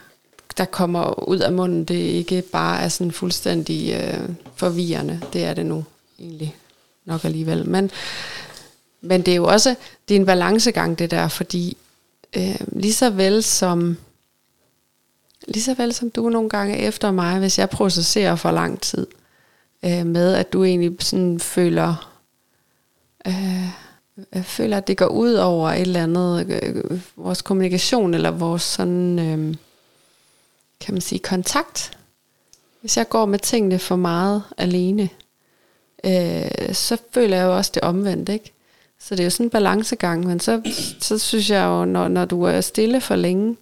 der 0.56 0.64
kommer 0.64 1.28
ud 1.28 1.38
af 1.38 1.52
munden, 1.52 1.84
det 1.84 1.94
ikke 1.94 2.42
bare 2.42 2.80
er 2.80 2.88
sådan 2.88 3.12
fuldstændig 3.12 3.94
øh, 3.94 4.28
forvirrende. 4.54 5.20
Det 5.32 5.44
er 5.44 5.54
det 5.54 5.66
nu 5.66 5.84
egentlig 6.18 6.56
nok 7.04 7.24
alligevel. 7.24 7.68
Men, 7.68 7.90
men 9.00 9.22
det 9.22 9.32
er 9.32 9.36
jo 9.36 9.44
også 9.44 9.74
det 10.08 10.16
er 10.16 10.20
en 10.20 10.26
balancegang, 10.26 10.98
det 10.98 11.10
der, 11.10 11.28
fordi 11.28 11.76
øh, 12.36 12.60
lige 12.72 12.94
så 12.94 13.10
vel 13.10 13.42
som 13.42 13.96
lige 15.48 15.62
så 15.62 15.74
vel 15.74 15.92
som 15.92 16.10
du 16.10 16.28
nogle 16.28 16.48
gange 16.48 16.78
efter 16.78 17.10
mig, 17.10 17.38
hvis 17.38 17.58
jeg 17.58 17.70
processerer 17.70 18.36
for 18.36 18.50
lang 18.50 18.80
tid, 18.80 19.06
øh, 19.84 20.06
med 20.06 20.34
at 20.34 20.52
du 20.52 20.64
egentlig 20.64 20.96
sådan 21.00 21.40
føler, 21.40 22.14
øh, 23.26 24.42
føler, 24.42 24.76
at 24.76 24.86
det 24.86 24.96
går 24.96 25.06
ud 25.06 25.34
over 25.34 25.70
et 25.70 25.80
eller 25.80 26.02
andet, 26.02 26.60
øh, 26.62 27.00
vores 27.16 27.42
kommunikation, 27.42 28.14
eller 28.14 28.30
vores 28.30 28.62
sådan, 28.62 29.18
øh, 29.18 29.54
kan 30.80 30.94
man 30.94 31.00
sige, 31.00 31.18
kontakt. 31.18 31.98
Hvis 32.80 32.96
jeg 32.96 33.08
går 33.08 33.26
med 33.26 33.38
tingene 33.38 33.78
for 33.78 33.96
meget 33.96 34.42
alene, 34.56 35.08
øh, 36.04 36.74
så 36.74 36.96
føler 37.14 37.36
jeg 37.36 37.44
jo 37.44 37.56
også 37.56 37.70
det 37.74 37.82
omvendt, 37.82 38.28
ikke? 38.28 38.52
Så 39.00 39.14
det 39.14 39.20
er 39.20 39.24
jo 39.24 39.30
sådan 39.30 39.46
en 39.46 39.50
balancegang, 39.50 40.26
men 40.26 40.40
så, 40.40 40.62
så 41.00 41.18
synes 41.18 41.50
jeg 41.50 41.64
jo, 41.64 41.84
når, 41.84 42.08
når 42.08 42.24
du 42.24 42.42
er 42.42 42.60
stille 42.60 43.00
for 43.00 43.16
længe, 43.16 43.56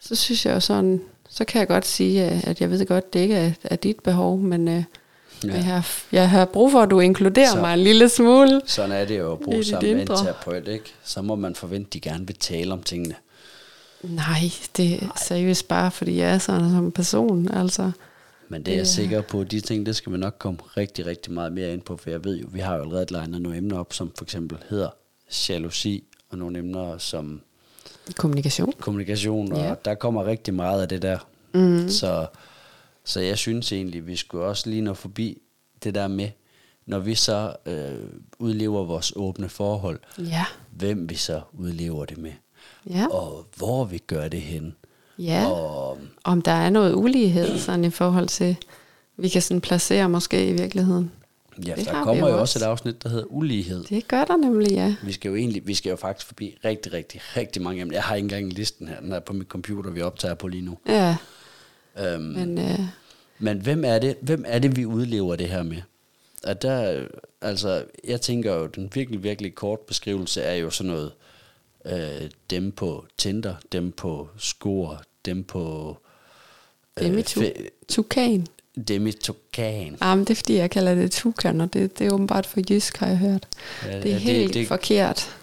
så 0.00 0.14
synes 0.14 0.46
jeg 0.46 0.54
jo 0.54 0.60
sådan, 0.60 1.00
så 1.34 1.44
kan 1.44 1.58
jeg 1.58 1.68
godt 1.68 1.86
sige, 1.86 2.22
at 2.22 2.60
jeg 2.60 2.70
ved 2.70 2.86
godt, 2.86 3.12
det 3.12 3.20
ikke 3.20 3.34
er, 3.34 3.52
er 3.64 3.76
dit 3.76 4.00
behov, 4.00 4.38
men 4.38 4.68
øh, 4.68 4.84
ja. 5.44 5.54
jeg, 5.54 5.64
har, 5.64 5.88
jeg 6.12 6.30
har 6.30 6.44
brug 6.44 6.70
for, 6.70 6.80
at 6.80 6.90
du 6.90 7.00
inkluderer 7.00 7.52
så, 7.52 7.60
mig 7.60 7.74
en 7.74 7.80
lille 7.80 8.08
smule. 8.08 8.60
Sådan 8.66 8.92
er 8.92 9.04
det 9.04 9.18
jo 9.18 9.32
at 9.32 9.40
bruge 9.40 9.64
sammen 9.64 9.92
med 9.92 10.00
en 10.00 10.06
terapeut, 10.06 10.68
ikke? 10.68 10.94
Så 11.04 11.22
må 11.22 11.34
man 11.34 11.54
forvente, 11.54 11.88
at 11.88 11.92
de 11.92 12.00
gerne 12.00 12.26
vil 12.26 12.36
tale 12.36 12.72
om 12.72 12.82
tingene. 12.82 13.14
Nej, 14.02 14.40
det 14.76 15.02
er 15.02 15.08
seriøst 15.26 15.68
bare, 15.68 15.90
fordi 15.90 16.16
jeg 16.16 16.34
er 16.34 16.38
sådan 16.38 16.70
som 16.70 16.92
person, 16.92 17.48
altså. 17.48 17.90
Men 18.48 18.62
det 18.62 18.72
er 18.72 18.76
jeg 18.76 18.86
sikker 18.86 19.20
på, 19.20 19.44
de 19.44 19.60
ting, 19.60 19.86
det 19.86 19.96
skal 19.96 20.12
vi 20.12 20.18
nok 20.18 20.36
komme 20.38 20.58
rigtig, 20.76 21.06
rigtig 21.06 21.32
meget 21.32 21.52
mere 21.52 21.72
ind 21.72 21.80
på, 21.80 21.96
for 21.96 22.10
jeg 22.10 22.24
ved 22.24 22.38
jo, 22.38 22.48
vi 22.52 22.60
har 22.60 22.76
jo 22.76 22.82
allerede 22.82 23.06
legnet 23.12 23.42
nogle 23.42 23.58
emner 23.58 23.78
op, 23.78 23.92
som 23.92 24.12
for 24.18 24.24
eksempel 24.24 24.58
hedder 24.68 24.88
jalousi, 25.48 26.04
og 26.30 26.38
nogle 26.38 26.58
emner 26.58 26.98
som 26.98 27.40
kommunikation, 28.16 28.72
kommunikation 28.80 29.52
og 29.52 29.58
ja. 29.58 29.74
der 29.84 29.94
kommer 29.94 30.24
rigtig 30.24 30.54
meget 30.54 30.82
af 30.82 30.88
det 30.88 31.02
der. 31.02 31.18
Mm. 31.54 31.88
Så, 31.88 32.26
så 33.04 33.20
jeg 33.20 33.38
synes 33.38 33.72
egentlig, 33.72 34.06
vi 34.06 34.16
skulle 34.16 34.44
også 34.44 34.70
lige 34.70 34.82
nå 34.82 34.94
forbi 34.94 35.42
det 35.84 35.94
der 35.94 36.08
med, 36.08 36.28
når 36.86 36.98
vi 36.98 37.14
så 37.14 37.56
øh, 37.66 38.08
udlever 38.38 38.84
vores 38.84 39.12
åbne 39.16 39.48
forhold, 39.48 40.00
ja. 40.18 40.44
hvem 40.70 41.10
vi 41.10 41.14
så 41.14 41.40
udlever 41.52 42.04
det 42.04 42.18
med, 42.18 42.32
ja. 42.90 43.06
og 43.06 43.46
hvor 43.56 43.84
vi 43.84 43.98
gør 43.98 44.28
det 44.28 44.40
hen. 44.40 44.76
Ja, 45.18 45.46
og, 45.46 45.98
om 46.24 46.42
der 46.42 46.52
er 46.52 46.70
noget 46.70 46.94
ulighed 46.94 47.58
sådan 47.58 47.84
i 47.84 47.90
forhold 47.90 48.28
til, 48.28 48.56
vi 49.16 49.28
kan 49.28 49.42
sådan 49.42 49.60
placere 49.60 50.08
måske 50.08 50.48
i 50.48 50.52
virkeligheden. 50.52 51.12
Ja, 51.66 51.74
det 51.74 51.86
der 51.86 52.04
kommer 52.04 52.28
jo 52.28 52.40
også 52.40 52.58
et 52.58 52.62
afsnit, 52.62 53.02
der 53.02 53.08
hedder 53.08 53.24
ulighed. 53.24 53.84
Det 53.84 54.08
gør 54.08 54.24
der 54.24 54.36
nemlig, 54.36 54.72
ja. 54.72 54.94
Vi 55.02 55.12
skal 55.12 55.28
jo 55.28 55.34
egentlig, 55.34 55.66
vi 55.66 55.74
skal 55.74 55.90
jo 55.90 55.96
faktisk 55.96 56.26
forbi 56.26 56.58
rigtig, 56.64 56.92
rigtig, 56.92 57.20
rigtig 57.36 57.62
mange 57.62 57.80
emner. 57.80 57.94
Jeg 57.94 58.02
har 58.02 58.14
ikke 58.14 58.24
engang 58.24 58.52
listen 58.52 58.88
her, 58.88 59.00
den 59.00 59.12
er 59.12 59.20
på 59.20 59.32
mit 59.32 59.48
computer, 59.48 59.90
vi 59.90 60.02
optager 60.02 60.34
på 60.34 60.48
lige 60.48 60.62
nu. 60.62 60.78
Ja. 60.88 61.16
Øhm, 61.98 62.22
men, 62.22 62.58
øh. 62.58 62.78
men 63.38 63.58
hvem 63.58 63.84
er 63.84 63.98
det, 63.98 64.16
hvem 64.20 64.44
er 64.46 64.58
det, 64.58 64.76
vi 64.76 64.86
udlever 64.86 65.36
det 65.36 65.48
her 65.48 65.62
med? 65.62 65.82
At 66.44 66.62
der, 66.62 67.06
altså, 67.40 67.84
jeg 68.04 68.20
tænker 68.20 68.54
jo, 68.54 68.66
den 68.66 68.90
virkelig, 68.94 69.22
virkelig 69.22 69.54
kort 69.54 69.80
beskrivelse 69.80 70.42
er 70.42 70.54
jo 70.54 70.70
sådan 70.70 70.92
noget, 70.92 71.12
øh, 71.84 72.30
dem 72.50 72.72
på 72.72 73.06
Tinder, 73.18 73.54
dem 73.72 73.92
på 73.92 74.28
Score, 74.38 74.98
dem 75.24 75.44
på... 75.44 75.96
Øh, 77.00 77.06
dem 77.06 77.18
i 77.18 77.22
Tukan. 77.88 78.46
Dem 78.88 79.06
i 79.06 79.12
Tukan. 79.12 79.96
Ah, 80.00 80.18
men 80.18 80.24
det 80.26 80.30
er 80.30 80.34
fordi, 80.34 80.56
jeg 80.56 80.70
kalder 80.70 80.94
det 80.94 81.12
Tukan, 81.12 81.60
og 81.60 81.72
det, 81.72 81.98
det 81.98 82.06
er 82.06 82.12
åbenbart 82.12 82.46
for 82.46 82.60
jysk, 82.70 82.96
har 82.96 83.06
jeg 83.06 83.16
hørt. 83.16 83.46
Ja, 83.86 83.96
det 83.96 84.06
er 84.06 84.10
ja, 84.10 84.18
helt 84.18 84.48
det, 84.48 84.54
det, 84.54 84.68
forkert. 84.68 85.36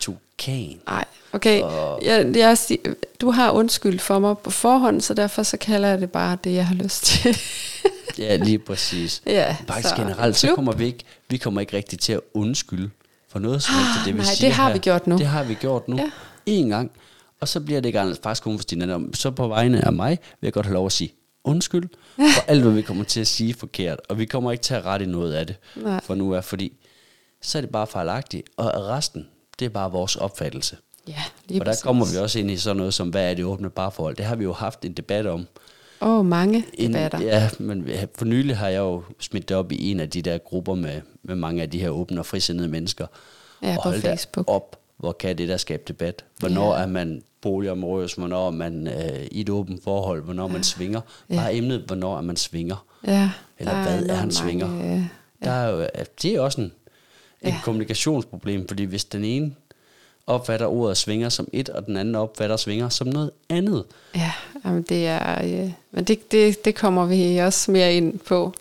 Tukan. 0.00 0.80
Nej, 0.86 1.04
okay. 1.32 1.60
Og... 1.60 2.02
Jeg, 2.04 2.36
jeg, 2.36 2.56
du 3.20 3.30
har 3.30 3.50
undskyldt 3.50 4.02
for 4.02 4.18
mig 4.18 4.38
på 4.38 4.50
forhånd, 4.50 5.00
så 5.00 5.14
derfor 5.14 5.42
så 5.42 5.56
kalder 5.56 5.88
jeg 5.88 6.00
det 6.00 6.10
bare 6.10 6.38
det, 6.44 6.54
jeg 6.54 6.66
har 6.66 6.74
lyst 6.74 7.04
til. 7.04 7.36
ja, 8.18 8.36
lige 8.36 8.58
præcis. 8.58 9.22
Ja, 9.26 9.56
Faktisk 9.66 9.88
så, 9.88 10.02
generelt, 10.02 10.36
så 10.36 10.54
kommer 10.54 10.72
vi 10.72 10.86
ikke, 10.86 11.04
vi 11.30 11.36
kommer 11.36 11.60
ikke 11.60 11.76
rigtig 11.76 11.98
til 11.98 12.12
at 12.12 12.20
undskylde 12.34 12.90
for 13.28 13.38
noget 13.38 13.62
som 13.62 13.74
helst 13.74 13.90
ah, 14.00 14.06
det 14.06 14.14
vi 14.14 14.18
nej, 14.18 14.34
siger 14.34 14.48
det 14.48 14.56
har 14.56 14.66
her. 14.66 14.72
vi 14.72 14.78
gjort 14.78 15.06
nu. 15.06 15.18
Det 15.18 15.26
har 15.26 15.44
vi 15.44 15.54
gjort 15.54 15.88
nu. 15.88 15.96
Ja. 15.96 16.10
En 16.46 16.68
gang. 16.68 16.90
Og 17.40 17.48
så 17.48 17.60
bliver 17.60 17.80
det 17.80 17.88
ikke 17.88 18.00
andet 18.00 18.18
faktisk 18.22 18.42
kun 18.42 18.58
for 18.58 18.62
Stine. 18.62 19.14
Så 19.14 19.30
på 19.30 19.48
vegne 19.48 19.84
af 19.84 19.92
mig 19.92 20.18
vil 20.40 20.46
jeg 20.46 20.52
godt 20.52 20.66
have 20.66 20.74
lov 20.74 20.86
at 20.86 20.92
sige 20.92 21.14
undskyld 21.44 21.88
for 22.16 22.44
alt, 22.50 22.62
hvad 22.62 22.72
vi 22.72 22.82
kommer 22.82 23.04
til 23.04 23.20
at 23.20 23.26
sige 23.26 23.54
forkert. 23.54 24.00
Og 24.08 24.18
vi 24.18 24.24
kommer 24.24 24.52
ikke 24.52 24.62
til 24.62 24.74
at 24.74 24.84
rette 24.84 25.06
noget 25.06 25.34
af 25.34 25.46
det 25.46 25.56
Nej. 25.76 26.00
for 26.02 26.14
nu 26.14 26.32
er, 26.32 26.40
fordi 26.40 26.72
så 27.42 27.58
er 27.58 27.62
det 27.62 27.70
bare 27.70 27.86
fejlagtigt. 27.86 28.48
Og 28.56 28.88
resten, 28.88 29.28
det 29.58 29.64
er 29.64 29.68
bare 29.68 29.90
vores 29.92 30.16
opfattelse. 30.16 30.76
Ja, 31.08 31.22
lige 31.48 31.60
Og 31.60 31.66
der 31.66 31.70
præcis. 31.72 31.82
kommer 31.82 32.06
vi 32.12 32.16
også 32.18 32.38
ind 32.38 32.50
i 32.50 32.56
sådan 32.56 32.76
noget 32.76 32.94
som, 32.94 33.08
hvad 33.08 33.30
er 33.30 33.34
det 33.34 33.44
åbne 33.44 33.70
parforhold? 33.70 34.16
Det 34.16 34.24
har 34.24 34.36
vi 34.36 34.44
jo 34.44 34.52
haft 34.52 34.84
en 34.84 34.92
debat 34.92 35.26
om. 35.26 35.46
Åh, 36.00 36.08
oh, 36.18 36.26
mange 36.26 36.64
debatter. 36.80 37.18
En, 37.18 37.24
ja, 37.24 37.50
men 37.58 37.88
for 38.14 38.24
nylig 38.24 38.56
har 38.56 38.68
jeg 38.68 38.78
jo 38.78 39.02
smidt 39.20 39.48
det 39.48 39.56
op 39.56 39.72
i 39.72 39.90
en 39.90 40.00
af 40.00 40.10
de 40.10 40.22
der 40.22 40.38
grupper 40.38 40.74
med, 40.74 41.00
med 41.22 41.34
mange 41.34 41.62
af 41.62 41.70
de 41.70 41.80
her 41.80 41.90
åbne 41.90 42.20
og 42.20 42.26
frisindede 42.26 42.68
mennesker. 42.68 43.06
Ja, 43.62 43.76
og 43.76 43.82
på 43.82 44.00
Facebook. 44.00 44.44
op, 44.50 44.81
hvor 45.02 45.12
kan 45.12 45.38
det 45.38 45.48
der 45.48 45.56
skabe 45.56 45.82
debat? 45.88 46.24
Hvornår 46.38 46.74
ja. 46.74 46.82
er 46.82 46.86
man 46.86 47.22
boligområdet, 47.40 48.14
hvornår 48.14 48.46
er 48.46 48.50
man 48.50 48.86
øh, 48.86 49.26
i 49.30 49.40
et 49.40 49.50
åbent 49.50 49.84
forhold, 49.84 50.22
hvornår 50.22 50.48
man 50.48 50.62
svinger? 50.62 51.00
Bare 51.28 51.46
ja. 51.46 51.56
emnet, 51.56 51.80
hvornår 51.86 52.18
er 52.18 52.20
man 52.20 52.36
svinger? 52.36 52.86
Ja, 53.06 53.30
Eller 53.58 53.82
hvad 53.82 54.04
er, 54.04 54.12
er 54.12 54.16
han 54.16 54.32
svinger? 54.32 54.68
Mange, 54.68 54.92
ja. 54.92 55.04
Der 55.44 55.50
er 55.50 55.70
jo, 55.70 55.86
det 56.22 56.34
er 56.34 56.40
også 56.40 56.60
en, 56.60 56.72
et 57.40 57.48
ja. 57.48 57.60
kommunikationsproblem, 57.64 58.68
fordi 58.68 58.84
hvis 58.84 59.04
den 59.04 59.24
ene 59.24 59.54
opfatter 60.26 60.66
ordet 60.66 60.96
svinger 60.96 61.28
som 61.28 61.48
et, 61.52 61.68
og 61.68 61.86
den 61.86 61.96
anden 61.96 62.14
opfatter 62.14 62.56
svinger 62.56 62.88
som 62.88 63.06
noget 63.06 63.30
andet. 63.48 63.84
Ja, 64.14 64.32
jamen 64.64 64.82
det 64.82 65.06
er, 65.06 65.44
ja. 65.46 65.72
men 65.90 66.04
det, 66.04 66.32
det, 66.32 66.64
det 66.64 66.74
kommer 66.74 67.06
vi 67.06 67.36
også 67.36 67.70
mere 67.70 67.94
ind 67.94 68.18
på. 68.18 68.54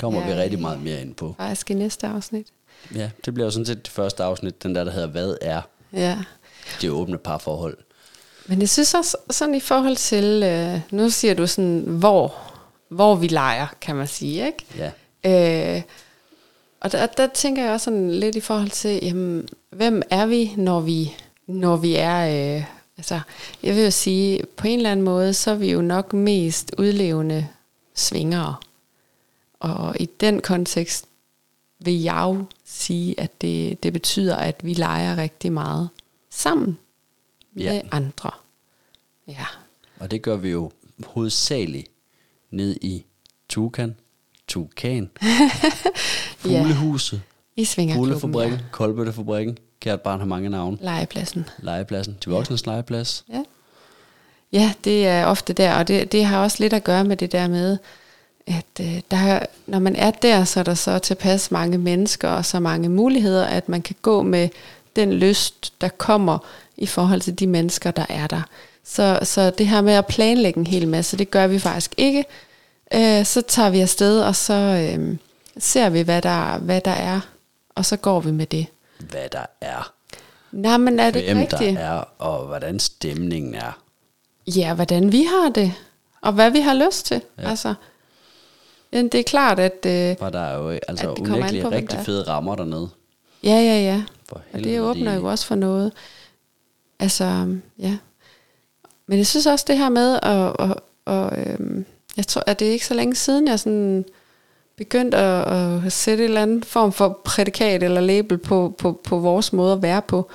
kommer 0.00 0.20
ja, 0.20 0.26
vi 0.26 0.40
rigtig 0.40 0.60
meget 0.60 0.82
mere 0.82 1.00
ind 1.00 1.14
på. 1.14 1.34
Faktisk 1.38 1.70
i 1.70 1.74
næste 1.74 2.06
afsnit. 2.06 2.46
Ja, 2.94 3.10
det 3.24 3.34
bliver 3.34 3.46
jo 3.46 3.50
sådan 3.50 3.66
set 3.66 3.84
det 3.84 3.92
første 3.92 4.22
afsnit, 4.24 4.62
den 4.62 4.74
der, 4.74 4.84
der 4.84 4.90
hedder, 4.90 5.08
hvad 5.08 5.36
er 5.40 5.62
ja. 5.92 6.18
det 6.80 6.90
åbne 6.90 7.18
parforhold. 7.18 7.78
Men 8.46 8.60
jeg 8.60 8.68
synes 8.68 8.94
også, 8.94 9.16
sådan 9.30 9.54
i 9.54 9.60
forhold 9.60 9.96
til, 9.96 10.42
øh, 10.42 10.80
nu 10.90 11.10
siger 11.10 11.34
du 11.34 11.46
sådan, 11.46 11.84
hvor, 11.86 12.34
hvor 12.88 13.14
vi 13.14 13.26
leger, 13.26 13.66
kan 13.80 13.96
man 13.96 14.06
sige, 14.06 14.46
ikke? 14.46 14.92
Ja. 15.24 15.76
Øh, 15.76 15.82
og 16.80 16.92
der, 16.92 17.06
der 17.06 17.26
tænker 17.26 17.62
jeg 17.62 17.72
også 17.72 17.84
sådan 17.84 18.10
lidt 18.10 18.36
i 18.36 18.40
forhold 18.40 18.70
til, 18.70 18.98
jamen, 19.02 19.48
hvem 19.70 20.02
er 20.10 20.26
vi, 20.26 20.52
når 20.56 20.80
vi, 20.80 21.14
når 21.46 21.76
vi 21.76 21.96
er, 21.96 22.56
øh, 22.56 22.64
altså, 22.96 23.20
jeg 23.62 23.76
vil 23.76 23.84
jo 23.84 23.90
sige, 23.90 24.42
på 24.56 24.66
en 24.66 24.78
eller 24.78 24.90
anden 24.90 25.04
måde, 25.04 25.34
så 25.34 25.50
er 25.50 25.54
vi 25.54 25.72
jo 25.72 25.80
nok 25.80 26.12
mest 26.12 26.74
udlevende 26.78 27.46
svingere. 27.94 28.54
Og 29.60 29.96
i 30.00 30.08
den 30.20 30.40
kontekst 30.40 31.04
vil 31.80 32.02
jeg 32.02 32.20
jo 32.22 32.44
sige, 32.64 33.20
at 33.20 33.40
det, 33.40 33.82
det 33.82 33.92
betyder, 33.92 34.36
at 34.36 34.60
vi 34.64 34.74
leger 34.74 35.16
rigtig 35.16 35.52
meget 35.52 35.88
sammen 36.30 36.78
Ja. 37.56 37.72
med 37.72 37.80
andre. 37.90 38.30
Ja. 39.28 39.46
Og 40.00 40.10
det 40.10 40.22
gør 40.22 40.36
vi 40.36 40.48
jo 40.50 40.70
hovedsageligt 41.06 41.86
ned 42.50 42.76
i 42.82 43.04
Tukan, 43.48 43.96
Tukan, 44.48 45.10
Fuglehuset, 46.38 47.22
I 47.56 47.64
Svingerklubben. 47.64 48.20
Fuglefabrikken, 48.20 48.58
ja. 48.58 48.64
Koldbøttefabrikken, 48.72 49.58
Kært 49.80 50.00
barn 50.00 50.18
har 50.18 50.26
mange 50.26 50.48
navne. 50.50 50.78
Legepladsen. 50.80 51.46
Legepladsen, 51.58 52.16
de 52.24 52.30
voksnes 52.30 52.66
legeplads. 52.66 53.24
Ja. 53.32 53.42
Ja, 54.52 54.72
det 54.84 55.06
er 55.06 55.26
ofte 55.26 55.52
der, 55.52 55.74
og 55.74 55.88
det, 55.88 56.12
det 56.12 56.24
har 56.24 56.42
også 56.42 56.56
lidt 56.60 56.72
at 56.72 56.84
gøre 56.84 57.04
med 57.04 57.16
det 57.16 57.32
der 57.32 57.48
med, 57.48 57.78
at 58.50 58.86
øh, 58.86 59.00
der, 59.10 59.38
når 59.66 59.78
man 59.78 59.96
er 59.96 60.10
der, 60.10 60.44
så 60.44 60.60
er 60.60 60.64
der 60.64 60.74
så 60.74 60.98
tilpas 60.98 61.50
mange 61.50 61.78
mennesker 61.78 62.28
og 62.28 62.44
så 62.44 62.60
mange 62.60 62.88
muligheder, 62.88 63.46
at 63.46 63.68
man 63.68 63.82
kan 63.82 63.96
gå 64.02 64.22
med 64.22 64.48
den 64.96 65.12
lyst, 65.12 65.72
der 65.80 65.88
kommer 65.88 66.38
i 66.76 66.86
forhold 66.86 67.20
til 67.20 67.38
de 67.38 67.46
mennesker, 67.46 67.90
der 67.90 68.06
er 68.08 68.26
der. 68.26 68.42
Så, 68.84 69.18
så 69.22 69.50
det 69.50 69.66
her 69.66 69.80
med 69.80 69.92
at 69.92 70.06
planlægge 70.06 70.58
en 70.58 70.66
hel 70.66 70.88
masse, 70.88 71.16
det 71.16 71.30
gør 71.30 71.46
vi 71.46 71.58
faktisk 71.58 71.94
ikke. 71.96 72.24
Øh, 72.94 73.24
så 73.24 73.42
tager 73.42 73.70
vi 73.70 73.80
afsted, 73.80 74.20
og 74.20 74.36
så 74.36 74.54
øh, 74.54 75.16
ser 75.58 75.88
vi, 75.88 76.00
hvad 76.00 76.22
der, 76.22 76.58
hvad 76.58 76.80
der 76.80 76.90
er, 76.90 77.20
og 77.74 77.84
så 77.84 77.96
går 77.96 78.20
vi 78.20 78.30
med 78.30 78.46
det. 78.46 78.66
Hvad 78.98 79.28
der 79.32 79.46
er, 79.60 79.92
Nej, 80.52 80.76
men 80.76 81.00
er 81.00 81.10
det 81.10 81.24
hvem 81.24 81.38
rigtigt? 81.38 81.76
der 81.76 81.78
er, 81.78 82.04
og 82.18 82.46
hvordan 82.46 82.80
stemningen 82.80 83.54
er. 83.54 83.78
Ja, 84.46 84.74
hvordan 84.74 85.12
vi 85.12 85.22
har 85.22 85.50
det, 85.50 85.72
og 86.20 86.32
hvad 86.32 86.50
vi 86.50 86.60
har 86.60 86.74
lyst 86.74 87.06
til. 87.06 87.20
Ja. 87.38 87.42
Ja. 87.42 87.50
Altså, 87.50 87.74
Ja, 88.92 89.02
det 89.02 89.14
er 89.14 89.22
klart, 89.22 89.58
at... 89.58 89.86
Øh, 89.86 90.16
For 90.18 90.30
der 90.30 90.40
er 90.40 90.58
jo 90.58 90.68
altså 90.88 91.10
unægteligt 91.20 91.64
på, 91.64 91.70
rigtig 91.70 91.90
der 91.90 91.98
er. 91.98 92.02
fede 92.04 92.22
rammer 92.22 92.56
dernede. 92.56 92.88
ja, 93.44 93.50
ja, 93.50 93.80
ja. 93.82 94.02
For 94.28 94.40
Og 94.52 94.64
det 94.64 94.80
åbner 94.80 95.10
de- 95.12 95.16
jo 95.18 95.24
også 95.30 95.46
for 95.46 95.54
noget. 95.54 95.92
Altså, 97.00 97.24
ja. 97.78 97.96
Men 99.06 99.18
jeg 99.18 99.26
synes 99.26 99.46
også 99.46 99.64
det 99.68 99.78
her 99.78 99.88
med, 99.88 100.18
at, 100.22 100.70
at, 100.70 100.76
at, 101.14 101.48
øhm, 101.60 101.84
jeg 102.16 102.26
tror, 102.26 102.42
at 102.46 102.58
det 102.60 102.68
er 102.68 102.72
ikke 102.72 102.86
så 102.86 102.94
længe 102.94 103.14
siden, 103.14 103.48
jeg 103.48 103.60
sådan 103.60 104.04
begyndte 104.76 105.16
at, 105.16 105.52
at 105.86 105.92
sætte 105.92 106.24
en 106.24 106.28
eller 106.28 106.42
anden 106.42 106.62
form 106.62 106.92
for 106.92 107.20
prædikat 107.24 107.82
eller 107.82 108.00
label 108.00 108.38
på, 108.38 108.74
på, 108.78 109.00
på 109.04 109.18
vores 109.18 109.52
måde 109.52 109.72
at 109.72 109.82
være 109.82 110.02
på 110.02 110.30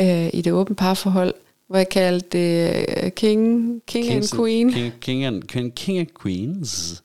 øh, 0.00 0.30
i 0.32 0.42
det 0.42 0.52
åbne 0.52 0.76
parforhold, 0.76 1.34
hvor 1.68 1.76
jeg 1.76 1.88
kaldte 1.88 2.28
det 2.38 2.84
øh, 3.04 3.10
King, 3.10 3.82
king 3.86 4.08
and 4.10 4.36
Queen. 4.36 4.72
King, 4.72 4.92
king, 5.00 5.24
and, 5.24 5.42
king, 5.42 5.74
king 5.74 5.98
and 5.98 6.08
Queens. 6.22 7.02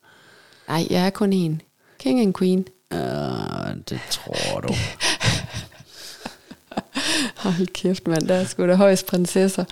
Nej, 0.72 0.88
jeg 0.90 1.06
er 1.06 1.10
kun 1.10 1.34
en. 1.34 1.62
King 2.00 2.22
and 2.22 2.34
Queen. 2.34 2.66
Uh, 2.92 3.76
det 3.90 4.02
tror 4.10 4.60
du. 4.60 4.74
Hold 7.44 7.68
kæft, 7.68 8.08
mand, 8.08 8.28
der 8.28 8.36
er 8.36 8.46
sgu 8.46 8.68
da 8.68 8.76
højst 8.76 9.06
prinsesser. 9.06 9.66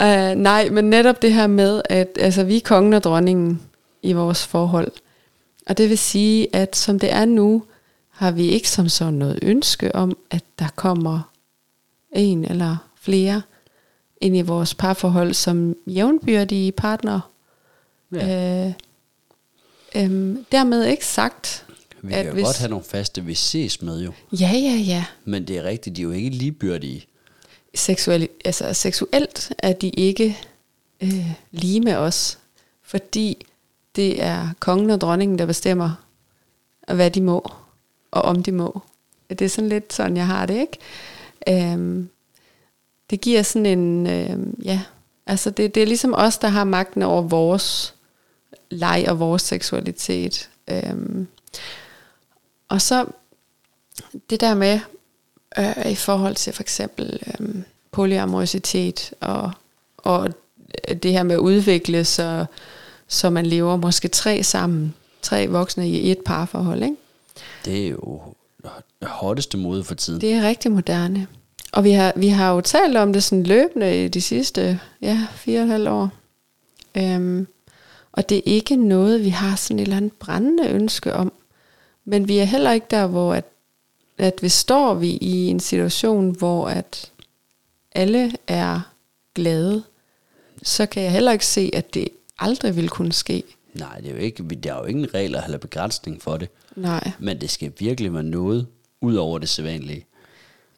Uh, 0.00 0.40
nej, 0.40 0.68
men 0.68 0.90
netop 0.90 1.22
det 1.22 1.32
her 1.32 1.46
med, 1.46 1.82
at 1.90 2.08
altså, 2.20 2.44
vi 2.44 2.56
er 2.56 2.60
kongen 2.64 2.92
og 2.92 3.02
dronningen 3.02 3.62
i 4.02 4.12
vores 4.12 4.46
forhold. 4.46 4.92
Og 5.66 5.78
det 5.78 5.88
vil 5.88 5.98
sige, 5.98 6.56
at 6.56 6.76
som 6.76 6.98
det 6.98 7.12
er 7.12 7.24
nu, 7.24 7.62
har 8.10 8.30
vi 8.30 8.48
ikke 8.48 8.70
som 8.70 8.88
sådan 8.88 9.14
noget 9.14 9.38
ønske 9.42 9.94
om, 9.94 10.18
at 10.30 10.44
der 10.58 10.68
kommer 10.76 11.32
en 12.12 12.44
eller 12.44 12.76
flere 13.00 13.42
ind 14.20 14.36
i 14.36 14.42
vores 14.42 14.74
parforhold 14.74 15.34
som 15.34 15.76
jævnbyrdige 15.86 16.72
partnere. 16.72 17.20
Ja. 18.12 18.26
Ja. 18.26 18.72
Um, 19.94 20.46
dermed 20.52 20.84
ikke 20.84 21.06
sagt, 21.06 21.66
Vi 22.02 22.12
at 22.12 22.24
kan 22.24 22.32
hvis- 22.34 22.44
godt 22.44 22.58
have 22.58 22.68
nogle 22.70 22.84
faste, 22.84 23.24
vi 23.24 23.34
ses 23.34 23.82
med 23.82 24.00
jo. 24.00 24.12
ja, 24.32 24.50
ja, 24.52 24.76
ja, 24.76 25.04
Men 25.24 25.48
det 25.48 25.58
er 25.58 25.62
rigtigt, 25.64 25.96
de 25.96 26.00
er 26.00 26.04
jo 26.04 26.10
ikke 26.10 26.30
ligebyrdige. 26.30 27.06
seksuel, 27.74 28.28
altså 28.44 28.74
seksuelt 28.74 29.52
er 29.58 29.72
de 29.72 29.88
ikke 29.90 30.38
øh, 31.00 31.30
lige 31.50 31.80
med 31.80 31.94
os, 31.94 32.38
fordi 32.82 33.46
det 33.96 34.22
er 34.22 34.48
kongen 34.60 34.90
og 34.90 35.00
dronningen, 35.00 35.38
der 35.38 35.46
bestemmer, 35.46 35.90
hvad 36.94 37.10
de 37.10 37.20
må, 37.22 37.50
og 38.10 38.22
om 38.22 38.42
de 38.42 38.52
må. 38.52 38.80
Det 39.30 39.42
er 39.42 39.48
sådan 39.48 39.68
lidt 39.68 39.92
sådan, 39.92 40.16
jeg 40.16 40.26
har 40.26 40.46
det, 40.46 40.54
ikke? 41.48 41.72
Øhm, 41.72 42.08
det 43.10 43.20
giver 43.20 43.42
sådan 43.42 43.66
en, 43.66 44.06
øhm, 44.06 44.60
ja, 44.64 44.80
altså 45.26 45.50
det, 45.50 45.74
det 45.74 45.82
er 45.82 45.86
ligesom 45.86 46.14
os, 46.16 46.38
der 46.38 46.48
har 46.48 46.64
magten 46.64 47.02
over 47.02 47.22
vores 47.22 47.94
leg 48.70 49.04
og 49.08 49.18
vores 49.18 49.42
seksualitet. 49.42 50.48
Øhm, 50.68 51.26
og 52.68 52.82
så 52.82 53.06
det 54.30 54.40
der 54.40 54.54
med, 54.54 54.80
øh, 55.58 55.90
i 55.92 55.94
forhold 55.94 56.34
til 56.34 56.52
for 56.52 56.62
eksempel 56.62 57.18
øh, 57.26 57.48
polyamorositet 57.92 59.14
og, 59.20 59.52
og 59.96 60.28
det 61.02 61.12
her 61.12 61.22
med 61.22 61.34
at 61.34 61.40
udvikle 61.40 62.04
så, 62.04 62.46
så 63.08 63.30
man 63.30 63.46
lever 63.46 63.76
måske 63.76 64.08
tre 64.08 64.42
sammen, 64.42 64.94
tre 65.22 65.46
voksne 65.46 65.88
i 65.88 66.10
et 66.10 66.18
parforhold, 66.18 66.82
ikke? 66.82 66.96
Det 67.64 67.84
er 67.84 67.88
jo 67.88 68.20
hotteste 69.02 69.58
mode 69.58 69.84
for 69.84 69.94
tiden. 69.94 70.20
Det 70.20 70.32
er 70.32 70.42
rigtig 70.42 70.72
moderne. 70.72 71.26
Og 71.72 71.84
vi 71.84 71.90
har, 71.90 72.12
vi 72.16 72.28
har 72.28 72.52
jo 72.52 72.60
talt 72.60 72.96
om 72.96 73.12
det 73.12 73.24
sådan 73.24 73.42
løbende 73.42 74.04
i 74.04 74.08
de 74.08 74.20
sidste 74.20 74.80
ja, 75.02 75.26
fire 75.34 75.60
og 75.60 75.64
et 75.64 75.70
halvt 75.70 75.88
år. 75.88 76.10
Øhm, 76.96 77.46
og 78.16 78.28
det 78.28 78.38
er 78.38 78.42
ikke 78.44 78.76
noget, 78.76 79.24
vi 79.24 79.28
har 79.28 79.56
sådan 79.56 79.78
et 79.78 79.82
eller 79.82 79.96
andet 79.96 80.12
brændende 80.12 80.68
ønske 80.68 81.14
om. 81.14 81.32
Men 82.04 82.28
vi 82.28 82.38
er 82.38 82.44
heller 82.44 82.72
ikke 82.72 82.86
der, 82.90 83.06
hvor 83.06 83.34
at, 83.34 83.44
at 84.18 84.34
vi 84.42 84.48
står 84.48 84.94
vi 84.94 85.10
i 85.10 85.46
en 85.46 85.60
situation, 85.60 86.30
hvor 86.30 86.68
at 86.68 87.10
alle 87.92 88.32
er 88.46 88.80
glade, 89.34 89.82
så 90.62 90.86
kan 90.86 91.02
jeg 91.02 91.12
heller 91.12 91.32
ikke 91.32 91.46
se, 91.46 91.70
at 91.72 91.94
det 91.94 92.08
aldrig 92.38 92.76
vil 92.76 92.88
kunne 92.88 93.12
ske. 93.12 93.42
Nej, 93.74 93.98
det 93.98 94.10
er 94.10 94.14
jo 94.14 94.20
ikke, 94.20 94.42
der 94.42 94.74
er 94.74 94.78
jo 94.78 94.84
ingen 94.84 95.14
regler 95.14 95.42
eller 95.42 95.58
begrænsning 95.58 96.22
for 96.22 96.36
det. 96.36 96.48
Nej. 96.76 97.10
Men 97.18 97.40
det 97.40 97.50
skal 97.50 97.72
virkelig 97.78 98.14
være 98.14 98.22
noget 98.22 98.66
ud 99.00 99.14
over 99.14 99.38
det 99.38 99.48
sædvanlige. 99.48 100.06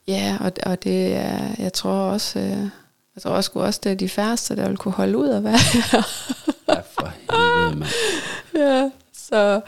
Ja, 0.06 0.38
og, 0.40 0.52
og 0.66 0.84
det 0.84 1.14
er, 1.14 1.54
jeg 1.58 1.72
tror 1.72 1.92
også, 1.92 2.38
øh, 2.38 2.68
jeg 3.14 3.22
tror 3.22 3.30
også, 3.30 3.50
også, 3.54 3.80
det 3.84 3.92
er 3.92 3.96
de 3.96 4.08
færreste, 4.08 4.56
der 4.56 4.68
vil 4.68 4.76
kunne 4.76 4.92
holde 4.92 5.18
ud 5.18 5.28
at 5.28 5.44
være. 5.44 5.58
Ja, 6.68 6.80
for 6.80 7.12
helvede, 7.30 7.76
mand. 7.78 7.90
ja, 8.64 8.90
så 9.12 9.60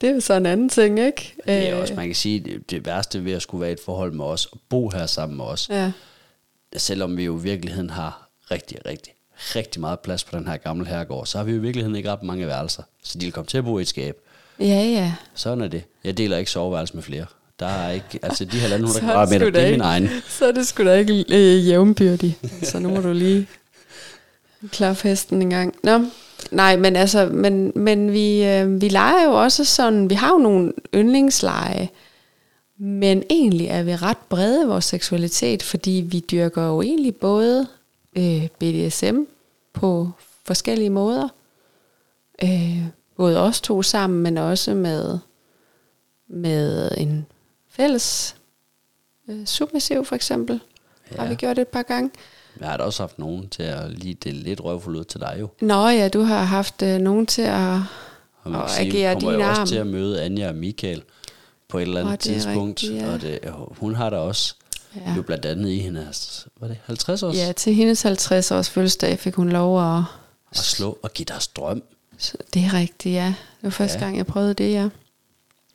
det 0.00 0.08
er 0.10 0.14
jo 0.14 0.20
så 0.20 0.34
en 0.34 0.46
anden 0.46 0.68
ting, 0.68 0.98
ikke? 1.00 1.34
Det 1.46 1.68
er 1.68 1.74
Øh, 1.74 1.80
også, 1.80 1.94
man 1.94 2.06
kan 2.06 2.14
sige, 2.14 2.40
det, 2.40 2.70
det 2.70 2.86
værste 2.86 3.24
ved 3.24 3.32
at 3.32 3.42
skulle 3.42 3.60
være 3.60 3.70
i 3.70 3.72
et 3.72 3.80
forhold 3.84 4.12
med 4.12 4.24
os, 4.24 4.46
og 4.46 4.58
bo 4.68 4.88
her 4.90 5.06
sammen 5.06 5.36
med 5.36 5.44
os, 5.44 5.68
Ja, 5.70 5.92
selvom 6.76 7.16
vi 7.16 7.24
jo 7.24 7.38
i 7.38 7.42
virkeligheden 7.42 7.90
har 7.90 8.28
rigtig, 8.50 8.78
rigtig, 8.86 9.12
rigtig 9.56 9.80
meget 9.80 10.00
plads 10.00 10.24
på 10.24 10.36
den 10.36 10.46
her 10.48 10.56
gamle 10.56 10.86
herregård, 10.86 11.26
så 11.26 11.38
har 11.38 11.44
vi 11.44 11.50
jo 11.52 11.56
i 11.58 11.60
virkeligheden 11.60 11.96
ikke 11.96 12.12
ret 12.12 12.22
mange 12.22 12.46
værelser. 12.46 12.82
Så 13.04 13.18
de 13.18 13.24
vil 13.26 13.32
komme 13.32 13.46
til 13.48 13.58
at 13.58 13.64
bo 13.64 13.78
i 13.78 13.82
et 13.82 13.88
skab. 13.88 14.16
ja, 14.60 14.64
ja. 14.66 15.12
Sådan 15.34 15.60
er 15.64 15.68
det. 15.68 15.82
Jeg 16.04 16.16
deler 16.18 16.36
ikke 16.36 16.50
soveværelse 16.50 16.94
med 16.94 17.02
flere. 17.02 17.26
Der 17.60 17.66
er 17.66 17.90
ikke, 17.90 18.18
altså 18.22 18.44
de 18.44 18.58
halvanden 18.60 18.86
hundrede 18.88 19.04
er 19.06 19.12
kvadratmeter, 19.12 19.50
det 19.50 19.66
er 19.66 19.70
min 19.70 19.80
egen. 19.80 20.08
Så 20.28 20.46
er 20.48 20.52
det 20.52 20.66
sgu 20.66 20.84
da 20.84 20.94
ikke 20.94 21.24
øh, 21.28 21.68
jævnbyrdig. 21.68 22.38
Så 22.62 22.78
nu 22.78 22.88
må 22.88 23.00
du 23.00 23.12
lige 23.12 23.46
klare 24.68 24.94
festen 24.94 25.42
en 25.42 25.50
gang. 25.50 25.74
Nå, 25.82 26.04
nej, 26.50 26.76
men 26.76 26.96
altså, 26.96 27.26
men, 27.26 27.72
men 27.74 28.12
vi, 28.12 28.44
øh, 28.44 28.80
vi 28.80 28.88
leger 28.88 29.24
jo 29.24 29.42
også 29.42 29.64
sådan, 29.64 30.10
vi 30.10 30.14
har 30.14 30.32
jo 30.32 30.38
nogle 30.38 30.72
yndlingsleje, 30.94 31.88
men 32.78 33.22
egentlig 33.30 33.66
er 33.66 33.82
vi 33.82 33.96
ret 33.96 34.18
brede 34.28 34.62
i 34.62 34.66
vores 34.66 34.84
seksualitet, 34.84 35.62
fordi 35.62 36.04
vi 36.06 36.20
dyrker 36.20 36.66
jo 36.66 36.82
egentlig 36.82 37.16
både 37.16 37.66
øh, 38.16 38.48
BDSM 38.58 39.16
på 39.72 40.10
forskellige 40.44 40.90
måder. 40.90 41.28
Øh, 42.44 42.84
både 43.16 43.40
os 43.40 43.60
to 43.60 43.82
sammen, 43.82 44.22
men 44.22 44.38
også 44.38 44.74
med, 44.74 45.18
med 46.28 46.90
en 46.96 47.26
fælles 47.68 48.36
øh, 49.28 49.46
submissiv 49.46 50.04
for 50.04 50.14
eksempel. 50.14 50.60
Ja. 51.10 51.20
Har 51.20 51.28
vi 51.28 51.34
gjort 51.34 51.56
det 51.56 51.62
et 51.62 51.68
par 51.68 51.82
gange. 51.82 52.10
Jeg 52.60 52.68
har 52.68 52.76
da 52.76 52.82
også 52.84 53.02
haft 53.02 53.18
nogen 53.18 53.48
til 53.48 53.62
at 53.62 53.90
lige 53.90 54.14
dele 54.14 54.38
lidt 54.38 54.64
røvfuld 54.64 54.96
ud 54.96 55.04
til 55.04 55.20
dig 55.20 55.36
jo. 55.40 55.48
Nå 55.60 55.88
ja, 55.88 56.08
du 56.08 56.22
har 56.22 56.44
haft 56.44 56.82
øh, 56.82 56.98
nogen 56.98 57.26
til 57.26 57.42
at, 57.42 57.80
Og 58.42 58.50
man 58.50 58.60
Og 58.60 58.66
kan 58.68 58.76
sige, 58.76 58.88
agere 59.08 59.14
kommer 59.14 59.30
din 59.30 59.40
jo 59.40 59.48
også 59.48 59.60
arm. 59.60 59.66
til 59.68 59.76
at 59.76 59.86
møde 59.86 60.22
Anja 60.22 60.48
og 60.48 60.54
Michael 60.54 61.02
på 61.68 61.78
et 61.78 61.82
eller 61.82 62.00
andet 62.00 62.12
er 62.12 62.16
tidspunkt. 62.16 62.82
rigtigt, 62.82 63.02
ja. 63.02 63.12
Og 63.12 63.20
det, 63.22 63.38
hun 63.78 63.94
har 63.94 64.10
da 64.10 64.16
også 64.16 64.54
Ja. 65.06 65.14
jo 65.16 65.22
blandt 65.22 65.46
andet 65.46 65.70
i 65.70 65.78
hendes, 65.78 66.46
var 66.60 66.68
det 66.68 66.76
50 66.86 67.22
års? 67.22 67.36
ja, 67.36 67.52
til 67.52 67.74
hendes 67.74 68.02
50 68.02 68.50
års 68.50 68.70
fødselsdag 68.70 69.18
fik 69.18 69.34
hun 69.34 69.48
lov 69.48 69.96
at... 69.98 70.02
At 70.50 70.56
slå 70.56 70.98
og 71.02 71.12
give 71.12 71.24
dig 71.26 71.36
strøm. 71.42 71.82
Det 72.54 72.64
er 72.64 72.74
rigtigt, 72.74 73.14
ja. 73.14 73.26
Det 73.26 73.62
var 73.62 73.70
første 73.70 73.98
Ja. 73.98 74.04
gang, 74.04 74.16
jeg 74.16 74.26
prøvede 74.26 74.54
det, 74.54 74.72
ja. 74.72 74.88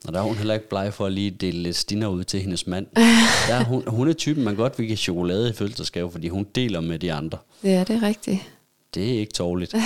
Og 0.08 0.14
der 0.14 0.20
er 0.20 0.24
hun 0.24 0.36
heller 0.36 0.54
ikke 0.54 0.70
bleg 0.70 0.94
for 0.94 1.06
at 1.06 1.12
lige 1.12 1.32
dele 1.32 1.64
lidt 1.64 1.76
stinner 1.76 2.08
ud 2.08 2.24
til 2.24 2.42
hendes 2.42 2.68
mand. 2.68 2.88
Der 3.48 3.56
er 3.56 3.64
hun, 3.64 3.84
hun 3.88 4.10
er 4.10 4.14
typen, 4.14 4.44
man 4.44 4.56
godt 4.56 4.80
vil 4.80 4.88
give 4.88 4.98
chokolade 4.98 5.50
i 5.50 5.54
fødselsdagsgave, 5.54 6.12
fordi 6.12 6.28
hun 6.28 6.48
deler 6.56 6.82
med 6.82 7.00
de 7.00 7.14
andre. 7.14 7.38
Ja, 7.64 7.84
det 7.88 7.96
er 7.96 8.04
rigtigt. 8.04 8.40
Det 8.94 9.16
er 9.16 9.20
ikke 9.20 9.34
tårligt. 9.34 9.76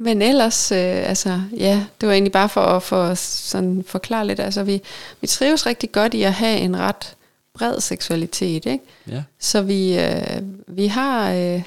Men 0.00 0.22
ellers, 0.22 0.72
øh, 0.72 1.08
altså, 1.08 1.40
ja, 1.56 1.84
det 2.00 2.06
var 2.06 2.12
egentlig 2.12 2.32
bare 2.32 2.48
for 2.48 2.60
at 2.60 2.82
for, 2.82 3.14
sådan 3.14 3.84
forklare 3.86 4.26
lidt. 4.26 4.40
Altså, 4.40 4.62
vi, 4.62 4.82
vi 5.20 5.26
trives 5.26 5.66
rigtig 5.66 5.92
godt 5.92 6.14
i 6.14 6.22
at 6.22 6.32
have 6.32 6.58
en 6.58 6.76
ret 6.76 7.16
bred 7.54 7.80
seksualitet, 7.80 8.66
ikke? 8.66 8.84
Ja. 9.08 9.22
Så 9.38 9.62
vi, 9.62 9.98
øh, 9.98 10.42
vi 10.66 10.86
har... 10.86 11.32
Øh, 11.32 11.62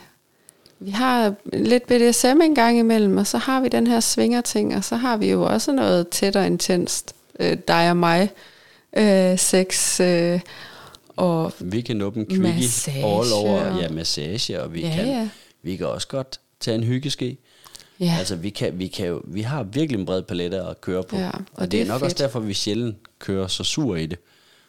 vi 0.81 0.91
har 0.91 1.33
lidt 1.53 1.87
BDSM 1.87 2.41
en 2.43 2.55
gang 2.55 2.79
imellem, 2.79 3.17
og 3.17 3.27
så 3.27 3.37
har 3.37 3.61
vi 3.61 3.67
den 3.69 3.87
her 3.87 3.99
svingerting, 3.99 4.75
og 4.75 4.83
så 4.83 4.95
har 4.95 5.17
vi 5.17 5.31
jo 5.31 5.43
også 5.43 5.71
noget 5.71 6.07
tæt 6.09 6.35
og 6.35 6.45
intenst, 6.45 7.15
øh, 7.39 7.57
dig 7.67 7.89
og 7.89 7.97
mig, 7.97 8.29
øh, 8.97 9.39
sex, 9.39 9.99
øh, 9.99 10.39
og 11.15 11.53
Vi 11.59 11.81
kan 11.81 12.01
åbne 12.01 12.25
quickie 12.25 12.53
Massage 12.53 12.97
all 12.97 13.33
over. 13.33 13.61
og- 13.71 13.81
Ja, 13.81 13.89
massage, 13.89 14.61
og 14.61 14.73
vi, 14.73 14.81
Ja, 14.81 14.95
kan, 14.95 15.05
ja. 15.07 15.29
vi 15.63 15.75
kan 15.75 15.87
også 15.87 16.07
godt 16.07 16.39
tage 16.59 16.75
en 16.75 16.83
hyggeske. 16.83 17.37
ja, 17.99 18.15
Altså, 18.19 18.35
vi, 18.35 18.49
kan, 18.49 18.79
vi, 18.79 18.87
kan 18.87 19.07
jo, 19.07 19.21
vi 19.27 19.41
har 19.41 19.63
virkelig 19.63 19.99
en 19.99 20.05
bred 20.05 20.21
palette 20.21 20.61
at 20.61 20.81
køre 20.81 21.03
på. 21.03 21.17
Ja, 21.17 21.29
og, 21.29 21.41
og 21.53 21.61
det, 21.61 21.71
det 21.71 21.79
er 21.81 21.83
er 21.83 21.87
nok 21.87 21.99
fedt. 21.99 22.03
også 22.13 22.23
derfor, 22.23 22.39
vi 22.39 22.53
sjældent 22.53 22.95
kører 23.19 23.47
så 23.47 23.63
sur 23.63 23.95
i 23.95 24.05
det. 24.05 24.19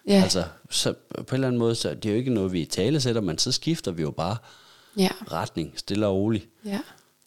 ja, 0.08 0.22
Altså, 0.22 0.44
så 0.70 0.94
på 1.16 1.20
en 1.20 1.34
eller 1.34 1.46
anden 1.48 1.58
måde, 1.58 1.74
så 1.74 1.94
det 1.94 2.04
er 2.06 2.10
jo 2.10 2.16
ikke 2.18 2.34
noget, 2.34 2.52
vi 2.52 2.60
i 2.60 2.64
tale 2.64 3.00
sætter, 3.00 3.20
men 3.20 3.38
så 3.38 3.52
skifter 3.52 3.90
vi 3.92 4.02
jo 4.02 4.10
bare 4.10 4.36
ja, 4.96 5.08
retning, 5.32 5.72
stille 5.76 6.06
og 6.06 6.16
roligt. 6.16 6.48
ja, 6.64 6.80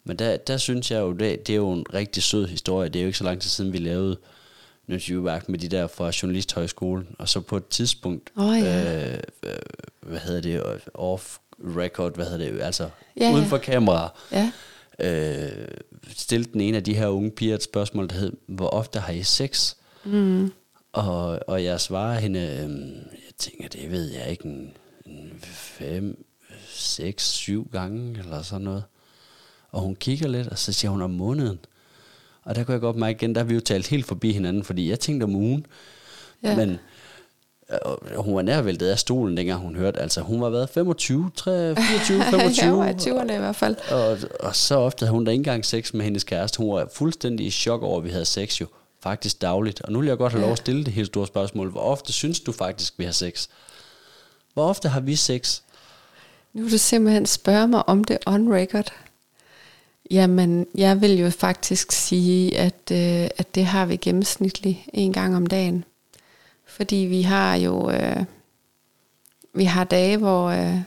Men 0.03 0.20
der, 0.20 0.38
der 0.38 0.57
synes 0.57 0.91
jeg 0.91 0.99
jo, 0.99 1.11
det, 1.11 1.47
det 1.47 1.53
er 1.53 1.57
jo 1.57 1.72
en 1.72 1.86
rigtig 1.93 2.24
sød 2.24 2.47
historie. 2.47 2.89
Det 2.89 2.99
er 2.99 3.03
jo 3.03 3.07
ikke 3.07 3.18
så 3.18 3.24
lang 3.24 3.41
tid 3.41 3.49
siden, 3.49 3.74
vi 3.74 3.78
lavede 3.78 4.18
interviewværk 4.88 5.49
med 5.49 5.59
de 5.59 5.68
der 5.68 5.88
fra 5.88 6.11
Journalisthøjskolen. 6.22 7.07
Og 7.20 7.30
så 7.30 7.41
på 7.41 7.57
et 7.57 7.68
tidspunkt, 7.68 8.32
Åh, 8.38 8.59
ja. 8.59 9.11
øh, 9.13 9.20
øh, 9.43 9.55
hvad 10.01 10.20
hedder 10.20 10.41
det, 10.41 10.82
off 10.93 11.38
record, 11.78 12.16
hvad 12.16 12.26
hedder 12.26 12.51
det, 12.51 12.61
altså 12.61 12.89
ja. 13.20 13.34
uden 13.34 13.45
for 13.45 13.57
kamera, 13.57 14.09
ja, 14.32 14.51
øh, 14.99 15.68
stillede 16.16 16.53
den 16.53 16.61
ene 16.61 16.78
af 16.78 16.84
de 16.84 16.93
her 16.95 17.07
unge 17.07 17.32
piger 17.32 17.55
et 17.55 17.63
spørgsmål, 17.63 18.09
der 18.09 18.16
hed, 18.16 18.34
hvor 18.47 18.68
ofte 18.68 18.99
har 18.99 19.13
I 19.13 19.24
sex? 19.24 19.76
Mm. 20.03 20.51
Og, 20.93 21.39
og 21.47 21.63
jeg 21.63 21.82
svarer 21.82 22.20
hende, 22.20 22.39
øh, 22.39 22.80
jeg 23.11 23.34
tænker, 23.38 23.68
det 23.68 23.91
ved 23.91 24.11
jeg 24.11 24.30
ikke, 24.30 24.45
en, 24.45 24.74
en 25.05 25.32
fem, 25.43 26.26
seks, 26.76 27.23
syv 27.23 27.69
gange, 27.71 28.19
eller 28.19 28.41
sådan 28.41 28.65
noget. 28.65 28.84
Og 29.71 29.82
hun 29.82 29.95
kigger 29.95 30.28
lidt, 30.28 30.47
og 30.47 30.57
så 30.57 30.73
siger 30.73 30.91
hun 30.91 31.01
om 31.01 31.09
måneden. 31.09 31.59
Og 32.43 32.55
der 32.55 32.63
kunne 32.63 32.73
jeg 32.73 32.82
godt 32.82 32.95
mærke 32.95 33.17
igen, 33.21 33.36
der 33.36 33.41
har 33.41 33.45
vi 33.45 33.53
jo 33.53 33.59
talt 33.59 33.88
helt 33.88 34.05
forbi 34.05 34.32
hinanden, 34.32 34.63
fordi 34.63 34.89
jeg 34.89 34.99
tænkte 34.99 35.23
om 35.23 35.36
ugen. 35.36 35.65
Ja. 36.43 36.55
Men 36.55 36.80
øh, 37.71 38.17
hun 38.17 38.36
var 38.36 38.41
nærvæltet 38.41 38.88
af 38.88 38.99
stolen, 38.99 39.38
dengang 39.38 39.61
hun 39.61 39.76
hørte. 39.76 39.99
Altså, 39.99 40.21
hun 40.21 40.41
var 40.41 40.49
været 40.49 40.69
25, 40.69 41.32
3, 41.36 41.76
24, 41.76 42.23
25. 42.23 42.65
jeg 42.65 42.78
var 42.78 42.88
i 42.88 42.93
20'erne 42.93 43.34
i 43.34 43.38
hvert 43.38 43.55
fald. 43.55 43.76
Og, 43.91 44.17
og 44.39 44.55
så 44.55 44.76
ofte 44.76 45.05
havde 45.05 45.13
hun 45.13 45.26
da 45.26 45.32
ikke 45.32 45.39
engang 45.39 45.65
sex 45.65 45.93
med 45.93 46.05
hendes 46.05 46.23
kæreste. 46.23 46.57
Hun 46.57 46.76
var 46.76 46.88
fuldstændig 46.93 47.45
i 47.45 47.51
chok 47.51 47.84
over, 47.84 47.97
at 47.97 48.03
vi 48.03 48.09
havde 48.09 48.26
sex 48.26 48.61
jo. 48.61 48.67
Faktisk 49.03 49.41
dagligt. 49.41 49.82
Og 49.82 49.91
nu 49.91 49.99
vil 49.99 50.07
jeg 50.07 50.17
godt 50.17 50.34
have 50.34 50.41
lov 50.41 50.51
at 50.51 50.57
stille 50.57 50.86
det 50.86 50.93
helt 50.93 51.07
store 51.07 51.28
spørgsmål. 51.28 51.71
Hvor 51.71 51.82
ofte 51.82 52.13
synes 52.13 52.39
du 52.39 52.51
faktisk, 52.51 52.93
vi 52.97 53.03
har 53.03 53.11
sex? 53.11 53.47
Hvor 54.53 54.69
ofte 54.69 54.89
har 54.89 54.99
vi 54.99 55.15
sex? 55.15 55.61
Nu 56.56 56.64
vil 56.64 56.72
du 56.72 56.78
simpelthen 56.78 57.26
spørge 57.26 57.68
mig 57.68 57.89
om 57.89 58.03
det 58.03 58.18
on 58.26 58.53
record. 58.53 58.93
Jamen, 60.12 60.68
jeg 60.76 61.01
vil 61.01 61.20
jo 61.20 61.30
faktisk 61.30 61.91
sige, 61.91 62.58
at, 62.58 62.91
øh, 62.91 63.30
at 63.38 63.56
det 63.56 63.66
har 63.66 63.86
vi 63.86 63.95
gennemsnitligt 63.95 64.78
en 64.93 65.14
gang 65.14 65.36
om 65.36 65.47
dagen. 65.47 65.84
Fordi 66.68 66.95
vi 66.95 67.22
har 67.22 67.56
jo 67.56 67.89
øh, 67.89 68.24
vi 69.53 69.64
har 69.64 69.84
dage, 69.84 70.18
hvor, 70.18 70.49
øh, 70.49 70.78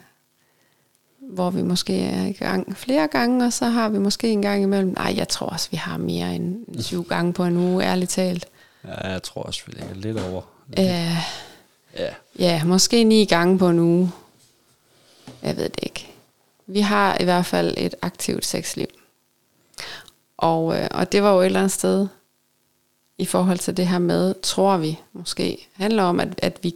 hvor 1.20 1.50
vi 1.50 1.62
måske 1.62 2.00
er 2.00 2.26
i 2.26 2.32
gang 2.32 2.76
flere 2.76 3.08
gange, 3.08 3.46
og 3.46 3.52
så 3.52 3.64
har 3.64 3.88
vi 3.88 3.98
måske 3.98 4.30
en 4.30 4.42
gang 4.42 4.62
imellem, 4.62 4.94
nej, 4.96 5.14
jeg 5.16 5.28
tror 5.28 5.46
også, 5.46 5.68
vi 5.70 5.76
har 5.76 5.96
mere 5.96 6.34
end 6.34 6.80
syv 6.82 7.04
gange 7.14 7.32
på 7.32 7.44
en 7.44 7.56
uge, 7.56 7.84
ærligt 7.84 8.10
talt. 8.10 8.46
Ja, 8.84 9.10
jeg 9.10 9.22
tror 9.22 9.42
også, 9.42 9.62
vi 9.66 9.72
ligger 9.72 9.94
lidt 9.94 10.18
over. 10.18 10.42
Øh, 10.78 11.38
Ja. 11.98 12.10
Ja, 12.38 12.64
måske 12.64 13.04
ni 13.04 13.24
gange 13.24 13.58
på 13.58 13.68
en 13.68 13.78
uge. 13.78 14.10
Jeg 15.42 15.56
ved 15.56 15.64
det 15.64 15.80
ikke. 15.82 16.14
Vi 16.66 16.80
har 16.80 17.16
i 17.20 17.24
hvert 17.24 17.46
fald 17.46 17.74
et 17.76 17.94
aktivt 18.02 18.46
sexliv. 18.46 18.86
Og, 20.36 20.78
øh, 20.78 20.88
og 20.90 21.12
det 21.12 21.22
var 21.22 21.32
jo 21.32 21.40
et 21.40 21.46
eller 21.46 21.60
andet 21.60 21.72
sted, 21.72 22.06
i 23.18 23.24
forhold 23.24 23.58
til 23.58 23.76
det 23.76 23.86
her 23.86 23.98
med, 23.98 24.34
tror 24.42 24.76
vi 24.76 24.98
måske, 25.12 25.68
handler 25.72 26.02
om, 26.02 26.20
at, 26.20 26.40
at 26.42 26.58
vi 26.62 26.74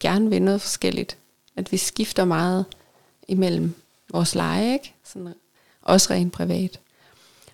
gerne 0.00 0.30
vil 0.30 0.42
noget 0.42 0.60
forskelligt. 0.60 1.16
At 1.56 1.72
vi 1.72 1.76
skifter 1.76 2.24
meget 2.24 2.64
imellem 3.28 3.74
vores 4.12 4.34
leje, 4.34 4.72
ikke? 4.72 4.94
Sådan, 5.04 5.34
også 5.82 6.12
rent 6.12 6.32
privat. 6.32 6.80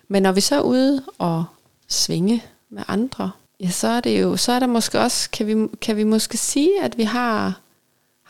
Men 0.07 0.23
når 0.23 0.31
vi 0.31 0.41
så 0.41 0.55
er 0.55 0.61
ude 0.61 1.03
og 1.17 1.45
svinge 1.87 2.43
med 2.69 2.83
andre, 2.87 3.31
ja, 3.59 3.69
så 3.69 3.87
er 3.87 4.01
det 4.01 4.21
jo, 4.21 4.37
så 4.37 4.51
er 4.51 4.59
der 4.59 4.67
måske 4.67 4.99
også, 4.99 5.29
kan 5.29 5.47
vi, 5.47 5.67
kan 5.81 5.97
vi 5.97 6.03
måske 6.03 6.37
sige, 6.37 6.81
at 6.81 6.97
vi 6.97 7.03
har, 7.03 7.59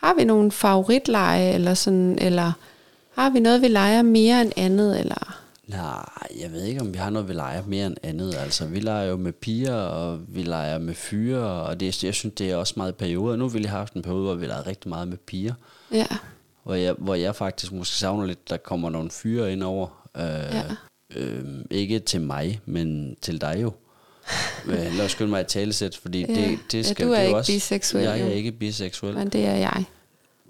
har 0.00 0.14
vi 0.14 0.24
nogle 0.24 0.50
favoritleje, 0.50 1.52
eller 1.52 1.74
sådan, 1.74 2.18
eller 2.20 2.52
har 3.14 3.30
vi 3.30 3.40
noget, 3.40 3.62
vi 3.62 3.68
leger 3.68 4.02
mere 4.02 4.42
end 4.42 4.52
andet, 4.56 5.00
eller 5.00 5.34
Nej, 5.66 6.04
jeg 6.40 6.52
ved 6.52 6.62
ikke, 6.64 6.80
om 6.80 6.92
vi 6.92 6.98
har 6.98 7.10
noget, 7.10 7.28
vi 7.28 7.32
leger 7.32 7.62
mere 7.66 7.86
end 7.86 7.96
andet. 8.02 8.34
Altså, 8.34 8.66
vi 8.66 8.80
leger 8.80 9.04
jo 9.04 9.16
med 9.16 9.32
piger, 9.32 9.74
og 9.74 10.20
vi 10.28 10.42
leger 10.42 10.78
med 10.78 10.94
fyre, 10.94 11.40
og 11.42 11.80
det, 11.80 12.04
jeg 12.04 12.14
synes, 12.14 12.34
det 12.38 12.50
er 12.50 12.56
også 12.56 12.74
meget 12.76 12.94
perioder. 12.94 13.36
Nu 13.36 13.48
vil 13.48 13.62
jeg 13.62 13.70
have 13.70 13.78
haft 13.78 13.94
en 13.94 14.02
periode, 14.02 14.24
hvor 14.24 14.34
vi 14.34 14.46
leger 14.46 14.66
rigtig 14.66 14.88
meget 14.88 15.08
med 15.08 15.16
piger, 15.16 15.54
ja, 15.92 16.06
hvor 16.64 16.74
jeg, 16.74 16.94
hvor 16.98 17.14
jeg 17.14 17.36
faktisk 17.36 17.72
måske 17.72 17.96
savner 17.96 18.26
lidt, 18.26 18.50
der 18.50 18.56
kommer 18.56 18.90
nogle 18.90 19.10
fyre 19.10 19.52
ind 19.52 19.62
over. 19.62 20.08
Øh, 20.16 20.22
Ja. 20.22 20.62
øh, 21.16 21.44
ikke 21.70 21.98
til 21.98 22.20
mig, 22.20 22.60
men 22.66 23.16
til 23.22 23.40
dig 23.40 23.58
jo. 23.62 23.72
Men 24.66 24.92
Lad 24.92 25.04
os 25.04 25.10
skynde 25.12 25.30
mig 25.30 25.40
et 25.40 25.46
talesæt, 25.46 25.96
fordi 25.96 26.20
Ja. 26.20 26.26
det, 26.34 26.58
det 26.72 26.78
Ja, 26.78 26.82
skal 26.92 27.06
du 27.06 27.12
er 27.12 27.16
det 27.18 27.24
ikke 27.26 27.36
også, 27.36 27.52
biseksuel, 27.52 28.04
Jeg 28.04 28.20
er 28.20 28.26
ikke 28.30 28.52
biseksuel. 28.52 29.14
men 29.14 29.28
det 29.28 29.44
er 29.44 29.54
jeg. 29.56 29.84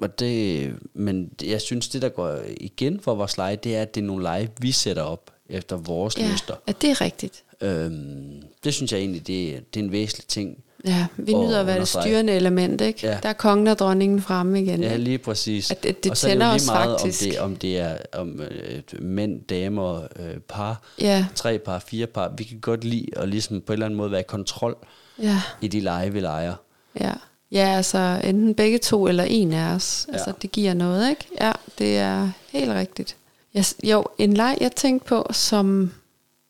Og 0.01 0.19
det, 0.19 0.75
men 0.95 1.31
jeg 1.45 1.61
synes, 1.61 1.89
det 1.89 2.03
der 2.03 2.09
går 2.09 2.39
igen 2.61 3.01
for 3.01 3.15
vores 3.15 3.37
lege, 3.37 3.57
det 3.57 3.77
er, 3.77 3.83
at 3.83 3.95
det 3.95 4.01
er 4.01 4.05
nogle 4.05 4.23
lege, 4.23 4.51
vi 4.61 4.73
sætter 4.73 5.03
op 5.03 5.31
efter 5.49 5.77
vores 5.77 6.19
Ja, 6.19 6.33
lyster. 6.33 6.55
ja, 6.69 6.73
det 6.81 6.91
er 6.91 7.01
rigtigt. 7.01 7.45
Øhm, 7.61 8.43
det 8.65 8.75
synes 8.75 8.93
jeg 8.93 9.01
egentlig, 9.01 9.27
det, 9.27 9.65
det 9.75 9.81
er 9.81 9.85
en 9.85 9.93
væsentlig 9.93 10.27
ting. 10.29 10.59
Ja, 10.85 11.07
vi 11.17 11.35
nyder 11.35 11.61
at 11.61 11.67
være 11.67 11.81
det 11.81 11.89
styrende 11.89 12.33
element, 12.33 12.81
ikke? 12.81 13.07
Ja. 13.07 13.19
Der 13.23 13.29
er 13.29 13.33
kongen 13.33 13.67
og 13.67 13.79
dronningen 13.79 14.21
fremme 14.23 14.63
igen. 14.63 14.83
Ja, 14.83 14.97
lige 14.97 15.19
præcis. 15.19 15.71
At 15.71 15.83
det- 15.83 16.05
det 16.05 16.11
og 16.11 16.17
så 16.17 16.29
er 16.29 16.35
det 16.35 16.47
jo 16.47 16.53
lige 16.53 16.67
meget, 16.67 17.01
faktisk. 17.01 17.25
om 17.25 17.31
det, 17.31 17.39
om 17.41 17.57
det 17.57 17.79
er 17.79 17.97
om, 18.13 18.41
øh, 18.41 18.83
mænd, 19.03 19.41
damer, 19.43 20.01
øh, 20.03 20.37
par, 20.49 20.83
Ja, 21.01 21.27
tre 21.35 21.59
par, 21.59 21.79
fire 21.79 22.07
par. 22.07 22.33
Vi 22.39 22.45
kan 22.45 22.61
godt 22.61 22.85
lide 22.85 23.07
at 23.17 23.29
ligesom 23.29 23.61
på 23.61 23.73
en 23.73 23.75
eller 23.75 23.87
anden 23.87 23.97
måde 23.97 24.11
være 24.11 24.21
i 24.21 24.25
kontrol 24.29 24.77
ja, 25.23 25.41
i 25.61 25.69
de 25.69 25.81
lege, 25.81 26.13
vi 26.13 26.21
leger. 26.21 26.55
ja. 27.01 27.13
Ja, 27.53 27.69
altså 27.77 28.21
enten 28.25 28.55
begge 28.55 28.79
to 28.79 29.07
eller 29.09 29.25
en 29.25 29.53
af 29.53 29.75
os. 29.75 30.07
Ja. 30.09 30.13
Altså 30.13 30.33
det 30.43 30.53
giver 30.53 30.75
noget, 30.75 31.11
ikke? 31.11 31.27
Ja, 31.41 31.53
det 31.79 31.99
er 31.99 32.31
helt 32.53 32.71
rigtigt. 32.71 33.17
Jeg, 33.55 33.65
jo, 33.85 34.05
en 34.19 34.35
leg, 34.35 34.59
jeg 34.61 34.73
tænkte 34.73 35.09
på, 35.09 35.27
som 35.33 35.93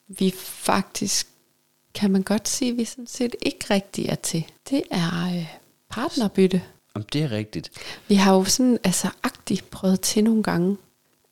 vi 0.09 0.35
faktisk, 0.39 1.29
kan 1.99 2.11
man 2.11 2.23
godt 2.23 2.49
sige, 2.49 2.77
vi 2.77 2.85
sådan 2.85 3.07
set 3.07 3.35
ikke 3.43 3.67
rigtig 3.71 4.07
er 4.07 4.15
til. 4.15 4.45
Det 4.71 4.83
er 4.91 5.37
øh, 5.37 5.47
partnerbytte. 5.91 6.63
Om 6.95 7.03
det 7.03 7.23
er 7.23 7.31
rigtigt. 7.33 7.71
Vi 8.09 8.15
har 8.15 8.35
jo 8.35 8.45
sådan, 8.45 8.79
altså 8.85 9.09
agtigt 9.23 9.71
prøvet 9.71 10.01
til 10.01 10.25
nogle 10.25 10.43
gange. 10.43 10.77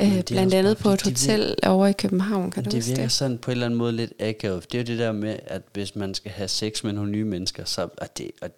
Øh, 0.03 0.17
er 0.17 0.23
blandt 0.23 0.55
andet 0.55 0.77
på 0.77 0.91
et 0.91 1.03
hotel 1.03 1.55
over 1.63 1.87
i 1.87 1.93
København, 1.93 2.51
kan 2.51 2.65
du 2.65 2.71
det 2.71 2.79
huske 2.79 2.89
virker 2.89 3.03
det? 3.03 3.13
sådan 3.13 3.39
på 3.39 3.51
en 3.51 3.53
eller 3.53 3.67
anden 3.67 3.79
måde 3.79 3.93
lidt 3.93 4.13
akavet. 4.21 4.73
Det 4.73 4.79
er 4.79 4.83
jo 4.83 4.87
det 4.87 4.99
der 4.99 5.13
med, 5.13 5.39
at 5.47 5.63
hvis 5.73 5.97
man 5.97 6.15
skal 6.15 6.31
have 6.31 6.49
sex 6.49 6.85
med 6.85 6.93
nogle 6.93 7.11
nye 7.11 7.25
mennesker, 7.25 7.65
så 7.65 7.89
og 7.99 8.19
det, 8.19 8.31
og 8.43 8.51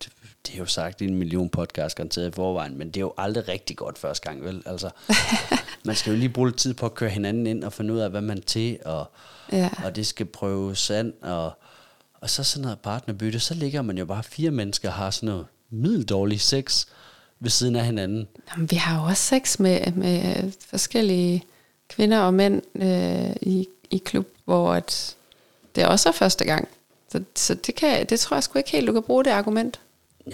det, 0.47 0.55
er 0.55 0.59
jo 0.59 0.67
sagt 0.67 1.01
i 1.01 1.05
en 1.05 1.15
million 1.15 1.49
podcast 1.49 1.97
garanteret 1.97 2.29
i 2.29 2.33
forvejen, 2.33 2.79
men 2.79 2.89
det 2.89 2.97
er 2.97 3.01
jo 3.01 3.13
aldrig 3.19 3.49
rigtig 3.49 3.77
godt 3.77 3.99
første 3.99 4.29
gang, 4.29 4.45
vel? 4.45 4.63
Altså, 4.67 4.91
man 5.85 5.97
skal 5.97 6.13
jo 6.13 6.19
lige 6.19 6.29
bruge 6.29 6.49
lidt 6.49 6.59
tid 6.59 6.75
på 6.75 6.87
at 6.87 6.95
køre 6.95 7.11
hinanden 7.11 7.47
ind 7.47 7.65
og 7.65 7.73
finde 7.73 7.95
ud 7.95 7.99
af, 7.99 8.11
hvad 8.11 8.21
man 8.21 8.39
er 8.39 8.43
til, 8.43 8.79
og, 8.85 9.11
Ja. 9.53 9.71
og 9.85 9.97
det 9.97 10.07
skal 10.07 10.27
prøves 10.27 10.79
sand, 10.79 11.13
og, 11.23 11.53
og 12.21 12.31
så 12.31 12.45
sådan 12.45 12.63
noget 12.63 12.79
partnerbytte, 12.79 13.41
så 13.41 13.55
ligger 13.55 13.83
man 13.83 13.99
jo 13.99 14.05
bare 14.05 14.23
fire 14.23 14.51
mennesker 14.51 14.89
og 14.89 14.95
har 14.95 15.11
sådan 15.11 15.27
noget 15.27 15.47
middeldårlig 15.71 16.41
sex 16.41 16.87
ved 17.41 17.51
siden 17.51 17.77
af 17.77 17.85
hinanden. 17.85 18.29
Jamen, 18.53 18.71
vi 18.71 18.77
har 18.77 19.01
jo 19.01 19.07
også 19.07 19.23
sex 19.23 19.59
med, 19.59 19.93
med 19.93 20.53
forskellige 20.69 21.45
kvinder 21.89 22.19
og 22.19 22.35
mænd 22.35 22.63
øh, 22.75 23.37
i, 23.41 23.69
i 23.91 23.99
klub, 23.99 24.29
hvor 24.45 24.75
at 24.75 25.17
det 25.75 25.87
også 25.87 26.09
er 26.09 26.13
første 26.13 26.45
gang. 26.45 26.69
Så, 27.13 27.23
så 27.35 27.55
det, 27.55 27.75
kan, 27.75 28.07
det 28.07 28.21
tror 28.21 28.37
jeg 28.37 28.43
sgu 28.43 28.59
ikke 28.59 28.71
helt, 28.71 28.87
du 28.87 28.93
kan 28.93 29.03
bruge 29.03 29.25
det 29.25 29.31
argument. 29.31 29.81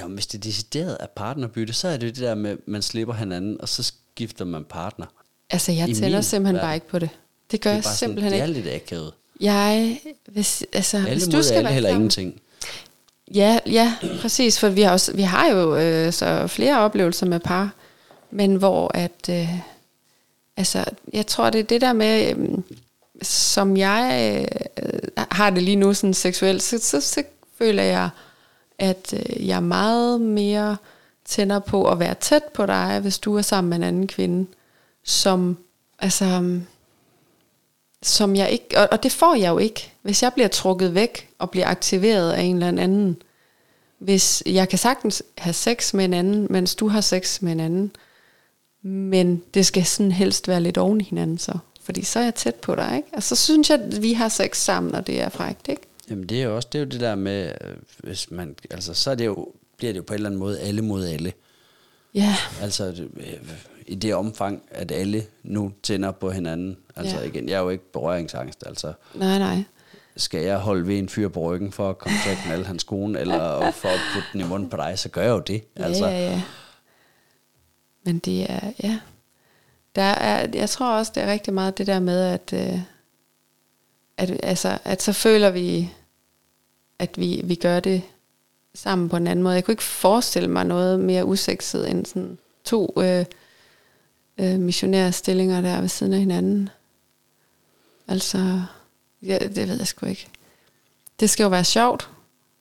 Jo, 0.00 0.08
hvis 0.08 0.26
det 0.26 0.38
er 0.38 0.42
decideret 0.42 0.94
af 0.94 1.10
partnerbytte, 1.10 1.72
så 1.72 1.88
er 1.88 1.96
det 1.96 2.16
det 2.16 2.22
der 2.22 2.34
med, 2.34 2.50
at 2.50 2.58
man 2.66 2.82
slipper 2.82 3.14
hinanden, 3.14 3.60
og 3.60 3.68
så 3.68 3.82
skifter 3.82 4.44
man 4.44 4.64
partner. 4.64 5.06
Altså, 5.50 5.72
jeg 5.72 5.88
I 5.88 5.94
tænder 5.94 6.20
simpelthen 6.20 6.54
verden. 6.54 6.66
bare 6.66 6.74
ikke 6.74 6.88
på 6.88 6.98
det. 6.98 7.10
Det 7.50 7.60
gør 7.60 7.70
det 7.70 7.84
er 7.84 7.88
jeg 7.88 7.96
simpelthen 7.96 8.30
sådan, 8.32 8.48
ikke. 8.48 8.60
Det 8.60 8.68
er 8.68 8.72
lidt 8.72 8.82
akavet. 8.82 9.12
Jeg, 9.40 10.00
hvis, 10.28 10.64
altså, 10.72 10.96
Alle 10.96 11.12
hvis 11.12 11.24
du 11.24 11.42
skal 11.42 11.54
alle 11.54 11.64
være 11.64 11.74
heller 11.74 11.90
ingenting. 11.90 12.40
Ja, 13.34 13.58
ja, 13.66 13.94
præcis, 14.20 14.60
for 14.60 14.68
vi 14.68 14.82
har, 14.82 14.92
også, 14.92 15.12
vi 15.12 15.22
har 15.22 15.50
jo 15.50 15.76
øh, 15.76 16.12
så 16.12 16.46
flere 16.46 16.78
oplevelser 16.78 17.26
med 17.26 17.40
par, 17.40 17.70
men 18.30 18.54
hvor 18.54 18.90
at, 18.94 19.28
øh, 19.30 19.58
altså, 20.56 20.84
jeg 21.12 21.26
tror, 21.26 21.50
det 21.50 21.58
er 21.58 21.64
det 21.64 21.80
der 21.80 21.92
med, 21.92 22.30
øh, 22.30 22.48
som 23.22 23.76
jeg 23.76 24.46
øh, 24.82 24.98
har 25.16 25.50
det 25.50 25.62
lige 25.62 25.76
nu 25.76 25.94
sådan 25.94 26.14
seksuelt, 26.14 26.62
så, 26.62 26.78
så, 26.78 27.00
så 27.00 27.22
føler 27.58 27.82
jeg, 27.82 28.08
at 28.78 29.14
øh, 29.16 29.48
jeg 29.48 29.56
er 29.56 29.60
meget 29.60 30.20
mere 30.20 30.76
tænder 31.24 31.58
på 31.58 31.90
at 31.90 31.98
være 31.98 32.14
tæt 32.14 32.44
på 32.44 32.66
dig, 32.66 32.98
hvis 33.02 33.18
du 33.18 33.36
er 33.36 33.42
sammen 33.42 33.68
med 33.68 33.76
en 33.76 33.82
anden 33.82 34.06
kvinde, 34.06 34.46
som, 35.04 35.56
altså, 35.98 36.60
som 38.06 38.36
jeg 38.36 38.50
ikke, 38.50 38.78
og, 38.78 38.88
og 38.92 39.02
det 39.02 39.12
får 39.12 39.34
jeg 39.34 39.48
jo 39.50 39.58
ikke, 39.58 39.92
hvis 40.02 40.22
jeg 40.22 40.32
bliver 40.32 40.48
trukket 40.48 40.94
væk 40.94 41.28
og 41.38 41.50
bliver 41.50 41.66
aktiveret 41.66 42.32
af 42.32 42.42
en 42.42 42.62
eller 42.62 42.82
anden. 42.82 43.16
Hvis 43.98 44.42
jeg 44.46 44.68
kan 44.68 44.78
sagtens 44.78 45.22
have 45.38 45.52
sex 45.52 45.94
med 45.94 46.04
en 46.04 46.14
anden, 46.14 46.46
mens 46.50 46.74
du 46.74 46.88
har 46.88 47.00
sex 47.00 47.42
med 47.42 47.52
en 47.52 47.60
anden, 47.60 47.90
men 48.82 49.42
det 49.54 49.66
skal 49.66 49.84
sådan 49.84 50.12
helst 50.12 50.48
være 50.48 50.60
lidt 50.60 50.78
oven 50.78 51.00
i 51.00 51.04
hinanden 51.04 51.38
så, 51.38 51.52
fordi 51.82 52.04
så 52.04 52.18
er 52.18 52.22
jeg 52.24 52.34
tæt 52.34 52.54
på 52.54 52.74
dig, 52.74 52.92
ikke? 52.96 53.08
Og 53.12 53.22
så 53.22 53.36
synes 53.36 53.70
jeg, 53.70 53.80
at 53.80 54.02
vi 54.02 54.12
har 54.12 54.28
sex 54.28 54.56
sammen, 54.56 54.94
og 54.94 55.06
det 55.06 55.20
er 55.20 55.28
frækt, 55.28 55.68
ikke? 55.68 55.82
Jamen 56.10 56.26
det 56.28 56.40
er 56.40 56.44
jo 56.44 56.56
også 56.56 56.68
det, 56.72 56.78
er 56.78 56.82
jo 56.84 56.88
det 56.90 57.00
der 57.00 57.14
med, 57.14 57.44
øh, 57.60 57.76
hvis 57.98 58.30
man, 58.30 58.56
altså 58.70 58.94
så 58.94 59.10
er 59.10 59.14
det 59.14 59.26
jo, 59.26 59.48
bliver 59.76 59.92
det 59.92 59.98
jo 59.98 60.02
på 60.06 60.12
en 60.12 60.14
eller 60.14 60.28
anden 60.28 60.38
måde 60.38 60.60
alle 60.60 60.82
mod 60.82 61.06
alle. 61.06 61.32
Ja, 62.14 62.36
Altså 62.62 62.84
det- 62.86 63.08
øh, 63.16 63.50
i 63.86 63.94
det 63.94 64.14
omfang, 64.14 64.62
at 64.70 64.92
alle 64.92 65.24
nu 65.42 65.72
tænder 65.82 66.10
på 66.10 66.30
hinanden. 66.30 66.76
Altså 66.96 67.16
Ja. 67.16 67.22
igen, 67.26 67.48
jeg 67.48 67.54
er 67.56 67.60
jo 67.60 67.68
ikke 67.68 67.92
berøringsangst. 67.92 68.62
Altså 68.66 68.92
nej, 69.14 69.38
nej. 69.38 69.62
skal 70.16 70.40
jeg 70.42 70.58
holde 70.58 70.86
ved 70.88 70.98
en 70.98 71.08
fyr 71.08 71.28
på 71.28 71.40
ryggen 71.40 71.72
for 71.72 71.90
at 71.90 71.98
komme 71.98 72.18
til 72.24 72.30
at 72.30 72.36
knalde 72.46 72.64
hans 72.64 72.84
kone, 72.84 73.20
eller 73.20 73.60
for 73.82 73.88
at 73.88 74.00
putte 74.14 74.28
den 74.32 74.40
i 74.40 74.44
munden 74.44 74.70
på 74.70 74.76
dig, 74.76 74.98
så 74.98 75.08
gør 75.08 75.22
jeg 75.22 75.30
jo 75.30 75.40
det. 75.40 75.64
Ja, 75.78 75.84
Altså, 75.84 76.06
ja, 76.06 76.30
ja. 76.30 76.42
Men 78.04 78.18
det 78.18 78.50
er, 78.50 78.72
ja. 78.82 78.98
Der 79.96 80.02
er, 80.02 80.46
jeg 80.54 80.68
tror 80.70 80.92
også, 80.98 81.12
det 81.14 81.22
er 81.22 81.32
rigtig 81.32 81.54
meget 81.54 81.78
det 81.78 81.86
der 81.86 82.00
med, 82.00 82.20
at, 82.22 82.52
øh, 82.52 82.78
at, 84.16 84.40
altså, 84.42 84.78
at 84.84 85.02
så 85.02 85.12
føler 85.12 85.50
vi, 85.50 85.90
at 86.98 87.18
vi, 87.18 87.40
vi 87.44 87.54
gør 87.54 87.80
det 87.80 88.02
sammen 88.74 89.08
på 89.08 89.16
en 89.16 89.26
anden 89.26 89.42
måde. 89.42 89.54
Jeg 89.54 89.64
kunne 89.64 89.72
ikke 89.72 89.82
forestille 89.82 90.48
mig 90.50 90.64
noget 90.64 91.00
mere 91.00 91.24
usekset 91.24 91.90
end 91.90 92.06
sådan 92.06 92.38
to 92.64 92.94
øh, 92.96 93.24
øh, 94.38 94.60
missionærstillinger 94.60 95.60
der 95.60 95.80
ved 95.80 95.88
siden 95.88 96.12
af 96.12 96.18
hinanden. 96.18 96.68
Altså, 98.08 98.62
ja, 99.22 99.38
det 99.38 99.68
ved 99.68 99.76
jeg 99.78 99.86
sgu 99.86 100.06
ikke. 100.06 100.28
Det 101.20 101.30
skal 101.30 101.44
jo 101.44 101.50
være 101.50 101.64
sjovt. 101.64 102.10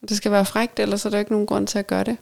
Det 0.08 0.16
skal 0.16 0.32
være 0.32 0.44
frægt, 0.44 0.80
ellers 0.80 1.04
er 1.04 1.10
der 1.10 1.18
ikke 1.18 1.30
nogen 1.30 1.46
grund 1.46 1.66
til 1.66 1.78
at 1.78 1.86
gøre 1.86 2.04
det. 2.04 2.16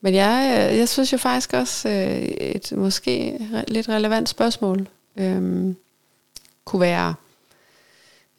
Men 0.00 0.14
jeg, 0.14 0.68
øh, 0.70 0.78
jeg 0.78 0.88
synes 0.88 1.12
jo 1.12 1.18
faktisk 1.18 1.52
også 1.52 1.88
øh, 1.88 2.22
et 2.22 2.72
måske 2.76 3.38
lidt 3.68 3.88
relevant 3.88 4.28
spørgsmål 4.28 4.88
øhm, 5.16 5.76
kunne 6.64 6.80
være 6.80 7.14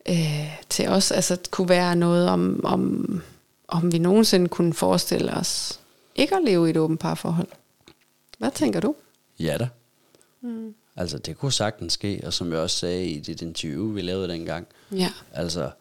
øh, 0.09 0.59
til 0.69 0.88
os, 0.88 1.11
altså 1.11 1.38
kunne 1.51 1.69
være 1.69 1.95
noget 1.95 2.29
om, 2.29 2.61
om, 2.63 3.05
om 3.67 3.91
vi 3.91 3.97
nogensinde 3.97 4.49
kunne 4.49 4.73
forestille 4.73 5.34
os 5.34 5.79
ikke 6.15 6.36
at 6.36 6.43
leve 6.43 6.67
i 6.67 6.69
et 6.69 6.77
åbent 6.77 6.99
parforhold. 6.99 7.47
Hvad 8.38 8.51
tænker 8.51 8.79
du? 8.79 8.95
Ja 9.41 9.57
da. 9.57 9.69
Mm. 10.41 10.75
Altså, 10.95 11.17
det 11.17 11.37
kunne 11.37 11.51
sagtens 11.51 11.93
ske, 11.93 12.21
og 12.25 12.33
som 12.33 12.51
jeg 12.51 12.59
også 12.59 12.77
sagde 12.77 13.05
i 13.07 13.19
det 13.19 13.41
interview, 13.41 13.93
vi 13.93 14.01
lavede 14.01 14.27
dengang. 14.27 14.67
Ja. 14.91 15.09
Altså, 15.33 15.71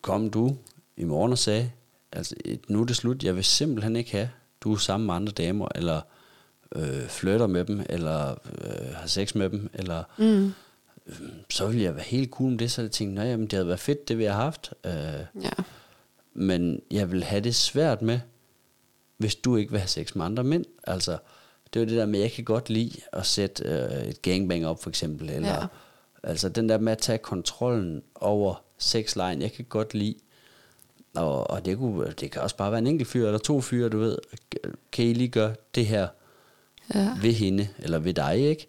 kom 0.00 0.30
du 0.30 0.56
i 0.96 1.04
morgen 1.04 1.32
og 1.32 1.38
sagde, 1.38 1.70
altså, 2.12 2.34
nu 2.68 2.80
er 2.80 2.84
det 2.84 2.96
slut, 2.96 3.22
jeg 3.24 3.36
vil 3.36 3.44
simpelthen 3.44 3.96
ikke 3.96 4.10
have, 4.10 4.30
du 4.60 4.72
er 4.72 4.76
sammen 4.76 5.06
med 5.06 5.14
andre 5.14 5.32
damer, 5.32 5.68
eller 5.74 6.00
øh, 6.76 7.06
flytter 7.08 7.46
med 7.46 7.64
dem, 7.64 7.82
eller 7.88 8.30
øh, 8.30 8.94
har 8.94 9.06
sex 9.06 9.34
med 9.34 9.50
dem, 9.50 9.70
eller 9.74 10.04
Mm. 10.18 10.52
øh, 11.06 11.14
så 11.50 11.66
ville 11.66 11.82
jeg 11.82 11.94
være 11.94 12.04
helt 12.04 12.30
cool 12.30 12.50
med 12.50 12.58
det, 12.58 12.70
så 12.70 12.82
jeg 12.82 12.90
tænkte, 12.90 13.14
nej, 13.14 13.24
jamen, 13.26 13.46
det 13.46 13.52
havde 13.52 13.66
været 13.66 13.80
fedt, 13.80 14.08
det 14.08 14.18
vi 14.18 14.24
har 14.24 14.32
haft. 14.34 14.72
Øh, 14.86 14.92
Ja. 14.92 15.50
men 16.34 16.80
jeg 16.90 17.12
vil 17.12 17.24
have 17.24 17.40
det 17.40 17.54
svært 17.54 18.02
med, 18.02 18.20
hvis 19.16 19.34
du 19.34 19.56
ikke 19.56 19.70
vil 19.70 19.80
have 19.80 19.88
sex 19.88 20.14
med 20.14 20.24
andre 20.24 20.44
mænd. 20.44 20.64
Altså, 20.86 21.18
det 21.74 21.80
er 21.80 21.84
jo 21.84 21.88
det 21.90 21.98
der 21.98 22.06
med, 22.06 22.20
jeg 22.20 22.32
kan 22.32 22.44
godt 22.44 22.70
lide 22.70 23.00
at 23.12 23.26
sætte 23.26 23.64
øh, 23.64 24.04
et 24.08 24.22
gangbang 24.22 24.66
op, 24.66 24.82
for 24.82 24.90
eksempel. 24.90 25.30
Eller, 25.30 25.48
Ja. 25.48 25.66
Altså, 26.22 26.48
den 26.48 26.68
der 26.68 26.78
med 26.78 26.92
at 26.92 26.98
tage 26.98 27.18
kontrollen 27.18 28.02
over 28.14 28.62
sexlejen, 28.78 29.42
jeg 29.42 29.52
kan 29.52 29.64
godt 29.68 29.94
lide. 29.94 30.14
Og, 31.16 31.50
og 31.50 31.64
det, 31.64 31.78
kunne, 31.78 32.12
det 32.20 32.30
kan 32.30 32.42
også 32.42 32.56
bare 32.56 32.70
være 32.70 32.78
en 32.78 32.86
enkelt 32.86 33.08
fyr, 33.08 33.26
eller 33.26 33.38
to 33.38 33.60
fyre, 33.60 33.88
du 33.88 33.98
ved. 33.98 34.18
Kan 34.92 35.04
I 35.04 35.12
lige 35.12 35.28
gøre 35.28 35.54
det 35.74 35.86
her 35.86 36.08
Ja. 36.94 37.08
ved 37.22 37.32
hende, 37.32 37.68
eller 37.78 37.98
ved 37.98 38.14
dig, 38.14 38.38
ikke? 38.38 38.66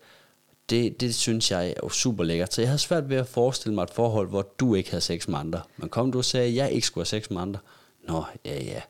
Det, 0.70 1.02
det 1.02 1.16
synes 1.16 1.52
jeg 1.52 1.74
er 1.84 1.90
super 1.90 2.24
lækkert. 2.24 2.54
Så 2.54 2.62
jeg 2.62 2.70
har 2.70 2.78
svært 2.78 3.10
ved 3.10 3.18
at 3.18 3.28
forestille 3.28 3.76
mig 3.76 3.84
et 3.84 3.90
forhold, 3.90 4.30
hvor 4.30 4.42
du 4.60 4.76
ikke 4.76 4.90
havde 4.90 5.02
sex 5.02 5.28
med 5.28 5.40
andre. 5.40 5.62
Men 5.78 5.90
kom 5.90 6.12
du 6.12 6.18
og 6.18 6.26
sagde, 6.26 6.48
at 6.48 6.56
jeg 6.56 6.72
ikke 6.72 6.88
skulle 6.88 7.02
have 7.12 7.22
sex 7.22 7.30
med 7.30 7.42
andre. 7.42 7.60
Nå, 8.08 8.24
ja, 8.46 8.64
ja. 8.64 8.82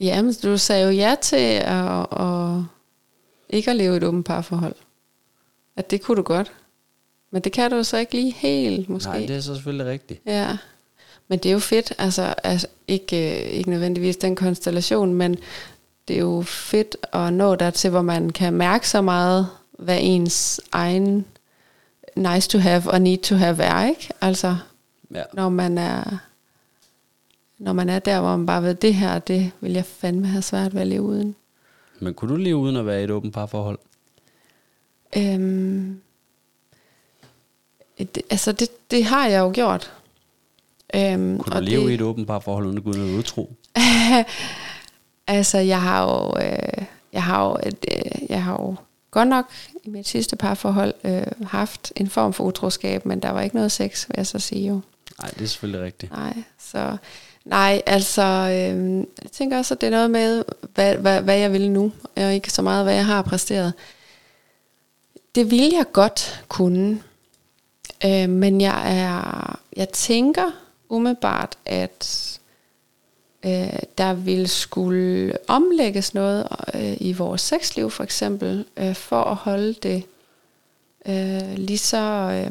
Ja, 0.00 0.22
men 0.22 0.34
du 0.42 0.56
sagde 0.58 0.84
jo 0.84 0.90
ja 0.90 1.16
til 1.22 1.36
at, 1.64 2.00
at 2.20 2.62
ikke 3.52 3.70
at 3.70 3.76
leve 3.76 3.96
et 3.96 4.04
åbent 4.04 4.26
parforhold. 4.26 4.74
At 5.76 5.90
det 5.90 6.02
kunne 6.02 6.16
du 6.16 6.22
godt. 6.22 6.52
Men 7.30 7.42
det 7.42 7.52
kan 7.52 7.70
du 7.70 7.84
så 7.84 7.96
ikke 7.96 8.14
lige 8.14 8.32
helt, 8.32 8.88
måske. 8.88 9.10
Nej, 9.10 9.18
det 9.26 9.36
er 9.36 9.40
så 9.40 9.54
selvfølgelig 9.54 9.86
rigtigt. 9.86 10.20
Ja, 10.26 10.56
men 11.28 11.38
det 11.38 11.48
er 11.48 11.52
jo 11.52 11.58
fedt, 11.58 11.92
altså, 11.98 12.34
altså 12.44 12.66
ikke, 12.88 13.44
øh, 13.44 13.50
ikke 13.50 13.70
nødvendigvis 13.70 14.16
den 14.16 14.36
konstellation, 14.36 15.14
men 15.14 15.36
det 16.08 16.16
er 16.16 16.20
jo 16.20 16.42
fedt 16.46 16.96
at 17.12 17.32
nå 17.32 17.54
dertil, 17.54 17.90
hvor 17.90 18.02
man 18.02 18.30
kan 18.30 18.52
mærke 18.52 18.88
så 18.88 19.00
meget, 19.00 19.48
hvad 19.78 19.98
ens 20.00 20.60
egen 20.72 21.26
nice 22.16 22.48
to 22.48 22.58
have 22.58 22.82
og 22.90 23.00
need 23.00 23.18
to 23.18 23.34
have 23.36 23.62
er, 23.62 23.86
ikke? 23.88 24.08
Altså, 24.20 24.56
Ja. 25.14 25.22
når 25.32 25.48
man 25.48 25.78
er 25.78 26.18
når 27.58 27.72
man 27.72 27.88
er 27.88 27.98
der, 27.98 28.20
hvor 28.20 28.36
man 28.36 28.46
bare 28.46 28.62
ved, 28.62 28.74
det 28.74 28.94
her, 28.94 29.18
det 29.18 29.50
vil 29.60 29.72
jeg 29.72 29.84
fandme 29.84 30.26
have 30.26 30.42
svært 30.42 30.74
ved 30.74 30.80
at 30.80 30.86
leve 30.86 31.02
uden. 31.02 31.36
Men 32.00 32.14
kunne 32.14 32.30
du 32.32 32.36
leve 32.36 32.56
uden 32.56 32.76
at 32.76 32.86
være 32.86 33.00
i 33.00 33.04
et 33.04 33.10
åbent 33.10 33.34
parforhold? 33.34 33.78
Øhm, 35.16 36.00
det, 37.98 38.22
altså, 38.30 38.52
det, 38.52 38.68
det 38.90 39.04
har 39.04 39.26
jeg 39.26 39.40
jo 39.40 39.50
gjort. 39.54 39.92
Øhm, 40.94 41.38
Kunne 41.38 41.52
du 41.52 41.56
og 41.56 41.62
leve 41.62 41.84
det, 41.84 41.90
i 41.90 41.94
et 41.94 42.00
åbent 42.00 42.26
parforhold 42.26 42.66
uden 42.66 42.78
at 42.78 42.84
gå 42.84 42.90
ud 42.90 42.98
og 42.98 43.18
utro? 43.18 43.52
Altså, 45.26 45.58
jeg 45.58 45.82
har 45.82 46.02
jo, 46.02 46.44
øh, 46.46 46.84
jeg 47.12 47.22
har 47.22 47.48
jo, 47.48 47.56
et, 47.66 47.84
øh, 47.96 48.30
jeg 48.30 48.44
har 48.44 48.52
jo 48.52 48.76
godt 49.10 49.28
nok 49.28 49.44
i 49.84 49.88
mit 49.90 50.08
sidste 50.08 50.36
parforhold 50.36 50.94
øh, 51.04 51.46
haft 51.46 51.92
en 51.96 52.08
form 52.08 52.32
for 52.32 52.44
utroskab, 52.44 53.06
men 53.06 53.20
der 53.20 53.30
var 53.30 53.40
ikke 53.42 53.56
noget 53.56 53.72
sex, 53.72 54.08
vil 54.08 54.14
jeg 54.16 54.26
så 54.26 54.38
sige 54.38 54.68
jo. 54.68 54.80
Nej, 55.22 55.30
det 55.30 55.42
er 55.42 55.46
selvfølgelig 55.46 55.84
rigtigt. 55.86 56.12
Nej, 56.12 56.42
så 56.58 56.96
nej, 57.44 57.82
altså, 57.86 58.22
øh, 58.22 58.96
jeg 59.22 59.30
tænker 59.32 59.58
også, 59.58 59.74
at 59.74 59.80
det 59.80 59.86
er 59.86 59.90
noget 59.90 60.10
med, 60.10 60.44
hvad, 60.74 60.96
hvad, 60.96 61.22
hvad 61.22 61.38
jeg 61.38 61.52
vil 61.52 61.70
nu, 61.70 61.92
og 62.16 62.34
ikke 62.34 62.50
så 62.50 62.62
meget, 62.62 62.84
hvad 62.84 62.94
jeg 62.94 63.06
har 63.06 63.22
præsteret. 63.22 63.72
Det 65.34 65.50
vil 65.50 65.72
jeg 65.72 65.84
godt 65.92 66.44
kunne, 66.48 67.02
øh, 68.04 68.28
men 68.28 68.60
jeg 68.60 69.00
er, 69.00 69.58
jeg 69.76 69.88
tænker 69.88 70.50
umiddelbart, 70.88 71.58
at 71.66 72.38
øh, 73.46 73.78
der 73.98 74.14
vil 74.14 74.48
skulle 74.48 75.32
omlægges 75.48 76.14
noget 76.14 76.46
øh, 76.74 76.96
i 77.00 77.12
vores 77.12 77.40
sexliv 77.40 77.90
for 77.90 78.04
eksempel, 78.04 78.64
øh, 78.76 78.94
for 78.94 79.22
at 79.24 79.36
holde 79.36 79.72
det 79.72 80.02
øh, 81.06 81.54
lige 81.56 81.78
så 81.78 81.98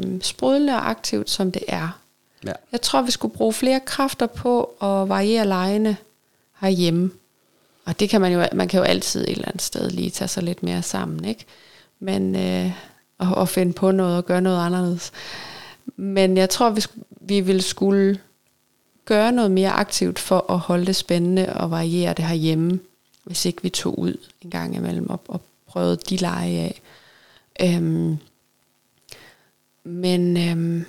øh, 0.06 0.22
sprudlende 0.22 0.74
og 0.74 0.90
aktivt, 0.90 1.30
som 1.30 1.52
det 1.52 1.64
er. 1.68 2.00
Ja. 2.46 2.54
Jeg 2.72 2.82
tror, 2.82 3.02
vi 3.02 3.12
skulle 3.12 3.34
bruge 3.34 3.54
flere 3.54 3.80
kræfter 3.80 4.26
på 4.26 4.64
at 4.64 5.10
variere 5.10 5.48
lejene 5.48 5.98
herhjemme. 6.60 7.12
Og 7.86 8.00
det 8.00 8.10
kan 8.10 8.22
man 8.22 8.34
jo, 8.34 8.46
man 8.54 8.68
kan 8.68 8.78
jo 8.78 8.84
altid 8.84 9.22
et 9.22 9.30
eller 9.30 9.48
andet 9.48 9.62
sted 9.62 9.90
lige 9.90 10.10
tage 10.10 10.28
sig 10.28 10.44
lidt 10.44 10.64
mere 10.64 10.84
sammen, 10.84 11.26
ikke? 11.26 11.46
Men, 12.00 12.36
øh, 12.36 12.72
og, 13.18 13.28
og 13.36 13.50
finde 13.50 13.74
på 13.74 13.92
noget 13.92 14.18
og 14.18 14.26
gøre 14.26 14.42
noget 14.42 14.66
anderledes. 14.66 15.12
Men 15.96 16.38
jeg 16.38 16.50
tror, 16.50 16.70
vi, 16.70 16.86
vi 17.22 17.40
vil 17.40 17.64
skulle 17.64 18.20
gøre 19.06 19.32
noget 19.32 19.52
mere 19.52 19.72
aktivt 19.72 20.20
for 20.20 20.52
at 20.52 20.60
holde 20.60 20.86
det 20.86 20.96
spændende 20.96 21.54
og 21.54 21.72
variere 21.72 22.14
det 22.14 22.26
herhjemme, 22.26 22.80
hvis 23.24 23.46
ikke 23.46 23.62
vi 23.62 23.70
tog 23.70 24.00
ud 24.00 24.18
en 24.42 24.50
gang 24.50 24.76
imellem 24.76 25.10
og, 25.10 25.22
og 25.28 25.42
prøvede 25.68 25.98
de 26.10 26.18
lege 26.18 26.60
af. 26.60 26.82
Øhm, 27.62 28.18
men, 29.84 30.38
øhm, 30.38 30.86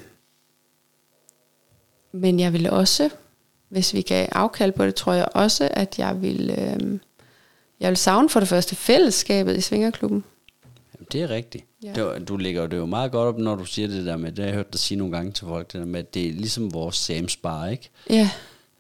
men 2.12 2.40
jeg 2.40 2.52
vil 2.52 2.70
også, 2.70 3.10
hvis 3.68 3.94
vi 3.94 4.02
gav 4.02 4.28
afkald 4.32 4.72
på 4.72 4.86
det, 4.86 4.94
tror 4.94 5.12
jeg 5.12 5.28
også, 5.34 5.68
at 5.72 5.98
jeg 5.98 6.22
vil, 6.22 6.50
øhm, 6.58 7.00
jeg 7.80 7.88
vil 7.88 7.96
savne 7.96 8.28
for 8.28 8.40
det 8.40 8.48
første 8.48 8.76
fællesskabet 8.76 9.56
i 9.56 9.60
Svingerklubben. 9.60 10.24
Jamen, 10.94 11.06
det 11.12 11.22
er 11.22 11.30
rigtigt. 11.30 11.64
Ja. 11.82 12.02
Var- 12.02 12.18
du 12.18 12.36
lægger 12.36 12.66
det 12.66 12.76
jo 12.76 12.86
meget 12.86 13.12
godt 13.12 13.28
op, 13.28 13.38
når 13.38 13.54
du 13.56 13.64
siger 13.64 13.88
det 13.88 14.06
der 14.06 14.16
med, 14.16 14.30
det 14.32 14.38
har 14.38 14.44
jeg 14.46 14.54
hørt 14.54 14.72
dig 14.72 14.80
sige 14.80 14.98
nogle 14.98 15.16
gange 15.16 15.32
til 15.32 15.46
folk, 15.46 15.72
det 15.72 15.80
der 15.80 15.86
med, 15.86 16.00
at 16.00 16.14
det 16.14 16.26
er 16.28 16.32
ligesom 16.32 16.74
vores 16.74 17.10
Sam's 17.10 17.36
Bar, 17.42 17.66
ikke? 17.66 17.90
Ja, 18.10 18.30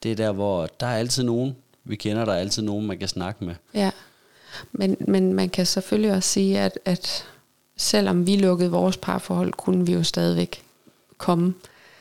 Det 0.02 0.12
er 0.12 0.16
der, 0.16 0.32
hvor 0.32 0.68
der 0.80 0.86
er 0.86 0.96
altid 0.96 1.22
nogen, 1.22 1.56
vi 1.84 1.96
kender, 1.96 2.24
der 2.24 2.32
er 2.32 2.36
altid 2.38 2.62
nogen, 2.62 2.86
man 2.86 2.98
kan 2.98 3.08
snakke 3.08 3.44
med. 3.44 3.54
ja. 3.74 3.90
Men, 4.72 4.96
men 5.00 5.32
man 5.34 5.48
kan 5.48 5.66
selvfølgelig 5.66 6.12
også 6.12 6.28
sige, 6.28 6.58
at, 6.60 6.78
at 6.84 7.24
selvom 7.76 8.26
vi 8.26 8.36
lukkede 8.36 8.70
vores 8.70 8.96
parforhold, 8.96 9.52
kunne 9.52 9.86
vi 9.86 9.92
jo 9.92 10.02
stadigvæk 10.02 10.62
komme 11.18 11.54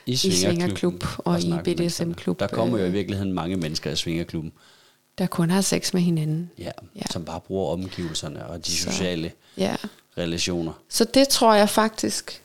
I 0.10 0.16
svingerklub 0.16 1.04
og 1.18 1.40
i. 1.42 1.54
BDSM-klub, 1.64 2.40
Der 2.40 2.48
kommer 2.48 2.78
jo 2.78 2.84
i 2.84 2.88
øh. 2.88 2.94
virkeligheden 2.94 3.34
mange 3.34 3.56
mennesker 3.56 3.92
i 3.92 3.96
svingerklubben, 3.96 4.52
der 5.18 5.28
kun 5.28 5.50
har 5.50 5.62
sex 5.62 5.94
med 5.94 6.02
hinanden. 6.02 6.52
ja, 6.58 6.72
Ja. 6.96 7.02
som 7.12 7.26
bare 7.26 7.40
bruger 7.40 7.74
omgivelserne 7.74 8.46
og 8.48 8.66
de 8.66 8.72
Så- 8.72 8.84
sociale 8.92 9.32
Ja. 9.58 9.76
relationer. 10.18 10.72
Så 10.90 11.04
det 11.04 11.28
tror 11.28 11.54
jeg 11.54 11.70
faktisk, 11.70 12.42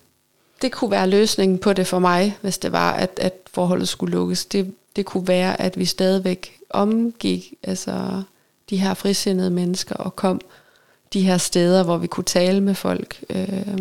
det 0.63 0.73
kunne 0.73 0.91
være 0.91 1.09
løsningen 1.11 1.59
på 1.59 1.73
det 1.73 1.87
for 1.87 1.99
mig, 1.99 2.37
hvis 2.41 2.59
det 2.59 2.73
var, 2.73 2.93
at, 2.93 3.11
at 3.17 3.33
forholdet 3.53 3.89
skulle 3.89 4.13
lukkes. 4.13 4.45
Det, 4.47 4.75
det 4.97 5.05
kunne 5.07 5.29
være, 5.29 5.61
at 5.61 5.79
vi 5.79 5.85
stadigvæk 5.85 6.59
omgik 6.71 7.55
altså, 7.63 8.23
de 8.71 8.77
her 8.77 8.95
frisindede 8.95 9.51
mennesker 9.51 9.95
og 9.95 10.17
kom 10.17 10.41
de 11.13 11.21
her 11.23 11.39
steder, 11.39 11.83
hvor 11.83 11.97
vi 11.99 12.07
kunne 12.07 12.25
tale 12.25 12.61
med 12.61 12.75
folk. 12.75 13.25
Øh, 13.31 13.79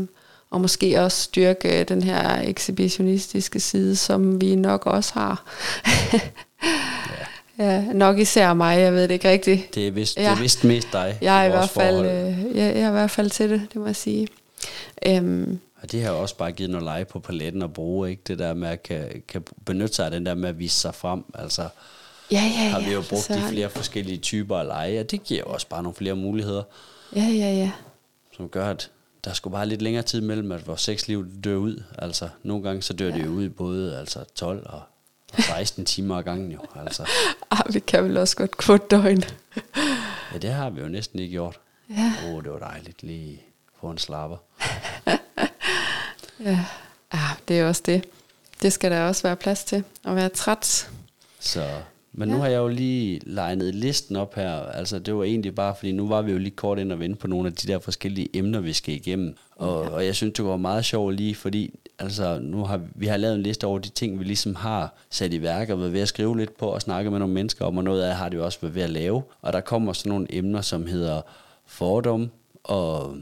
og 0.54 0.62
måske 0.62 1.02
også 1.02 1.22
styrke 1.22 1.80
øh, 1.80 1.88
den 1.88 2.04
her 2.04 2.42
ekshibitionistiske 2.42 3.60
side, 3.60 3.96
som 3.96 4.42
vi 4.42 4.56
nok 4.56 4.86
også 4.88 5.14
har. 5.14 5.44
ja, 7.60 7.82
nok 7.82 8.20
især 8.20 8.54
mig, 8.54 8.80
jeg 8.80 8.94
ved 8.94 9.04
det 9.04 9.12
ikke 9.12 9.30
rigtigt. 9.30 9.76
Det 9.76 9.88
er 9.88 9.92
vist, 9.92 10.18
Ja. 10.18 10.22
det 10.24 10.30
er 10.30 10.42
vist 10.42 10.64
mest 10.64 10.88
dig. 10.94 11.18
Jeg 11.22 11.42
er 11.42 11.44
i 11.46 11.50
hvert 11.50 11.70
fald, 11.70 12.06
øh, 12.06 12.58
jeg, 12.58 12.76
jeg 12.76 12.82
er 12.82 12.88
i 12.88 12.92
hvert 12.92 13.12
fald 13.12 13.30
til 13.30 13.50
det, 13.50 13.62
det 13.74 13.76
må 13.82 13.86
jeg 13.86 13.96
sige. 13.96 14.28
Øhm, 15.08 15.60
Og 15.82 15.92
det 15.92 16.04
har 16.04 16.12
også 16.12 16.38
bare 16.38 16.52
givet 16.52 16.70
noget 16.72 16.84
lege 16.84 17.06
på 17.06 17.20
paletten 17.20 17.62
at 17.62 17.74
bruge, 17.74 18.10
ikke? 18.10 18.22
Det 18.28 18.40
der 18.40 18.54
med 18.54 18.68
at 18.70 18.84
kan, 18.84 19.22
kan 19.28 19.44
benytte 19.66 19.96
sig 19.96 20.06
af 20.06 20.12
den 20.12 20.26
der 20.26 20.34
med 20.36 20.50
at 20.50 20.60
vise 20.60 20.80
sig 20.80 20.96
frem. 20.96 21.24
Altså, 21.34 21.62
ja, 22.32 22.52
ja, 22.58 22.64
ja. 22.64 22.70
har 22.70 22.80
vi 22.80 22.92
jo 22.94 23.04
brugt 23.10 23.24
så- 23.24 23.34
de 23.34 23.42
flere 23.50 23.70
forskellige 23.70 24.18
typer 24.18 24.58
af 24.58 24.66
lege, 24.68 25.00
og 25.00 25.12
det 25.12 25.24
giver 25.24 25.44
også 25.44 25.68
bare 25.68 25.84
nogle 25.84 25.96
flere 25.96 26.16
muligheder, 26.16 26.64
Ja, 27.16 27.22
ja, 27.24 27.54
ja. 27.54 27.72
som 28.38 28.50
gør, 28.50 28.70
at 28.70 28.90
der 29.24 29.30
er 29.30 29.34
sgu 29.34 29.50
bare 29.50 29.66
lidt 29.66 29.82
længere 29.82 30.04
tid 30.04 30.22
mellem, 30.22 30.52
at 30.52 30.68
vores 30.68 30.82
sexliv 30.82 31.28
dør 31.44 31.56
ud. 31.56 31.84
Altså, 31.98 32.30
nogle 32.44 32.64
gange 32.64 32.82
så 32.82 32.94
dør 32.94 33.10
ja. 33.10 33.16
det 33.16 33.26
jo 33.26 33.30
ud 33.30 33.50
både 33.50 33.98
altså 34.00 34.24
12 34.36 34.66
og, 34.70 34.82
og 35.34 35.44
16 35.44 35.86
timer 35.86 36.18
ad 36.18 36.24
gangen 36.24 36.52
jo. 36.52 36.60
Altså. 36.76 37.10
Ah, 37.52 37.74
vi 37.74 37.80
kan 37.80 38.04
vel 38.04 38.18
også 38.18 38.36
godt 38.36 38.70
et 38.70 38.92
døgn. 38.92 39.24
Ja, 40.34 40.38
det 40.38 40.50
har 40.50 40.70
vi 40.70 40.82
jo 40.82 40.88
næsten 40.88 41.20
ikke 41.20 41.32
gjort. 41.32 41.60
Ja. 41.90 42.14
Åh, 42.26 42.34
oh, 42.34 42.44
det 42.44 42.52
var 42.52 42.60
dejligt 42.60 43.04
lige 43.04 43.42
få 43.82 43.92
en 43.92 43.98
slapper. 43.98 44.38
Ja. 46.40 46.66
Ah, 47.12 47.38
det 47.48 47.60
er 47.60 47.68
også 47.68 47.82
det. 47.86 48.06
Det 48.62 48.74
skal 48.74 48.92
der 48.92 49.08
også 49.08 49.24
være 49.24 49.36
plads 49.36 49.64
til. 49.64 49.84
At 50.06 50.16
være 50.16 50.30
træt. 50.30 50.90
Så, 51.40 51.82
men 52.14 52.30
ja. 52.30 52.36
nu 52.36 52.42
har 52.42 52.48
jeg 52.48 52.58
jo 52.58 52.68
lige 52.68 53.20
legnet 53.26 53.76
listen 53.76 54.16
op 54.16 54.36
her. 54.36 54.52
Altså, 54.52 55.00
det 55.00 55.16
var 55.16 55.24
egentlig 55.24 55.56
bare, 55.56 55.76
fordi 55.76 55.92
nu 55.92 56.08
var 56.08 56.22
vi 56.22 56.32
jo 56.32 56.38
lige 56.38 56.56
kort 56.56 56.80
ind 56.80 56.92
og 56.92 57.00
vende 57.00 57.16
på 57.16 57.28
nogle 57.28 57.48
af 57.48 57.54
de 57.54 57.68
der 57.68 57.80
forskellige 57.80 58.38
emner, 58.38 58.60
vi 58.60 58.74
skal 58.74 58.96
igennem. 58.96 59.36
Og, 59.56 59.86
ja. 59.86 59.90
og 59.90 60.06
jeg 60.06 60.16
synes, 60.16 60.34
det 60.34 60.46
var 60.46 60.58
meget 60.58 60.86
sjovt 60.86 61.16
lige, 61.16 61.36
fordi 61.36 61.80
altså, 62.00 62.40
nu 62.40 62.64
har 62.64 62.82
vi 62.96 63.08
har 63.08 63.18
lavet 63.18 63.36
en 63.36 63.44
liste 63.44 63.68
over 63.68 63.80
de 63.80 63.90
ting, 63.90 64.20
vi 64.20 64.24
ligesom 64.24 64.56
har 64.56 64.96
sat 65.10 65.34
i 65.34 65.42
værk 65.42 65.70
og 65.70 65.80
været 65.80 65.94
ved 65.94 66.02
at 66.02 66.08
skrive 66.08 66.38
lidt 66.38 66.58
på 66.58 66.66
og 66.68 66.82
snakke 66.82 67.12
med 67.12 67.20
nogle 67.20 67.34
mennesker 67.34 67.66
om, 67.66 67.78
og 67.78 67.84
noget 67.84 68.04
af 68.04 68.16
har 68.16 68.30
det 68.30 68.38
jo 68.38 68.46
også 68.46 68.60
været 68.62 68.76
ved 68.76 68.82
at 68.82 68.90
lave. 68.90 69.24
Og 69.42 69.54
der 69.54 69.62
kommer 69.62 69.94
sådan 69.94 70.10
nogle 70.10 70.28
emner, 70.30 70.62
som 70.62 70.88
hedder 70.88 71.22
fordom 71.66 72.30
og 72.64 73.18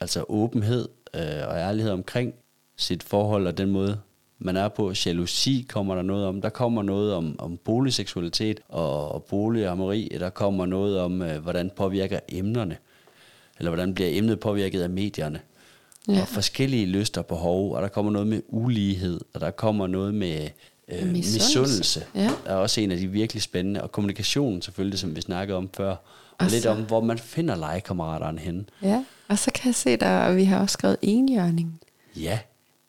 altså 0.00 0.24
åbenhed 0.28 0.88
øh, 1.14 1.48
og 1.48 1.56
ærlighed 1.56 1.92
omkring 1.92 2.34
sit 2.76 3.02
forhold 3.02 3.46
og 3.46 3.58
den 3.58 3.70
måde, 3.70 3.98
man 4.44 4.56
er 4.56 4.68
på. 4.68 4.92
Jalousi 5.06 5.66
kommer 5.68 5.94
der 5.94 6.02
noget 6.02 6.26
om. 6.26 6.40
Der 6.42 6.48
kommer 6.48 6.82
noget 6.82 7.14
om, 7.14 7.36
om 7.38 7.56
boligseksualitet 7.56 8.60
og, 8.68 9.12
og 9.12 9.24
boligharmeri. 9.24 10.16
Der 10.20 10.30
kommer 10.30 10.66
noget 10.66 11.00
om, 11.00 11.22
øh, 11.22 11.42
hvordan 11.42 11.70
påvirker 11.76 12.20
emnerne. 12.28 12.76
Eller 13.58 13.70
hvordan 13.70 13.94
bliver 13.94 14.10
emnet 14.12 14.40
påvirket 14.40 14.82
af 14.82 14.90
medierne. 14.90 15.40
Ja. 16.08 16.20
Og 16.20 16.28
forskellige 16.28 16.86
lyster 16.86 17.20
og 17.20 17.26
behov. 17.26 17.74
Og 17.74 17.82
der 17.82 17.88
kommer 17.88 18.12
noget 18.12 18.26
med 18.28 18.42
ulighed. 18.48 19.20
Og 19.34 19.40
der 19.40 19.50
kommer 19.50 19.86
noget 19.86 20.14
med 20.14 20.48
øh, 20.88 21.06
Misundelse. 21.06 21.60
misundelse. 21.60 22.04
Ja. 22.14 22.30
er 22.46 22.54
også 22.54 22.80
en 22.80 22.90
af 22.90 22.98
de 22.98 23.06
virkelig 23.06 23.42
spændende. 23.42 23.82
Og 23.82 23.92
kommunikation 23.92 24.62
selvfølgelig, 24.62 24.98
som 24.98 25.16
vi 25.16 25.20
snakkede 25.20 25.58
om 25.58 25.70
før. 25.76 25.90
Og, 25.90 25.96
Og 26.38 26.46
lidt 26.50 26.66
om, 26.66 26.82
hvor 26.86 27.00
man 27.00 27.18
finder 27.18 27.56
legekammeraterne 27.56 28.38
henne. 28.40 28.64
Ja. 28.82 29.04
Og 29.28 29.38
så 29.38 29.50
kan 29.54 29.66
jeg 29.66 29.74
se, 29.74 29.96
der, 29.96 30.32
vi 30.32 30.44
har 30.44 30.60
også 30.60 30.72
skrevet 30.72 30.96
enhjørning. 31.02 31.80
Ja, 32.16 32.38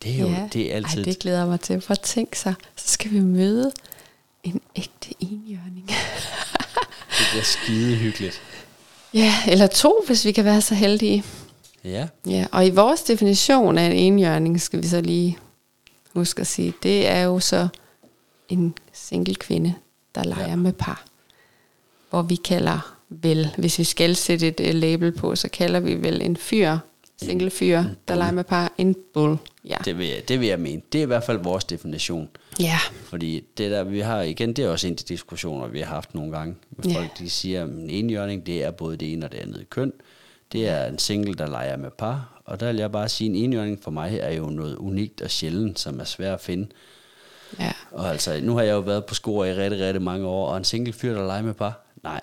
det 0.03 0.13
er 0.15 0.19
jo 0.19 0.27
ja. 0.29 0.47
det 0.53 0.71
er 0.71 0.75
altid... 0.75 0.97
Ej, 0.97 1.03
det 1.03 1.19
glæder 1.19 1.37
jeg 1.39 1.47
mig 1.47 1.59
til. 1.59 1.81
For 1.81 1.91
at 1.91 1.99
tænke 2.01 2.39
sig, 2.39 2.53
så 2.75 2.87
skal 2.87 3.11
vi 3.11 3.19
møde 3.19 3.71
en 4.43 4.61
ægte 4.75 5.13
enhjørning. 5.19 5.87
Det 7.19 7.27
bliver 7.31 7.43
skide 7.43 7.95
hyggeligt. 7.95 8.41
ja, 9.13 9.33
eller 9.47 9.67
to, 9.67 10.03
hvis 10.07 10.25
vi 10.25 10.31
kan 10.31 10.45
være 10.45 10.61
så 10.61 10.75
heldige. 10.75 11.23
Ja, 11.83 12.07
Ja, 12.27 12.45
og 12.51 12.65
i 12.67 12.69
vores 12.69 13.01
definition 13.03 13.77
af 13.77 13.85
en 13.85 13.91
enhjørning, 13.91 14.61
skal 14.61 14.81
vi 14.83 14.87
så 14.87 15.01
lige 15.01 15.37
huske 16.13 16.41
at 16.41 16.47
sige, 16.47 16.73
det 16.83 17.07
er 17.07 17.21
jo 17.21 17.39
så 17.39 17.67
en 18.49 18.73
single 18.93 19.35
kvinde, 19.35 19.73
der 20.15 20.23
leger 20.23 20.47
Ja. 20.49 20.55
med 20.55 20.73
par. 20.73 21.05
Hvor 22.09 22.21
vi 22.21 22.35
kalder 22.35 22.95
vel, 23.09 23.49
hvis 23.57 23.79
vi 23.79 23.83
skal 23.83 24.15
sætte 24.15 24.47
et 24.47 24.59
uh, 24.59 24.79
label 24.79 25.11
på, 25.11 25.35
så 25.35 25.49
kalder 25.49 25.79
vi 25.79 25.93
vel 25.95 26.21
en 26.21 26.37
fyr, 26.37 26.77
single 27.21 27.49
fyr, 27.49 27.83
der 28.07 28.15
leger 28.15 28.31
med 28.31 28.43
par, 28.43 28.73
en 28.77 28.95
bull. 29.13 29.37
Ja. 29.65 29.77
det 29.85 29.97
vil, 29.97 30.07
jeg, 30.07 30.23
det 30.27 30.39
vil 30.39 30.47
jeg 30.47 30.59
mene. 30.59 30.81
Det 30.91 30.99
er 30.99 31.03
i 31.03 31.05
hvert 31.07 31.23
fald 31.23 31.37
vores 31.37 31.63
definition. 31.65 32.29
ja. 32.59 32.77
Fordi 33.03 33.43
det 33.57 33.71
der, 33.71 33.83
vi 33.83 33.99
har 33.99 34.21
igen, 34.21 34.53
det 34.53 34.65
er 34.65 34.69
også 34.69 34.87
en 34.87 34.93
af 34.93 34.97
de 34.97 35.03
diskussioner, 35.03 35.67
vi 35.67 35.79
har 35.79 35.85
haft 35.95 36.15
nogle 36.15 36.31
gange. 36.37 36.55
Med 36.77 36.85
Ja. 36.85 36.99
folk, 36.99 37.17
de 37.19 37.29
siger, 37.29 37.63
at 37.63 37.69
en 37.69 37.89
enhjørning, 37.89 38.45
det 38.45 38.63
er 38.63 38.71
både 38.71 38.97
det 38.97 39.13
ene 39.13 39.25
og 39.25 39.31
det 39.31 39.37
andet 39.37 39.69
køn. 39.69 39.93
Det 40.51 40.67
er 40.69 40.85
en 40.85 40.99
single, 40.99 41.33
der 41.33 41.47
leger 41.47 41.77
med 41.77 41.91
par. 41.97 42.41
Og 42.45 42.59
der 42.59 42.67
vil 42.67 42.75
jeg 42.75 42.91
bare 42.91 43.09
sige, 43.09 43.29
at 43.29 43.35
en 43.35 43.43
enhjørning 43.43 43.83
for 43.83 43.91
mig 43.91 44.17
er 44.21 44.31
jo 44.31 44.45
noget 44.49 44.75
unikt 44.75 45.21
og 45.21 45.31
sjældent, 45.31 45.79
som 45.79 45.99
er 45.99 46.03
svært 46.03 46.33
at 46.33 46.41
finde. 46.41 46.67
ja. 47.59 47.71
Og 47.91 48.09
altså, 48.11 48.39
nu 48.43 48.55
har 48.55 48.63
jeg 48.63 48.73
jo 48.73 48.79
været 48.79 49.05
på 49.05 49.13
score 49.13 49.49
i 49.49 49.53
rigtig, 49.53 49.81
rigtig 49.81 50.01
mange 50.01 50.27
år, 50.27 50.47
og 50.47 50.57
en 50.57 50.63
single 50.63 50.93
fyr, 50.93 51.13
der 51.13 51.25
leger 51.27 51.41
med 51.41 51.53
par, 51.53 51.85
nej, 52.03 52.21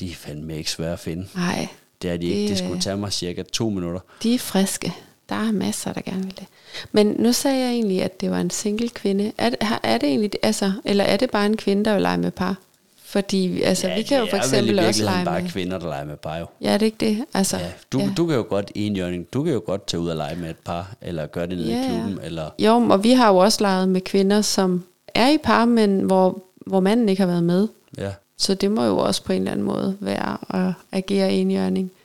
de 0.00 0.10
er 0.10 0.14
fandme 0.14 0.56
ikke 0.58 0.70
svære 0.70 0.92
at 0.92 0.98
finde. 0.98 1.28
Nej, 1.34 1.68
Det 2.06 2.14
er 2.14 2.16
de 2.16 2.26
ikke. 2.26 2.48
Det 2.50 2.58
skulle 2.58 2.74
øh, 2.74 2.80
tage 2.80 2.96
mig 2.96 3.12
cirka 3.12 3.42
to 3.52 3.68
minutter. 3.68 4.00
de 4.22 4.34
er 4.34 4.38
friske. 4.38 4.92
Der 5.28 5.34
er 5.34 5.52
masser, 5.52 5.92
der 5.92 6.00
gerne 6.00 6.22
vil 6.22 6.34
det. 6.38 6.46
Men 6.92 7.06
nu 7.18 7.32
sagde 7.32 7.58
jeg 7.58 7.70
egentlig, 7.70 8.02
at 8.02 8.20
det 8.20 8.30
var 8.30 8.40
en 8.40 8.50
single 8.50 8.88
kvinde. 8.88 9.32
Er 9.38 9.50
det, 9.50 9.58
er 9.82 9.98
det 9.98 10.08
egentlig, 10.08 10.30
altså, 10.42 10.72
eller 10.84 11.04
er 11.04 11.16
det 11.16 11.30
bare 11.30 11.46
en 11.46 11.56
kvinde, 11.56 11.84
der 11.84 11.92
vil 11.92 12.02
lege 12.02 12.18
med 12.18 12.30
par? 12.30 12.56
Fordi 13.04 13.62
altså, 13.62 13.90
vi 13.96 14.02
kan 14.02 14.18
jo 14.20 14.26
for 14.30 14.36
er 14.36 14.40
eksempel 14.40 14.78
også 14.78 15.04
lege 15.04 15.24
bare 15.24 15.42
med... 15.42 15.50
kvinder, 15.50 15.78
der 15.78 15.86
leger 15.86 16.04
med 16.04 16.16
par 16.16 16.36
jo. 16.38 16.46
Ja, 16.60 16.72
er 16.72 16.78
det 16.78 16.86
ikke 16.86 16.96
det? 17.00 17.24
Altså, 17.34 17.56
Ja, 17.56 17.66
du, 17.92 17.98
ja. 17.98 18.10
du 18.16 18.26
kan 18.26 18.36
jo 18.36 18.46
godt 18.48 18.72
enhjørning, 18.74 19.26
du 19.32 19.42
kan 19.44 19.52
jo 19.52 19.62
godt 19.66 19.86
tage 19.86 20.00
ud 20.00 20.08
og 20.08 20.16
lege 20.16 20.36
med 20.36 20.50
et 20.50 20.56
par, 20.64 20.94
eller 21.02 21.26
gøre 21.26 21.46
det 21.46 21.58
nede 21.58 21.68
Ja, 21.68 21.80
i 21.80 21.82
ja. 21.82 21.88
klubben, 21.88 22.18
eller 22.24 22.50
Jo, 22.58 22.74
og 22.90 23.04
vi 23.04 23.12
har 23.12 23.28
jo 23.28 23.36
også 23.36 23.58
leget 23.60 23.88
med 23.88 24.00
kvinder, 24.00 24.40
som 24.42 24.84
er 25.14 25.28
i 25.30 25.38
par, 25.38 25.64
men 25.64 26.00
hvor, 26.00 26.42
hvor 26.66 26.80
manden 26.80 27.08
ikke 27.08 27.20
har 27.22 27.26
været 27.26 27.44
med. 27.44 27.68
ja, 27.98 28.10
Så 28.38 28.54
det 28.54 28.70
må 28.70 28.84
jo 28.84 28.98
også 28.98 29.22
på 29.24 29.32
en 29.32 29.38
eller 29.38 29.52
anden 29.52 29.66
måde 29.66 29.96
være 30.00 30.38
at 30.66 30.72
agere 30.92 31.32
enhjørning, 31.32 31.90
ja. 31.90 31.95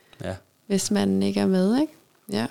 Hvis 0.72 0.90
man 0.90 1.22
ikke 1.22 1.40
er 1.40 1.46
med, 1.46 1.80
ikke? 1.80 1.92
Ja. 2.32 2.46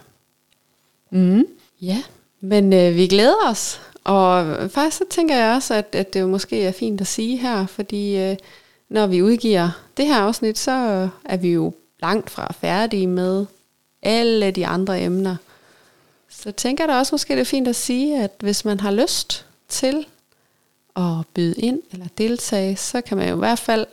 Mm. 1.09 1.45
Ja, 1.82 2.03
men 2.41 2.74
øh, 2.74 2.95
vi 2.95 3.07
glæder 3.07 3.49
os. 3.49 3.82
Og 4.03 4.72
faktisk 4.72 4.97
så 4.97 5.03
tænker 5.09 5.36
jeg 5.36 5.55
også, 5.55 5.74
at, 5.74 5.95
at 5.95 6.13
det 6.13 6.22
jo 6.22 6.28
måske 6.28 6.63
er 6.63 6.72
fint 6.72 7.01
at 7.01 7.07
sige 7.07 7.38
her, 7.38 7.65
fordi 7.65 8.17
øh, 8.17 8.38
når 8.89 9.07
vi 9.07 9.22
udgiver 9.22 9.69
det 9.97 10.07
her 10.07 10.15
afsnit, 10.15 10.57
så 10.57 11.09
er 11.26 11.38
vi 11.38 11.51
jo 11.51 11.74
langt 12.01 12.30
fra 12.30 12.53
færdige 12.53 13.07
med 13.07 13.45
alle 14.01 14.51
de 14.51 14.67
andre 14.67 15.01
emner. 15.01 15.36
Så 16.30 16.51
tænker 16.51 16.84
jeg 16.84 16.89
da 16.89 16.97
også 16.97 17.13
måske, 17.13 17.34
det 17.34 17.41
er 17.41 17.45
fint 17.45 17.67
at 17.67 17.76
sige, 17.76 18.24
at 18.24 18.32
hvis 18.39 18.65
man 18.65 18.80
har 18.80 18.91
lyst 18.91 19.45
til 19.69 20.05
at 20.95 21.28
byde 21.34 21.55
ind 21.61 21.82
eller 21.91 22.07
deltage, 22.17 22.76
så 22.76 23.01
kan 23.01 23.17
man 23.17 23.30
jo 23.30 23.36
i 23.36 23.39
hvert 23.39 23.59
fald 23.59 23.86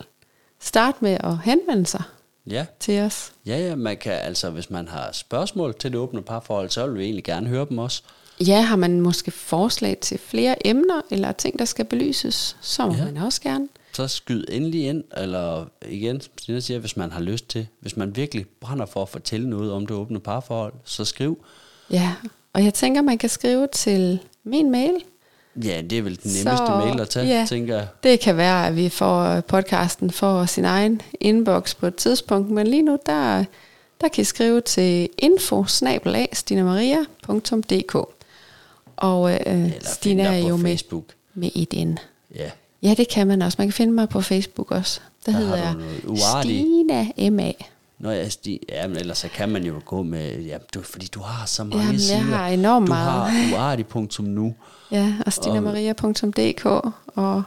starte 0.59 0.97
med 1.01 1.17
at 1.23 1.37
henvende 1.37 1.85
sig 1.85 2.03
Ja, 2.49 2.65
til 2.79 2.99
os. 3.01 3.31
ja, 3.45 3.57
ja, 3.57 3.75
man 3.75 3.97
kan 3.97 4.13
altså, 4.13 4.49
hvis 4.49 4.69
man 4.69 4.87
har 4.87 5.09
spørgsmål 5.13 5.75
til 5.79 5.91
det 5.91 5.99
åbne 5.99 6.21
parforhold, 6.21 6.69
så 6.69 6.87
vil 6.87 6.97
vi 6.99 7.03
egentlig 7.03 7.23
gerne 7.23 7.47
høre 7.47 7.65
dem 7.69 7.77
også. 7.77 8.03
Ja, 8.47 8.61
har 8.61 8.75
man 8.75 9.01
måske 9.01 9.31
forslag 9.31 9.97
til 10.01 10.17
flere 10.19 10.67
emner 10.67 11.01
eller 11.11 11.31
ting, 11.31 11.59
der 11.59 11.65
skal 11.65 11.85
belyses, 11.85 12.57
så 12.61 12.85
må 12.85 12.93
Ja. 12.93 13.05
man 13.05 13.17
også 13.17 13.41
gerne. 13.41 13.67
Så 13.93 14.07
skyd 14.07 14.43
endelig 14.49 14.85
ind, 14.87 15.03
eller 15.17 15.65
igen, 15.89 16.21
som 16.21 16.61
siger, 16.61 16.79
hvis 16.79 16.97
man 16.97 17.11
har 17.11 17.21
lyst 17.21 17.49
til, 17.49 17.67
hvis 17.79 17.97
man 17.97 18.15
virkelig 18.15 18.45
brænder 18.61 18.85
for 18.85 19.01
at 19.01 19.09
fortælle 19.09 19.49
noget 19.49 19.71
om 19.71 19.85
det 19.87 19.95
åbne 19.95 20.19
parforhold, 20.19 20.73
så 20.83 21.05
skriv. 21.05 21.45
Ja, 21.91 22.13
og 22.53 22.63
jeg 22.63 22.73
tænker, 22.73 23.01
man 23.01 23.17
kan 23.17 23.29
skrive 23.29 23.67
til 23.73 24.19
min 24.43 24.71
mail. 24.71 24.93
Ja, 25.63 25.81
det 25.81 25.97
er 25.97 26.01
vel 26.01 26.23
den 26.23 26.31
Så- 26.31 26.43
nemmeste 26.43 26.71
mail 26.71 27.01
at 27.01 27.09
tage, 27.09 27.27
ja. 27.27 27.45
tænker 27.49 27.75
jeg. 27.75 27.87
Det 28.03 28.19
kan 28.19 28.37
være, 28.37 28.67
at 28.67 28.75
vi 28.75 28.89
får 28.89 29.39
podcasten 29.41 30.11
for 30.11 30.45
sin 30.45 30.65
egen 30.65 31.01
inbox 31.19 31.75
på 31.75 31.87
et 31.87 31.95
tidspunkt, 31.95 32.49
men 32.51 32.67
lige 32.67 32.81
nu, 32.81 32.97
der, 33.05 33.43
der 34.01 34.07
kan 34.07 34.21
I 34.21 34.25
skrive 34.25 34.61
til 34.61 35.09
info 35.17 35.65
Og 38.97 39.33
øh, 39.47 39.71
Stina 39.83 40.23
er 40.23 40.37
jo 40.37 40.57
med, 40.57 40.71
Facebook. 40.71 41.03
med 41.33 41.49
et 41.55 41.87
N. 41.87 41.97
Ja, 42.35 42.49
Ja, 42.83 42.93
det 42.97 43.09
kan 43.09 43.27
man 43.27 43.41
også. 43.41 43.55
Man 43.59 43.67
kan 43.67 43.73
finde 43.73 43.93
mig 43.93 44.09
på 44.09 44.21
Facebook 44.21 44.71
også. 44.71 44.99
Der, 45.25 45.31
Der 45.31 45.37
hedder 45.39 45.55
jeg. 45.57 45.75
Stina 46.43 47.29
M.A. 47.29 47.51
Når 47.99 48.11
jeg 48.11 48.31
sti, 48.31 48.59
ja, 48.69 48.87
men 48.87 48.97
ellers 48.97 49.17
så 49.17 49.27
kan 49.27 49.49
man 49.49 49.63
jo 49.63 49.81
gå 49.85 50.03
med, 50.03 50.39
ja, 50.41 50.57
du, 50.73 50.81
fordi 50.81 51.07
du 51.07 51.19
har 51.19 51.45
så 51.45 51.63
mange 51.63 51.77
Jamen, 51.77 51.93
jeg 51.93 52.01
sider. 52.01 52.19
har 52.21 52.47
enormt 52.47 52.87
du 52.87 52.91
meget. 52.93 53.31
har 53.31 53.53
uartig.nu, 53.57 54.55
Ja, 54.91 55.13
og 55.25 55.33
stinamaria.dk. 55.33 56.65
Og, 56.65 57.43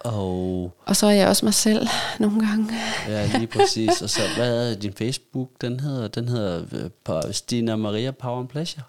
og 0.00 0.72
og 0.86 0.96
så 0.96 1.06
er 1.06 1.10
jeg 1.10 1.28
også 1.28 1.46
mig 1.46 1.54
selv 1.54 1.88
nogle 2.18 2.46
gange. 2.48 2.68
ja, 3.08 3.30
lige 3.38 3.46
præcis. 3.46 4.02
og 4.02 4.10
så, 4.10 4.20
hvad 4.36 4.70
er 4.70 4.74
din 4.74 4.92
Facebook? 4.92 5.48
Den 5.60 5.80
hedder, 5.80 6.08
den 6.08 6.28
hedder 6.28 6.64
øh, 7.08 7.32
Stina 7.34 7.76
Maria 7.76 8.10
Power 8.10 8.40
and 8.40 8.48
Pleasure. 8.48 8.82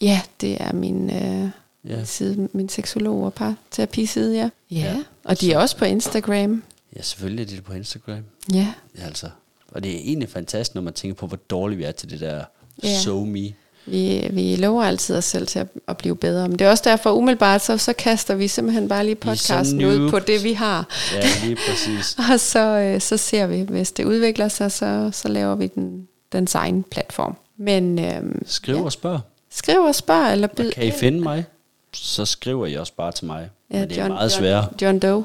Ja, 0.00 0.20
det 0.40 0.56
er 0.62 0.72
min, 0.72 1.10
øh, 1.10 1.50
Ja. 1.84 1.96
ja. 1.98 2.04
side, 2.04 2.48
min 2.52 2.68
seksolog 2.68 3.24
og 3.24 3.34
parterapiside, 3.34 4.34
ja. 4.36 4.50
ja. 4.70 4.76
Ja, 4.76 4.92
Ja, 4.92 5.02
og 5.24 5.40
de 5.40 5.52
er 5.52 5.58
også 5.58 5.76
på 5.76 5.84
Instagram. 5.84 6.62
Ja, 6.96 7.02
selvfølgelig 7.02 7.42
er 7.42 7.56
det 7.56 7.64
på 7.64 7.72
Instagram. 7.72 8.24
Ja, 8.52 8.72
Ja, 8.98 9.02
altså. 9.04 9.26
Og 9.72 9.82
det 9.84 9.94
er 9.94 9.98
egentlig 9.98 10.28
fantastisk, 10.28 10.74
når 10.74 10.82
man 10.82 10.92
tænker 10.92 11.14
på, 11.14 11.26
hvor 11.26 11.36
dårlige 11.36 11.78
vi 11.78 11.84
er 11.84 11.92
til 11.92 12.10
det 12.10 12.20
der 12.20 12.44
Ja. 12.82 13.00
so 13.00 13.24
me. 13.24 13.52
vi, 13.86 14.28
vi 14.30 14.56
lover 14.56 14.84
altid 14.84 15.16
os 15.16 15.24
selv 15.24 15.46
til 15.46 15.58
at, 15.58 15.66
at 15.88 15.96
blive 15.96 16.16
bedre. 16.16 16.48
Men 16.48 16.58
det 16.58 16.66
er 16.66 16.70
også 16.70 16.82
derfor 16.86 17.10
umiddelbart, 17.12 17.64
så, 17.64 17.78
så 17.78 17.92
kaster 17.92 18.34
vi 18.34 18.48
simpelthen 18.48 18.88
bare 18.88 19.04
lige 19.04 19.14
podcasten 19.14 19.84
ud 19.84 20.10
på 20.10 20.18
det, 20.18 20.44
vi 20.44 20.52
har. 20.52 20.88
Ja, 21.14 21.22
lige 21.44 21.56
præcis. 21.68 22.16
Og 22.32 22.40
så, 22.40 22.58
øh, 22.60 23.00
så 23.00 23.16
ser 23.16 23.46
vi, 23.46 23.60
hvis 23.60 23.92
det 23.92 24.04
udvikler 24.04 24.48
sig, 24.48 24.72
så, 24.72 25.10
så 25.12 25.28
laver 25.28 25.54
vi 25.54 25.66
den, 25.66 26.08
den 26.32 26.48
egen 26.54 26.82
platform. 26.82 27.36
Men 27.56 27.98
øhm, 27.98 28.42
Skriv 28.46 28.76
ja. 28.76 28.82
og 28.82 28.92
spørg. 28.92 29.20
skriv 29.50 29.78
og 29.78 29.94
spørg, 29.94 30.32
eller 30.32 30.48
Og 30.48 30.72
kan 30.74 30.86
I 30.86 30.90
finde 30.90 31.20
mig, 31.20 31.44
så 31.92 32.24
skriver 32.24 32.66
I 32.66 32.74
også 32.74 32.92
bare 32.96 33.12
til 33.12 33.26
mig. 33.26 33.50
Ja, 33.72 33.78
Men 33.80 33.88
det 33.88 33.98
er 33.98 34.08
meget 34.08 34.32
sværere. 34.32 34.68
John, 34.82 34.94
John 34.94 34.98
Doe. 34.98 35.24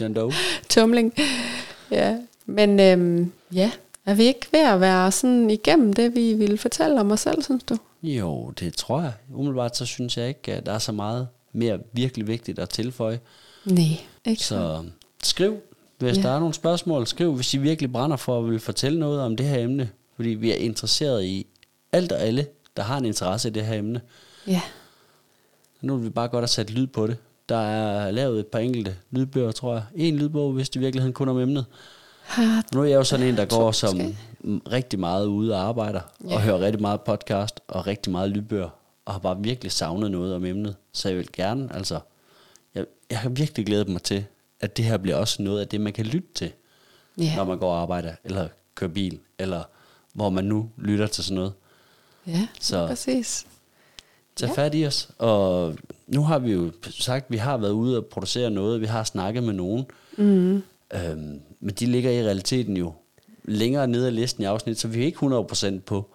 John 0.00 0.14
Doe. 0.14 0.32
Tumling. 0.70 1.14
Ja, 1.90 2.16
men 2.48 2.80
øhm, 2.80 3.32
ja, 3.52 3.70
Er 4.06 4.14
vi 4.14 4.24
ikke 4.24 4.46
ved 4.52 4.60
at 4.60 4.80
være 4.80 5.12
sådan 5.12 5.50
igennem 5.50 5.92
det, 5.92 6.14
vi 6.14 6.34
ville 6.34 6.58
fortælle 6.58 7.00
om 7.00 7.10
os 7.10 7.20
selv, 7.20 7.42
synes 7.42 7.64
du? 7.64 7.76
Jo, 8.02 8.50
det 8.50 8.74
tror 8.74 9.00
jeg. 9.00 9.12
Umiddelbart 9.34 9.76
så 9.76 9.86
synes 9.86 10.16
jeg 10.16 10.28
ikke, 10.28 10.52
at 10.52 10.66
der 10.66 10.72
er 10.72 10.78
så 10.78 10.92
meget 10.92 11.28
mere 11.52 11.78
virkelig 11.92 12.26
vigtigt 12.26 12.58
at 12.58 12.68
tilføje. 12.68 13.20
Nej, 13.64 13.84
ikke 14.24 14.44
så. 14.44 14.84
Skriv, 15.22 15.56
hvis 15.98 16.16
ja. 16.16 16.22
der 16.22 16.28
er 16.30 16.38
nogle 16.38 16.54
spørgsmål. 16.54 17.06
Skriv, 17.06 17.34
hvis 17.34 17.54
I 17.54 17.56
virkelig 17.58 17.92
brænder 17.92 18.16
for 18.16 18.38
at 18.38 18.50
vil 18.50 18.60
fortælle 18.60 18.98
noget 18.98 19.20
om 19.20 19.36
det 19.36 19.46
her 19.46 19.58
emne. 19.58 19.90
Fordi 20.16 20.28
vi 20.28 20.50
er 20.50 20.56
interesseret 20.56 21.24
i 21.24 21.46
alt 21.92 22.12
og 22.12 22.20
alle, 22.20 22.46
der 22.76 22.82
har 22.82 22.98
en 22.98 23.04
interesse 23.04 23.48
i 23.48 23.52
det 23.52 23.66
her 23.66 23.78
emne. 23.78 24.00
Ja, 24.46 24.60
Nu 25.80 25.96
vil 25.96 26.04
vi 26.04 26.10
bare 26.10 26.28
godt 26.28 26.42
have 26.42 26.48
sat 26.48 26.70
lyd 26.70 26.86
på 26.86 27.06
det. 27.06 27.16
Der 27.48 27.56
er 27.58 28.10
lavet 28.10 28.40
et 28.40 28.46
par 28.46 28.58
enkelte 28.58 28.96
lydbøger, 29.10 29.52
tror 29.52 29.74
jeg. 29.74 29.82
En 29.94 30.16
lydbog, 30.16 30.52
hvis 30.52 30.68
det 30.68 30.76
i 30.76 30.78
virkeligheden 30.78 31.12
kun 31.14 31.28
om 31.28 31.38
emnet. 31.38 31.64
Nu 32.74 32.80
er 32.80 32.84
jeg 32.84 32.96
jo 32.96 33.04
sådan 33.04 33.26
en, 33.26 33.36
der 33.36 33.44
går 33.44 33.72
som 33.72 34.00
rigtig 34.72 34.98
meget 35.00 35.26
ude 35.26 35.54
og 35.54 35.60
arbejder, 35.60 36.00
Ja. 36.28 36.34
og 36.34 36.40
hører 36.42 36.60
rigtig 36.60 36.80
meget 36.80 37.00
podcast, 37.00 37.60
og 37.68 37.86
rigtig 37.86 38.12
meget 38.12 38.30
lydbøger, 38.30 38.68
og 39.04 39.12
har 39.12 39.18
bare 39.20 39.36
virkelig 39.42 39.72
savnet 39.72 40.10
noget 40.10 40.34
om 40.34 40.44
emnet. 40.44 40.76
Så 40.92 41.08
jeg 41.08 41.18
vil 41.18 41.28
gerne, 41.32 41.68
altså, 41.74 42.00
jeg, 42.74 42.84
jeg 43.10 43.18
har 43.18 43.28
virkelig 43.28 43.66
glædet 43.66 43.88
mig 43.88 44.02
til, 44.02 44.24
at 44.60 44.76
det 44.76 44.84
her 44.84 44.96
bliver 44.96 45.16
også 45.16 45.42
noget 45.42 45.60
af 45.60 45.68
det, 45.68 45.80
man 45.80 45.92
kan 45.92 46.06
lytte 46.06 46.28
til, 46.34 46.52
Ja. 47.18 47.36
når 47.36 47.44
man 47.44 47.58
går 47.58 47.72
og 47.72 47.80
arbejder, 47.82 48.12
eller 48.24 48.48
kører 48.74 48.90
bil, 48.90 49.18
eller 49.38 49.62
hvor 50.12 50.30
man 50.30 50.44
nu 50.44 50.70
lytter 50.76 51.06
til 51.06 51.24
sådan 51.24 51.34
noget. 51.34 51.52
Ja, 52.26 52.48
Så- 52.60 52.86
præcis. 52.86 53.46
Tag 54.36 54.48
ja. 54.48 54.52
fat 54.54 54.74
i 54.74 54.86
os, 54.86 55.08
og 55.18 55.74
nu 56.06 56.22
har 56.22 56.38
vi 56.38 56.52
jo 56.52 56.72
sagt, 56.90 57.24
at 57.24 57.32
vi 57.32 57.36
har 57.36 57.56
været 57.56 57.70
ude 57.70 57.96
og 57.96 58.06
producere 58.06 58.50
noget, 58.50 58.80
vi 58.80 58.86
har 58.86 59.04
snakket 59.04 59.42
med 59.42 59.52
nogen, 59.52 59.86
Mm. 60.16 60.62
Øhm, 60.94 61.40
men 61.60 61.74
de 61.74 61.86
ligger 61.86 62.10
i 62.10 62.22
realiteten 62.22 62.76
jo 62.76 62.92
længere 63.44 63.86
nede 63.86 64.06
af 64.06 64.14
listen 64.14 64.42
i 64.42 64.46
afsnit, 64.46 64.80
så 64.80 64.88
vi 64.88 65.00
er 65.02 65.06
ikke 65.06 65.18
100% 65.26 65.80
på, 65.80 66.10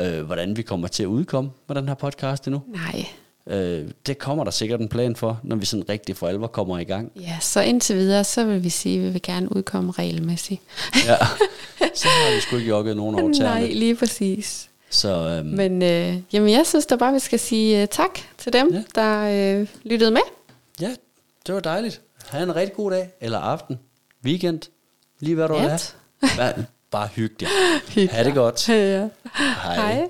øh, 0.00 0.22
hvordan 0.22 0.56
vi 0.56 0.62
kommer 0.62 0.88
til 0.88 1.02
at 1.02 1.06
udkomme 1.06 1.50
med 1.68 1.76
den 1.76 1.88
her 1.88 1.94
podcast 1.94 2.46
endnu. 2.46 2.62
Nej. 2.68 3.06
Øh, 3.46 3.88
det 4.06 4.18
kommer 4.18 4.44
der 4.44 4.50
sikkert 4.50 4.80
en 4.80 4.88
plan 4.88 5.16
for, 5.16 5.40
når 5.42 5.56
vi 5.56 5.66
sådan 5.66 5.88
rigtig 5.88 6.16
for 6.16 6.28
alvor 6.28 6.46
kommer 6.46 6.78
i 6.78 6.84
gang. 6.84 7.12
Ja, 7.20 7.38
så 7.40 7.60
indtil 7.60 7.96
videre, 7.96 8.24
så 8.24 8.44
vil 8.44 8.64
vi 8.64 8.68
sige, 8.68 8.98
at 8.98 9.04
vi 9.04 9.10
vil 9.10 9.22
gerne 9.22 9.56
udkomme 9.56 9.92
regelmæssigt. 9.92 10.60
Ja. 11.06 11.16
så 11.94 12.08
har 12.08 12.34
vi 12.34 12.40
sgu 12.40 12.56
ikke 12.56 12.68
jogget 12.68 12.96
nogen 12.96 13.14
over 13.14 13.28
Nej, 13.38 13.60
tæerne. 13.60 13.74
lige 13.74 13.96
præcis. 13.96 14.70
Så 14.90 15.28
øhm, 15.38 15.46
Men 15.48 15.82
øh, 15.82 16.16
jamen, 16.32 16.50
jeg 16.50 16.66
synes 16.66 16.86
da 16.86 16.96
bare, 16.96 17.12
vi 17.12 17.18
skal 17.18 17.38
sige 17.38 17.82
uh, 17.82 17.88
tak 17.88 18.18
til 18.38 18.52
dem, 18.52 18.70
ja. 18.74 18.82
der 18.94 19.58
øh, 19.60 19.68
lyttede 19.84 20.10
med. 20.10 20.20
ja, 20.80 20.90
det 21.46 21.54
var 21.54 21.60
dejligt. 21.60 22.00
Ha' 22.28 22.42
en 22.42 22.56
rigtig 22.56 22.76
god 22.76 22.90
dag, 22.90 23.10
eller 23.20 23.38
aften, 23.38 23.78
weekend, 24.24 24.60
lige 25.20 25.34
hvad 25.34 25.48
du. 25.48 25.54
Bare- 26.36 26.64
Bare 26.90 27.08
hygge 27.14 27.34
dig. 27.40 27.48
Hygge 27.94 28.14
Ha' 28.14 28.24
det 28.24 28.34
godt. 28.34 28.68
Ja. 28.68 29.08
Hej. 29.34 29.74
Hej. 29.74 30.08